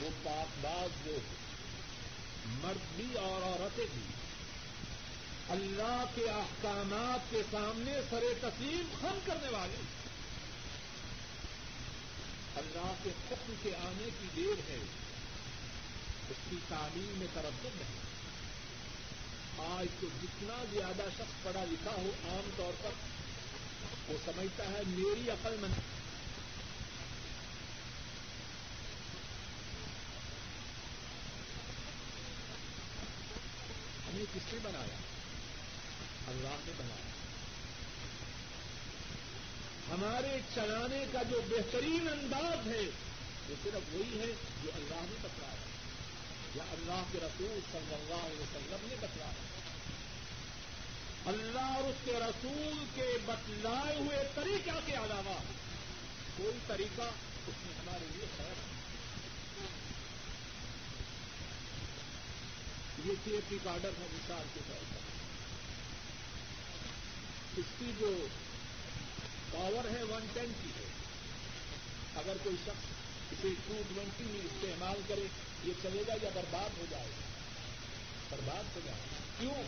وہ 0.00 0.08
پاک 0.22 0.58
باز 0.60 1.06
لوگ 1.06 1.34
مرد 2.46 2.96
بھی 2.96 3.14
اور 3.14 3.42
عورتیں 3.42 3.86
بھی۔ 3.94 4.27
اللہ 5.48 6.04
کے 6.14 6.30
احکامات 6.30 7.30
کے 7.30 7.42
سامنے 7.50 7.92
سر 8.10 8.22
تسلیم 8.40 8.88
خم 9.00 9.18
کرنے 9.24 9.48
والے۔ 9.48 9.76
اللہ 12.56 12.92
کے 13.02 13.10
حکم 13.10 13.52
کے 13.62 13.74
آنے 13.74 14.08
کی 14.20 14.26
دیر 14.36 14.70
ہے۔ 14.70 14.78
اس 16.30 16.36
کی 16.50 16.56
تعلیم 16.68 17.18
میں 17.18 17.26
تربت 17.34 17.66
ہے 17.66 18.08
آج 19.58 19.86
تو 20.00 20.06
جتنا 20.22 20.64
زیادہ 20.72 21.02
شخص 21.16 21.42
پڑھا 21.42 21.64
لکھا 21.70 21.90
ہو 21.90 22.10
عام 22.28 22.50
طور 22.56 22.72
پر، 22.82 22.90
وہ 24.08 24.18
سمجھتا 24.24 24.64
ہے 24.64 24.80
میری 24.86 25.30
عقل 25.30 25.56
مند۔ 25.60 25.72
ہمیں 34.08 34.24
کس 34.34 34.52
نے 34.52 34.58
بنایا؟ 34.62 35.07
اللہ 36.28 36.56
نے 36.66 36.72
بنایا۔ 36.76 37.08
ہمارے 39.94 40.40
چلانے 40.54 41.04
کا 41.12 41.22
جو 41.22 41.40
بہترین 41.50 42.08
انداز 42.08 42.66
ہے، 42.66 42.82
وہ 43.48 43.54
صرف 43.62 43.94
وہی 43.94 44.20
ہے 44.20 44.32
جو 44.64 44.70
اللہ 44.74 44.94
نے 44.94 45.16
بتلایا۔ 45.22 45.54
یا 46.54 46.62
اللہ 46.70 47.02
کے 47.12 47.18
رسول 47.22 47.60
صلی 47.72 47.94
اللہ 47.94 48.26
علیہ 48.26 48.40
وسلم 48.40 48.88
نے 48.88 48.94
بتلایا۔ 49.00 49.32
اللہ 51.26 51.60
اور 51.60 51.88
اس 51.88 51.94
کے 52.04 52.12
رسول 52.12 52.84
کے 52.94 53.18
بتلائے 53.26 53.96
ہوئے 53.96 54.28
طریقہ 54.34 54.70
کے 54.86 54.92
علاوہ 54.92 55.38
کوئی 56.36 56.58
طریقہ 56.66 57.02
اس 57.46 57.54
میں 57.66 57.74
ہمارے 57.78 58.04
لیے 58.16 58.26
خیر 58.36 58.46
ہے 58.46 58.78
یہ 63.04 63.12
ٹیپ 63.24 63.52
ریکارڈر 63.52 63.88
ہے 63.88 64.06
مثال 64.12 64.46
کے 64.54 64.60
طور 64.66 64.84
پر۔ 64.90 65.17
اس 67.58 67.64
کی 67.78 67.92
جو 67.98 68.26
پاور 69.52 69.96
ہے 69.96 70.02
ون 70.02 70.26
ٹین 70.32 70.52
کی 70.62 70.70
ہے۔ 70.70 70.86
اگر 72.14 72.36
کوئی 72.42 72.56
شخص 72.64 72.84
اسے 73.32 73.48
ٹو 73.66 73.82
ٹوینٹی 73.94 74.24
میں 74.24 74.40
استعمال 74.40 75.00
کرے، 75.08 75.26
یہ 75.64 75.72
چلے 75.82 76.02
گا 76.08 76.12
یا 76.22 76.30
برباد 76.34 76.78
ہو 76.78 76.84
جائے 76.90 77.06
گا؟ 77.06 77.20
برباد 78.30 78.64
ہو 78.74 78.80
جائے 78.84 78.98
گا۔ 78.98 79.16
کیوں؟ 79.40 79.62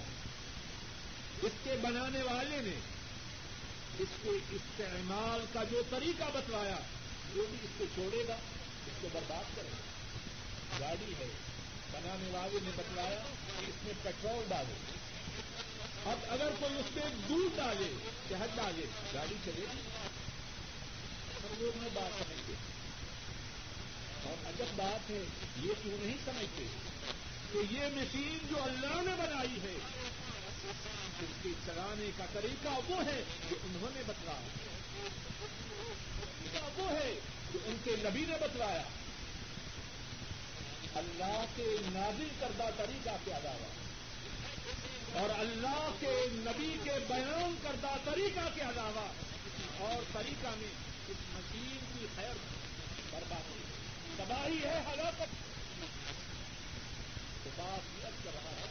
اس 1.43 1.53
کے 1.64 1.74
بنانے 1.82 2.22
والے 2.22 2.61
نے 2.61 2.80
اس 3.99 4.09
کے 4.22 4.30
استعمال 4.51 5.45
کا 5.53 5.64
جو 5.70 5.82
طریقہ 5.91 6.24
بتلایا 6.34 6.76
جو 7.34 7.45
بھی 7.51 7.59
اس 7.62 7.70
کو 7.78 7.84
چھوڑے 7.95 8.24
گا، 8.28 8.34
اس 8.86 8.93
کو 9.01 9.09
برباد 9.12 9.57
کرے 9.57 9.68
گا۔ 9.68 9.91
گاڑی 10.80 11.12
ہے، 11.20 11.26
بنانے 11.91 12.30
والے 12.30 12.59
نے 12.62 12.70
بتلایا 12.76 13.22
کہ 13.59 13.64
اس 13.68 13.84
میں 13.84 13.93
پیٹرول 14.03 14.45
ڈالے 14.49 14.74
اب 16.07 16.18
اگر 16.28 16.48
کوئی 16.61 16.78
اس 16.78 16.94
پہ 16.94 17.01
دودھ 17.28 17.57
ڈالے 17.57 17.92
شہد 18.28 18.57
ڈالے 18.57 18.82
گاڑی 19.14 19.34
چلے 19.44 19.61
گی 19.61 19.80
ہم 21.42 21.55
لوگ 21.59 21.78
میں 21.78 21.88
بات 21.94 22.18
سمجھتے۔ 22.18 22.53
اور 24.24 24.46
اگر 24.46 24.64
بات 24.76 25.11
ہے، 25.11 25.24
یہ 25.57 25.72
کیوں 25.82 25.98
نہیں 26.01 26.16
سمجھتے؟ 26.24 26.66
کہ 27.53 27.59
یہ 27.74 27.86
مشین 27.86 28.38
جو 28.51 28.62
اللہ 28.62 29.11
نے 29.11 29.14
بنائی 29.18 29.61
ہے، 29.62 29.76
اس 31.20 31.42
کے 31.42 31.48
چلانے 31.66 32.11
کا 32.18 32.24
طریقہ 32.32 32.68
وہ 32.88 33.05
ہے 33.05 33.24
جو 33.51 33.57
انہوں 33.64 33.90
نے 33.94 34.03
بتلایا۔ 34.07 34.48
وہ 36.76 36.90
ہے 36.90 37.20
جو 37.53 37.59
ان 37.64 37.76
کے 37.84 37.90
نبی 37.98 38.24
نے 38.28 38.34
بتلایا۔ 38.40 38.82
اللہ 40.94 41.44
کے 41.57 41.76
نازل 41.80 42.28
کردہ 42.40 42.70
طریقہ 42.76 43.11
کے 43.24 43.30
علاوہ 43.30 43.89
اور 45.14 45.30
اللہ 45.40 45.90
کے 46.00 46.26
نبی 46.30 46.76
کے 46.84 46.92
بیان 47.08 47.54
کردہ 47.62 47.96
طریقہ 48.04 48.48
کے 48.54 48.61
علاوہ 48.61 49.06
اور 49.78 50.02
طریقہ 50.12 50.48
میں 50.56 50.68
اس 51.08 51.16
مشین 51.34 51.78
کی 51.92 52.06
خیر 52.16 52.34
بربادی 53.11 53.58
تباہی 54.16 54.58
ہے 54.64 54.80
ہلاکت 54.92 55.34
تو 57.44 57.50
بات 57.56 58.04
یہ 58.04 58.11
کر 58.24 58.30
رہا 58.34 58.50
ہے۔ 58.50 58.66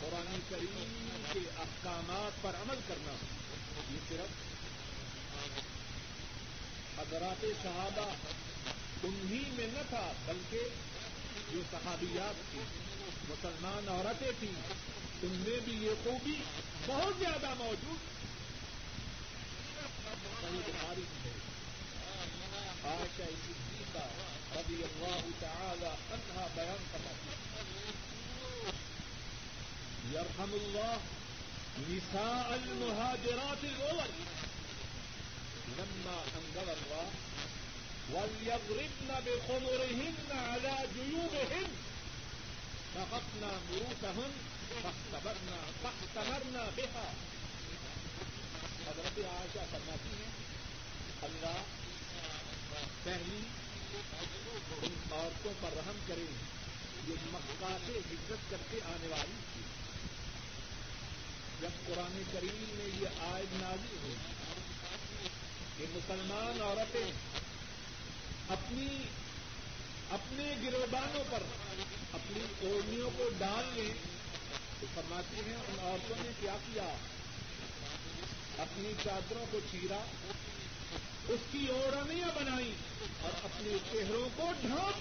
قرآن 0.00 0.40
کریم 0.48 1.22
کے 1.32 1.38
احکامات 1.38 2.42
پر 2.42 2.50
عمل 2.50 2.80
کرنا۔ 2.88 3.12
یہ 3.90 3.98
صرف 4.08 4.52
حضرات 6.98 7.44
صحابہ 7.62 8.10
انہیں 9.02 9.50
میں 9.56 9.66
نہ 9.66 9.78
تھا، 9.88 10.12
بلکہ 10.26 10.58
جو 11.52 11.60
صحابیات 11.70 12.52
تھی، 12.52 12.60
مسلمان 13.28 13.88
عورتیں 13.88 14.32
تھیں، 14.38 14.52
ان 15.22 15.42
میں 15.46 15.60
بھی 15.64 15.72
یہ 15.86 15.90
خوبی 16.04 16.36
بہت 16.86 17.18
زیادہ 17.18 17.54
موجود 17.58 18.10
بخاری 20.66 21.02
ہے۔ 21.24 21.30
آشا 22.84 23.24
صدیقہ 23.46 24.06
رضی 24.56 24.82
اللہ 24.82 25.26
تعالی 25.40 25.86
عنہ 25.86 26.46
بیان 26.54 26.84
کرنا 26.92 27.12
یرحم 30.12 30.52
اللہ 30.52 30.96
نساء 31.78 32.48
المهاجرات 32.52 33.64
الاول 33.64 34.10
لما 35.78 36.22
انزل 36.36 36.70
الله 36.70 37.31
وليضربن 38.10 39.08
بخمرهن 39.24 40.32
على 40.32 40.74
جيوبهن. 40.94 41.70
فقطنا 42.94 43.52
مروتهن 43.70 44.30
فاختبرنا 44.82 45.70
فاختبرنا 45.82 46.64
بها. 46.76 47.12
حضرت 48.86 49.18
عائشہ 49.18 49.64
فرماتی 49.70 50.08
ہیں، 50.08 50.30
اللہ 51.22 51.62
پہلی 53.02 53.40
ان 54.82 54.94
عورتوں 55.12 55.52
پر 55.60 55.70
رحم 55.76 55.98
کرے 56.06 56.24
جو 57.06 57.14
مکہ 57.32 57.76
سے 57.86 57.92
ہجرت 57.92 58.50
کر 58.50 58.56
کے 58.70 58.80
آنے 58.84 59.08
والی 59.08 59.40
تھی۔ 59.52 59.62
جب 61.60 61.68
قرآن 61.86 62.22
کریم 62.32 62.64
میں 62.74 63.00
یہ 63.00 63.06
آئے 63.20 63.44
نازی 63.52 63.96
ہوئی 64.02 64.16
کہ 65.78 65.84
مسلمان 65.90 66.62
عورتیں 66.62 67.12
اپنی 68.48 68.98
اپنے 70.10 70.54
گروبانوں 70.64 71.24
پر 71.30 71.42
اپنی 72.12 72.68
اوڑھنیوں 72.68 73.10
کو 73.16 73.30
ڈال 73.38 73.70
لیں 73.74 73.94
تو 74.80 74.86
فرماتی 74.94 75.36
ہیں 75.46 75.56
ان 75.56 75.76
عورتوں 75.82 76.16
نے 76.22 76.30
کیا 76.40 76.56
کیا؟ 76.72 76.94
اپنی 78.58 78.92
چادروں 79.04 79.46
کو 79.50 79.60
چیرا، 79.70 79.98
اس 81.28 81.40
کی 81.50 81.66
اوڑھنیاں 81.68 82.28
بنائی 82.34 82.72
اور 83.20 83.30
اپنے 83.44 83.76
چہروں 83.92 84.28
کو 84.36 84.52
ڈھانپ 84.60 84.96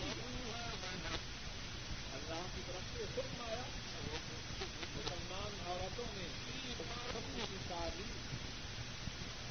اللہ 2.13 2.41
کی 2.55 2.61
طرف 2.67 2.97
سے 2.97 3.03
حکم 3.03 3.41
آیا، 3.47 3.61
مسلمان 4.95 5.59
عورتوں 5.67 6.05
نے 6.13 6.25
اپنی 6.79 7.57
تعلیم 7.67 8.21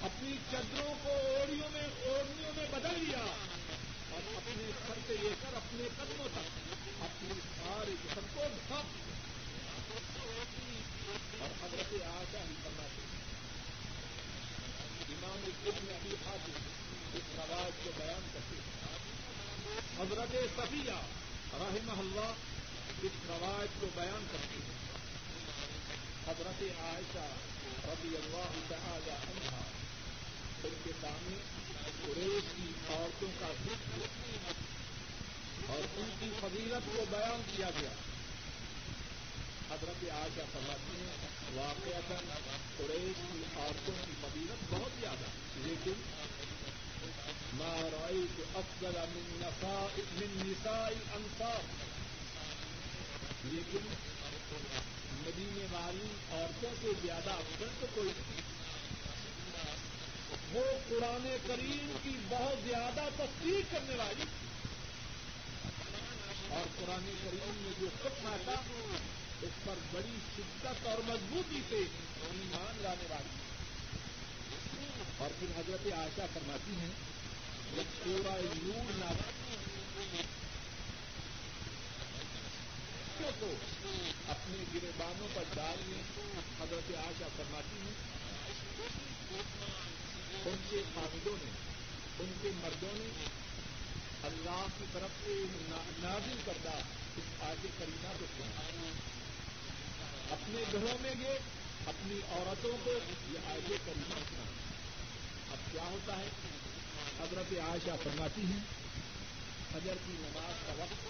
اپنی 0.02 0.36
چدروں 0.50 0.94
کو 1.02 1.08
اوڑیوں 1.08 1.68
میں 1.72 1.88
اوڑھنیوں 2.04 2.52
میں 2.56 2.66
بدل 2.70 3.04
لیا۔ 3.04 3.49
سے 5.10 5.16
لے 5.22 5.34
کر 5.40 5.54
اپنے 5.54 5.88
قدموں 5.96 6.28
تک، 6.32 6.74
اپنی 7.00 7.40
ساری 7.56 7.94
جسم 8.04 8.20
کو 8.34 8.44
ڈھانپ 8.68 8.86
اور 11.40 11.64
حضرت 11.64 11.94
آشا 12.06 12.38
ہی 12.38 12.54
کرنا 12.62 12.82
چاہیے 12.82 13.20
امام 15.08 15.50
ابن 15.66 15.94
ابھی 15.94 16.10
حاضر 16.26 16.58
اس 17.14 17.22
رواج 17.36 17.72
کو 17.84 17.90
بیان 17.96 18.28
کرتے 18.32 18.56
ہیں۔ 18.56 18.88
حضرت 20.00 20.36
صفیہ 20.56 20.92
رحمہ 21.52 21.92
اللہ 21.92 22.32
اس 23.02 23.12
رواج 23.28 23.68
کو 23.80 23.86
بیان 23.94 24.26
کرتے 24.32 24.58
ہیں۔ 24.64 24.78
حضرت 26.26 26.62
عائشہ 26.80 27.26
رضی 27.88 28.16
اللہ 28.16 28.60
تعالی 28.68 29.10
عنہ، 29.10 29.56
ان 30.64 30.74
کے 30.84 30.90
سامنے 31.00 31.36
قریش 32.06 32.44
کی 32.56 32.72
عورتوں 32.88 33.28
کا 33.40 33.48
ذکر۔ 33.64 34.79
اور 35.68 35.80
ان 35.96 36.10
کی 36.20 36.30
فضیلت 36.40 36.96
کو 36.96 37.04
بیان 37.10 37.42
کیا 37.56 37.70
گیا۔ 37.80 37.90
حضرت 39.70 40.04
عائشہ 40.10 40.40
فرماتی 40.52 41.00
ہیں 41.00 41.16
واقع 41.54 42.14
قریش 42.76 43.20
کی 43.32 43.42
عورتوں 43.56 43.94
کی 44.06 44.12
فضیلت 44.20 44.64
بہت 44.70 45.00
زیادہ 45.00 45.26
لیکن 45.56 45.92
ما 47.52 47.88
رأيت 47.92 48.40
افضل 48.54 48.98
من 49.08 49.40
نساء 49.40 49.86
من 50.12 50.48
نساء 51.16 51.60
لیکن 53.44 53.94
مدینے 55.12 55.66
والی 55.70 56.08
عورتوں 56.32 56.74
سے 56.82 56.88
زیادہ 57.02 57.30
افضل 57.30 57.66
تو 57.80 57.86
کوئی 57.94 58.08
نہیں۔ 58.08 58.40
وہ 60.52 60.64
قرآن 60.88 61.36
کریم 61.46 61.96
کی 62.02 62.10
بہت 62.28 62.68
زیادہ 62.68 63.08
تصدیق 63.16 63.72
کرنے 63.72 63.94
والی 63.96 64.22
تھی۔ 64.22 64.49
اور 66.60 66.68
قرآن 66.78 67.04
کریم 67.24 67.56
میں 67.60 67.72
جو 67.80 67.86
حکم 68.04 68.26
آتا 68.26 68.54
اس 69.42 69.64
پر 69.64 69.74
بڑی 69.92 70.16
شدت 70.36 70.86
اور 70.86 70.98
مضبوطی 71.04 71.60
سے 71.68 71.76
ایمان 71.76 72.82
لانے 72.82 73.06
والی 73.10 73.38
اور 75.18 75.30
پھر 75.38 75.48
حضرت 75.56 75.86
آشا 75.92 76.26
فرماتی 76.34 76.72
ہیں، 76.72 76.90
جب 77.76 78.04
پورا 78.04 78.36
نور 78.62 78.98
نہ 78.98 79.10
کو 83.40 83.54
اپنے 84.28 84.64
گرے 84.74 84.90
بانوں 84.96 85.28
پر 85.34 85.42
ڈالنے 85.54 86.02
حضرت 86.60 86.90
آشا 86.98 87.28
فرماتی 87.36 87.76
ہیں، 87.80 87.94
ان 90.44 90.56
کے 90.70 90.82
خامدوں 90.94 91.36
نے، 91.44 91.50
ان 92.18 92.32
کے 92.42 92.50
مردوں 92.54 92.94
نے 92.94 93.08
اللہ 94.22 94.66
کی 94.78 94.84
طرف 94.92 95.10
سے 95.24 95.34
نازل 95.98 96.38
کردہ 96.44 96.78
اس 97.16 97.42
آج 97.42 97.66
کریمہ 97.78 98.12
کو 98.20 98.26
سنا 98.36 98.60
اپنے 100.30 100.64
گھروں 100.72 100.98
میں 101.00 101.14
گئے، 101.20 101.38
اپنی 101.86 102.20
عورتوں 102.30 102.72
کو 102.84 102.92
یہ 103.30 103.38
آج 103.46 103.72
کریمہ 103.84 104.14
سنا 104.14 104.44
اب 105.50 105.72
کیا 105.72 105.82
ہوتا 105.82 106.18
ہے؟ 106.18 106.28
حضرت 107.20 107.54
عائشہ 107.68 107.96
فرماتی 108.02 108.40
ہیں 108.40 108.58
حجر 109.74 109.94
کی 110.06 110.12
نماز 110.12 110.66
کا 110.66 110.72
وقت 110.78 111.08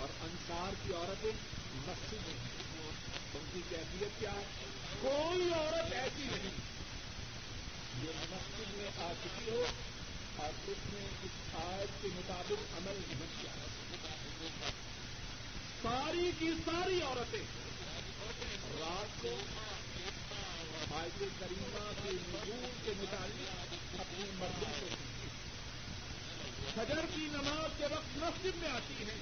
اور 0.00 0.08
انصار 0.20 0.74
کی 0.86 0.94
عورتیں 0.94 1.32
مسجد 1.74 2.28
میں 2.28 2.34
ان 3.34 3.44
کی 3.52 3.60
کیفیت 3.68 4.20
کیا 4.20 4.32
ہے؟ 4.32 4.42
کوئی 5.00 5.52
عورت 5.52 5.92
ایسی 5.92 6.22
نہیں۔ 6.22 6.76
جو 8.04 8.12
مسجد 8.30 8.76
میں 8.76 8.88
آ 8.98 9.12
چکی 9.24 9.50
ہو 9.50 9.66
اور 10.36 10.70
اس 10.70 10.94
نے 10.94 11.06
اس 11.22 11.54
آیت 11.54 12.02
کے 12.02 12.08
مطابق 12.14 12.76
عمل 12.78 13.00
نہیں 13.08 13.26
کیا 13.40 13.50
ساری 15.82 16.30
کی 16.38 16.50
ساری 16.64 17.00
عورتیں 17.00 17.42
رات 18.80 19.22
کو 19.22 19.36
آیت 20.94 21.22
کریمہ 21.40 21.92
کے 22.02 22.10
نجوم 22.10 22.66
کے 22.84 22.92
مطابق 22.98 24.00
اپنے 24.00 24.24
مردوں 24.38 24.70
کو 24.80 24.86
فجر 26.74 27.00
کی 27.14 27.28
نماز 27.32 27.70
کے 27.78 27.84
وقت 27.84 28.16
مسجد 28.16 28.56
میں 28.56 28.68
آتی 28.68 29.04
ہے 29.06 29.14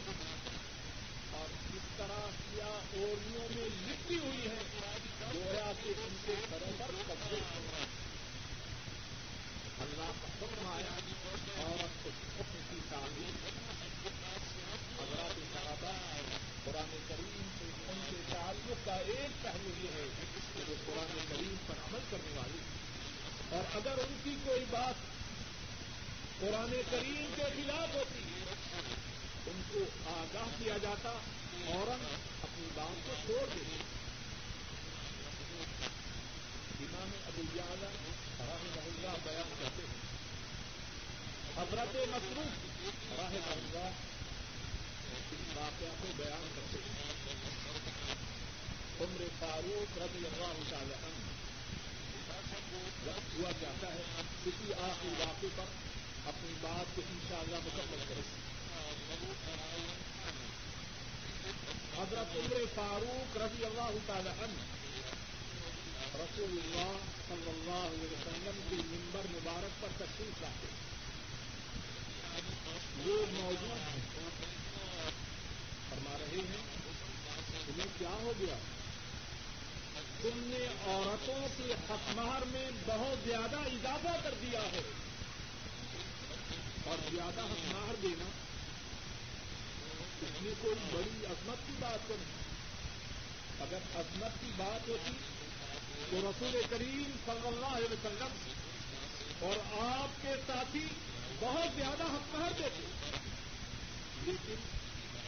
اور 1.30 1.48
اس 1.74 1.82
طرح 1.96 2.26
کیا 2.52 2.80
اوڑیوں 2.92 3.48
میں 3.56 3.68
لپٹی 3.88 4.18
ہوئی 4.18 4.46
ہے۔ 4.46 4.58
گویا 5.34 5.72
کے 5.82 5.88
ان 5.88 6.16
کے 6.26 6.34
گھروں 6.50 6.72
پر 6.78 6.86
قبضے 7.06 7.36
اللہ 7.36 7.38
کا 7.38 7.38
حکم 7.38 7.42
آیا 7.54 7.82
اور 9.64 9.73
اس 9.73 9.73
حکم 9.73 9.73
کی 9.73 9.73
تعلیم 9.73 9.73
حضرات 9.73 9.73
صحابہ 9.73 9.73
قرآن 16.64 16.96
کریم 17.08 17.48
سے 17.58 17.64
ان 17.88 17.98
کے 18.10 18.16
تعلق 18.30 18.86
کا 18.86 18.94
ایک 18.94 19.42
پہلو 19.42 19.70
یہ 19.82 19.88
ہے 19.94 20.06
کہ 20.54 20.62
وہ 20.68 20.74
قرآن 20.86 21.18
کریم 21.28 21.54
پر 21.66 21.74
عمل 21.74 21.98
کرنے 22.10 22.36
والی 22.36 22.58
اور 23.50 23.76
اگر 23.76 23.98
ان 23.98 24.16
کی 24.24 24.36
کوئی 24.44 24.64
بات 24.70 24.94
قرآن 26.40 26.82
کریم 26.90 27.34
کے 27.36 27.42
خلاف 27.42 27.94
ہوتی 27.94 28.18
ہے، 28.18 28.54
ان 29.46 29.62
کو 29.72 29.78
آگاہ 30.06 30.46
کیا 30.58 30.78
جاتا، 30.82 31.12
فوراً 31.64 31.98
اپنی 32.42 32.68
بات 32.74 33.06
کو 33.06 33.12
چھوڑ 33.26 33.46
دیتے 33.54 33.93
امام 36.84 37.10
ابو 37.26 37.42
جانا 37.54 37.90
راہ 38.38 38.62
محلہ 38.64 39.12
بیان 39.24 39.52
کرتے 39.58 39.82
ہیں 39.88 40.02
حضرت 41.56 41.96
مصروف 42.12 42.52
راہ 43.18 43.34
محلہ 43.34 43.86
اس 45.14 45.56
واقعہ 45.56 45.92
کو 46.00 46.08
بیان 46.16 46.48
کرتے 46.54 46.78
ہیں۔ 46.86 46.92
عمر 49.00 49.22
فاروق 49.38 49.98
رضی 49.98 50.26
اللہ 50.26 50.58
تعالی 50.70 50.94
عنہ 50.94 51.22
ہوا 53.36 53.50
جاتا 53.60 53.88
ہے، 53.94 54.02
کسی 54.44 54.72
آخری 54.72 55.12
واقعے 55.18 55.48
پر 55.56 55.72
اپنی 56.26 56.52
بات 56.60 56.94
کو 56.96 57.02
انشاءاللہ 57.10 57.58
مکمل 57.64 58.04
کرے 58.08 58.22
حضرت 61.96 62.36
عمر 62.36 62.64
فاروق 62.74 63.36
رضی 63.36 63.64
اللہ 63.64 63.98
تعالی 64.06 64.28
عنہ 64.28 64.83
رسول 66.14 66.50
اللہ 66.50 66.96
صلی 67.28 67.50
اللہ 67.50 67.86
علیہ 67.86 68.12
وسلم 68.12 68.60
کی 68.68 68.76
ممبر 68.76 69.20
مبارک 69.30 69.82
پر 69.82 69.88
تشریف 69.98 70.42
لاتے 70.42 70.66
وہ 73.06 73.26
موجود 73.32 73.78
ہیں 73.80 74.30
فرما 75.88 76.18
رہے 76.20 76.36
ہیں، 76.36 76.62
تمہیں 77.66 77.86
کیا 77.98 78.08
ہو 78.08 78.32
گیا؟ 78.38 78.54
تم 80.22 80.30
نے 80.34 80.66
عورتوں 80.86 81.48
کے 81.56 81.74
خطمار 81.86 82.44
میں 82.46 82.70
بہت 82.86 83.28
زیادہ 83.28 83.56
اضافہ 83.56 84.16
کر 84.24 84.34
دیا 84.42 84.60
ہے۔ 84.60 84.80
اور 86.84 86.98
زیادہ 87.14 87.40
ہتھیار 87.40 87.94
دینا، 88.02 88.24
اس 90.22 90.42
میں 90.42 90.52
کوئی 90.60 90.74
بڑی 90.92 91.26
عظمت 91.26 91.66
کی 91.66 91.72
بات 91.80 92.08
کریں 92.08 92.44
اگر 93.60 93.78
عظمت 93.94 94.40
کی 94.40 94.50
بات 94.56 94.88
ہوتی 94.88 95.12
تو 96.10 96.30
رسول 96.30 96.62
کریم 96.70 97.10
صلی 97.26 97.46
اللہ 97.46 97.66
علیہ 97.66 97.92
وسلم 97.92 98.36
اور 99.38 99.84
آپ 99.84 100.22
کے 100.22 100.34
ساتھی 100.46 100.86
بہت 101.40 101.76
زیادہ 101.76 102.02
حقمہر 102.02 102.52
دیتے 102.58 102.82
لیکن 104.22 104.54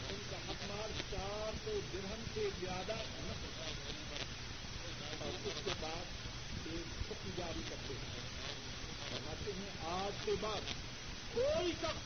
ان 0.09 0.21
کا 0.29 0.37
حقمار 0.49 1.01
چار 1.11 1.51
سو 1.65 1.79
درہم 1.93 2.23
سے 2.33 2.49
زیادہ 2.59 2.91
نہ 2.91 3.33
اور 5.19 5.47
اس 5.47 5.53
کے 5.65 5.71
بعد 5.79 6.05
ایک 6.73 7.11
حکم 7.11 7.29
جاری 7.37 7.61
کرتے 7.69 7.93
ہیں۔ 7.93 8.27
فرماتے 9.09 9.51
ہیں، 9.51 9.69
آج 9.83 10.25
کے 10.25 10.31
بعد 10.41 10.61
کوئی 11.33 11.71
کم 11.81 11.97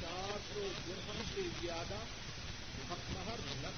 چار 0.00 0.38
سو 0.54 0.68
درہم 0.86 1.22
سے 1.34 1.40
زیادہ 1.60 1.94
حق 2.90 3.10
مہر 3.10 3.36
نہ 3.46 3.68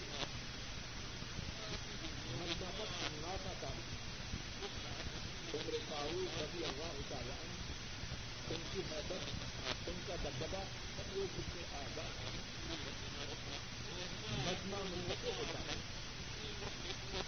عمر 5.54 5.74
فاروق 5.80 6.38
رضی 6.38 6.64
اللہ 6.64 6.96
تعالیٰ 7.08 7.36
ان 8.48 8.62
کی 8.72 8.80
حیبت 8.82 9.88
ان 9.88 10.00
کا 10.06 10.16
دبدبا 10.22 10.62
سب 10.96 11.12
لوگ 11.16 11.36
سے 11.42 11.62
آزاد 11.74 12.16
مجمع 14.38 14.82
منتقل 14.84 15.36
ہوتا 15.36 15.60
ہے 15.60 15.78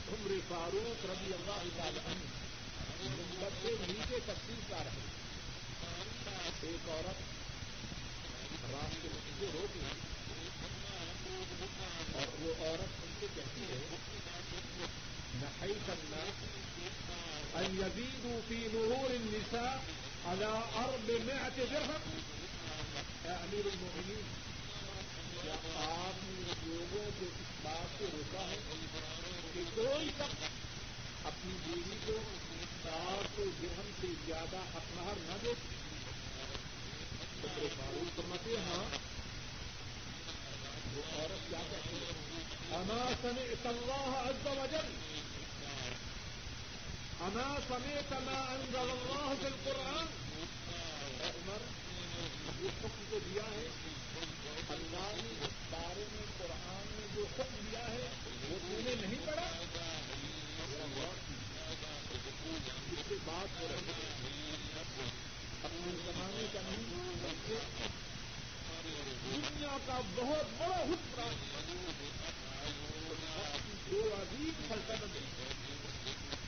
عمر 0.09 0.35
فاروق 0.49 1.05
رضی 1.07 1.33
اللہ 1.35 1.63
تعالی 1.77 2.01
عنہ 2.07 2.45
سے 3.63 3.75
نیچے 3.83 4.19
تفصیل 4.27 4.61
کا 4.69 4.83
رہے 4.85 5.07
ایک 6.63 6.89
عورت 6.89 7.19
رام 8.73 8.93
کے 9.03 9.09
نیچے 9.09 9.47
ہو 9.55 9.67
گئی 9.75 10.16
اور 11.37 12.27
وہ 12.41 12.53
عورت 12.59 13.03
ان 13.03 13.13
سے 13.21 13.27
کہتی 13.35 13.65
ہے 13.71 13.81
نحی 15.41 15.73
کرنا 15.87 16.25
یزید 17.77 18.27
فی 18.49 18.59
ظہور 18.73 19.11
النساء 19.11 19.77
على 20.27 20.53
ارض 20.77 21.11
مئة 21.21 21.59
امیر 23.27 23.67
المؤمنین، 23.67 24.23
کیا 25.33 25.55
آپ 25.77 26.25
نے 26.25 26.53
لوگوں 26.67 27.11
کو 27.19 27.27
اس 27.27 27.51
بات 27.63 27.99
سے 27.99 28.05
روکا 28.13 28.45
ہے 28.51 28.57
کہ 29.55 29.63
کوئی 29.75 30.09
شخص 30.19 30.45
اپنی 31.25 31.55
بیوی 31.65 31.97
کو 32.07 32.19
چار 32.83 33.25
سو 33.37 33.45
درہم 33.63 33.91
سے 34.01 34.13
زیادہ 34.27 34.61
اپنہر 34.75 35.23
نہ 35.27 35.37
دے؟ 35.43 35.53
فاروق 37.43 38.17
فرماتے 38.17 38.57
ہاں 38.67 38.85
وہ 40.97 41.03
عورت 41.15 41.49
کیا 41.49 41.59
کہتی 41.71 41.97
ہے 41.97 42.13
انا 42.77 43.01
سمے 43.23 43.69
اللہ 43.69 44.07
عز 44.19 44.47
وجل 44.47 44.95
انا 47.21 47.57
سمے 47.69 48.01
تما 48.09 48.39
انزل 48.53 48.91
اللہ 48.91 49.35
بالقرآن 49.43 50.07
عمر، 51.27 51.63
یہ 52.63 52.69
حکم 52.69 53.05
کو 53.11 53.19
دیا 53.27 53.43
ہے، 53.43 53.67
اللہ 54.69 55.13
نے 55.17 55.31
اس 55.47 55.55
بارے 55.71 56.05
میں 56.13 56.27
قرآن 56.39 56.85
نے 56.91 57.07
جو 57.15 57.25
حکم 57.33 57.55
دیا 57.67 57.87
ہے، 57.89 58.09
وہ 58.51 58.59
تم 58.63 58.81
نے 58.85 58.95
نہیں 59.01 59.27
پڑھا؟ 59.27 59.47
اس 62.93 63.07
سے 63.09 63.15
بات 63.25 63.61
ہو 63.61 63.67
رہی 63.71 63.93
ہے۔ 63.93 64.11
اپنے 65.63 65.93
زمانے 66.07 66.47
کا 66.53 66.61
نہیں، 66.65 67.15
بلکہ 67.23 67.57
دنیا 68.87 69.77
کا 69.87 70.01
بہت 70.15 70.47
بڑا 70.59 70.77
حکمران 70.77 71.35
دو 73.91 74.15
عظیم 74.15 74.53
سلطنتیں، 74.69 75.27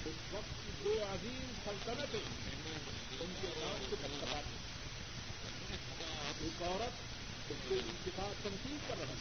اس 0.04 0.32
وقت 0.32 0.64
کی 0.64 0.70
دو 0.84 0.92
عظیم 1.02 1.52
سلطنتیں 1.64 2.20
ان 3.20 3.32
کے 3.40 3.48
نام 3.58 3.84
سے 3.90 3.96
بتاتے 4.02 4.56
ایک 6.40 6.62
عورت، 6.62 7.50
اس 7.50 7.56
کے 7.68 7.74
اتفاق 7.74 8.42
تنقید 8.42 8.88
کر 8.88 8.94
رہا 8.98 9.14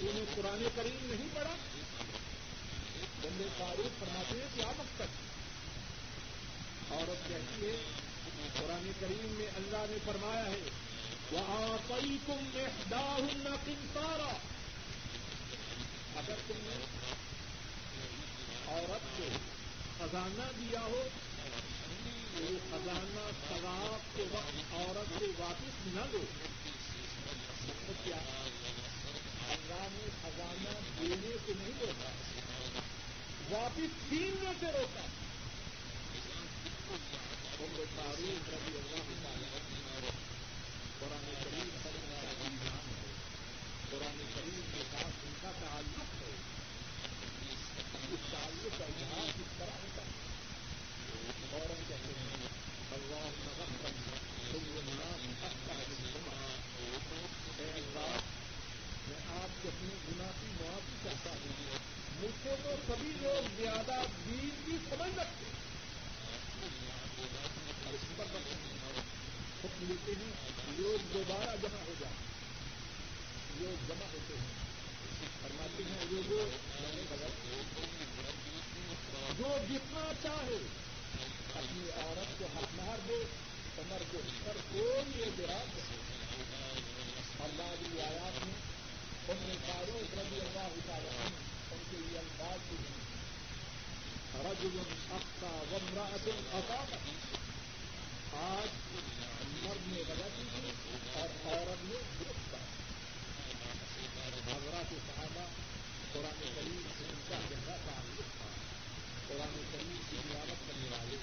انہیں 0.00 0.24
قرآن 0.34 0.62
کریم 0.74 0.98
نہیں 1.02 1.28
پڑھا۔ 1.34 1.54
بندے 3.22 3.48
فاروق 3.58 4.00
فرماتے 4.00 4.36
ہیں 4.36 4.48
کیا 4.54 4.70
مقصد 4.78 5.16
عورت 6.90 7.28
کہتی 7.28 7.66
ہے، 7.66 7.76
قرآن 8.58 8.90
کریم 9.00 9.34
میں 9.38 9.46
اللہ 9.56 9.84
نے 9.90 9.98
فرمایا 10.04 10.44
ہے 10.46 10.87
وہ 11.32 11.38
آئی 11.38 12.18
تم 12.26 12.46
احداہ 12.54 13.18
کنسارا 13.64 14.32
اگر 16.16 16.34
تم 16.46 16.54
نے 16.56 16.84
عورت 18.68 19.18
کو 19.18 19.28
خزانہ 19.98 20.50
دیا 20.60 20.80
ہو 20.80 21.08
وہ 22.34 22.58
خزانہ 22.70 23.30
طلاق 23.48 24.16
کے 24.16 24.24
وقت 24.32 24.74
عورت 24.74 25.20
کو 25.20 25.26
واپس 25.38 25.86
نہ 25.86 26.00
دو. 26.12 26.22
مطلب 27.64 28.04
کیا؟ 28.04 28.16
اللہ 29.48 29.86
نے 29.92 30.08
خزانہ 30.22 30.70
دینے 31.00 31.36
سے 31.46 31.52
نہیں 31.58 31.72
روکا، 31.80 32.10
واپس 33.50 34.08
چھیننے 34.08 34.52
سے 34.60 34.66
روکا۔ 34.66 35.00
عمر 37.60 37.84
تاریخ 37.96 38.48
ربی 38.48 38.78
اللہ 38.78 39.22
تعالیٰ 39.22 40.17
قرآن 41.00 41.26
کریم 41.40 41.68
پر 41.82 41.96
قرآن 43.90 44.16
کریم 44.34 44.60
کے 44.72 44.82
ساتھ 44.92 45.18
ان 45.24 45.34
کا 45.42 45.50
تعلق 45.60 46.14
ہے 46.22 46.30
اس 48.08 48.24
تعلق 48.30 48.78
کا 48.78 48.84
اظہار 48.84 49.28
کس 49.36 49.52
طرح 49.58 49.76
ہوتا 49.82 50.02
ہے 50.02 50.16
عورت 51.52 51.88
کہتے 51.88 52.14
ہیں 52.16 52.48
اللہ 52.92 53.28
اے 57.58 57.70
اللہ 57.72 58.16
میں 59.08 59.20
آپ 59.34 59.62
کے 59.62 59.68
اپنے 59.68 59.94
گنا 60.02 60.30
کی 60.40 60.52
معافی 60.60 60.96
کرتا 61.04 61.30
ہوں 61.30 61.78
مجھ 62.22 62.34
سے 62.42 62.56
تو 62.62 62.74
سبھی 62.86 63.12
لوگ 63.20 63.48
زیادہ 63.56 64.02
دین 64.26 64.50
کی 64.64 64.76
سمجھ 64.88 65.12
رکھتے 65.18 65.52
اور 67.84 67.94
اس 67.94 68.04
پر 68.16 68.24
حکم 68.24 68.77
لیتے 69.64 70.12
ہیں 70.20 70.32
لوگ 70.78 71.12
دوبارہ 71.12 71.56
جمع 71.62 71.78
ہو 71.86 71.94
جائیں 72.00 72.16
لوگ 73.60 73.88
جمع 73.88 74.06
ہوتے 74.12 74.34
ہیں 74.34 74.54
فرماتے 75.42 75.82
ہیں 75.82 76.04
لوگوں 76.10 76.46
جو 79.38 79.56
جتنا 79.68 80.12
چاہے 80.22 80.58
اپنی 81.54 81.90
عورت 81.96 82.38
کو 82.38 82.46
حق 82.56 82.74
مار 82.76 82.98
دے 83.08 83.22
عمر 83.78 84.02
کو 84.12 84.18
اس 84.18 84.62
کوئی 84.72 85.22
اعتراض 85.22 85.74
نہیں 85.74 86.06
اللہ 87.40 87.74
کی 87.80 88.00
آیات 88.00 88.44
میں 88.44 88.54
ان 89.28 89.36
میں 89.46 89.56
فاروق 89.66 90.14
رضی 90.18 90.40
اللہ 90.40 90.78
تعالیٰ 90.86 91.26
ان 91.72 91.82
کے 91.90 91.96
لیے 91.96 92.18
الفاظ 92.18 92.58
بھی 92.68 92.76
ہیں 92.76 93.06
رجل 94.44 94.78
اقتا 95.10 95.50
ومراۃ 95.70 96.28
اقام 96.52 96.94
آج 98.38 98.68
مرد 99.62 99.92
نے 99.92 100.02
غلطی 100.08 100.42
کی 100.50 100.70
اور 101.14 101.28
عورت 101.44 101.84
نے 101.84 101.98
درست 102.20 102.54
حضرات 104.48 104.92
صحابہ 105.06 105.46
قرآن 106.12 106.38
کریم 106.56 106.82
سے 106.98 107.04
ان 107.04 107.20
کا 107.28 107.38
گہرا 107.50 107.76
تعلق 107.86 108.36
تھا 108.38 108.48
قرآن 109.28 109.56
کریم 109.72 109.96
کی 110.10 110.16
تلاوت 110.22 110.68
کرنے 110.68 110.88
والے 110.90 111.16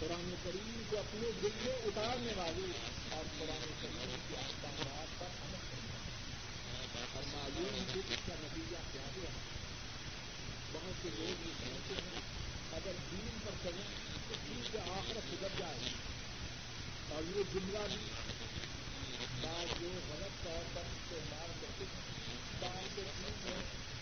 قرآن 0.00 0.34
کریم 0.44 0.82
کو 0.90 0.98
اپنے 0.98 1.30
دل 1.42 1.58
میں 1.64 1.74
اتارنے 1.84 2.32
والے 2.36 2.66
اور 3.10 3.24
قرآن 3.38 3.66
کریم 3.82 4.16
کے 4.28 4.36
احکامات 4.36 5.18
پر 5.18 5.36
عمل 5.42 5.66
کرنے 5.70 5.92
والے 5.92 7.04
اور 7.14 7.22
معلوم 7.32 7.84
کہ 7.92 8.00
اس 8.08 8.26
کا 8.26 8.34
نتیجہ 8.40 8.82
کیا 8.92 9.06
گیا 9.16 9.30
بہت 10.72 11.02
سے 11.02 11.08
لوگ 11.18 11.46
یہ 11.46 11.52
سمجھتے 11.60 11.94
ہیں 11.94 12.20
اگر 12.72 12.92
دین 13.12 13.38
پر 13.44 13.62
چلیں 13.62 13.86
تو 14.28 14.34
دین 14.48 14.62
کے 14.72 14.78
آخر 14.78 15.20
سدھر 15.30 15.58
جائے 15.58 16.15
اور 17.10 17.22
یہ 17.36 17.42
جملہ 17.54 17.78
بھی 17.88 18.06
بعض 19.42 19.80
جو 19.80 19.88
غلط 20.08 20.44
طور 20.44 20.62
پر 20.74 20.80
استعمال 20.80 21.50
کرتے 21.60 21.84
ہیں، 21.84 22.02
بعض 22.60 22.96
کے 22.96 23.02
ٹھیک 23.16 23.46
ہے، 23.46 23.56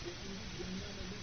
لیکن 0.05 0.37
دنیا 0.59 0.91
میں 0.97 1.14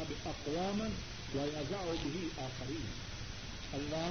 الكتاب 0.00 0.28
اقواما 0.28 0.86
ويضع 1.34 1.92
به 2.04 2.44
آخرين. 2.44 2.86
اللہ 3.72 4.10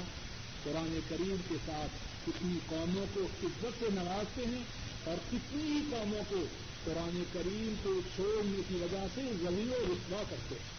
قرآن 0.64 1.00
کریم 1.10 1.36
کے 1.50 1.56
ساتھ 1.66 1.92
کتنی 2.26 2.60
قوموں 2.68 3.06
کو 3.14 3.22
عزت 3.44 3.80
سے 3.80 3.86
نوازتے 3.94 4.46
ہیں 4.46 4.64
اور 5.04 5.18
کتنی 5.32 5.80
قوموں 5.92 6.22
کو 6.30 6.46
قرآن 6.86 7.24
کریم 7.34 7.74
کو 7.84 8.02
چھوڑنے 8.16 8.62
کی 8.70 8.76
وجہ 8.76 9.08
سے 9.16 9.22
ذلیل 9.22 9.70
و 9.70 9.86
رسوا 9.90 10.24
کرتے 10.30 10.56
ہیں۔ 10.56 10.79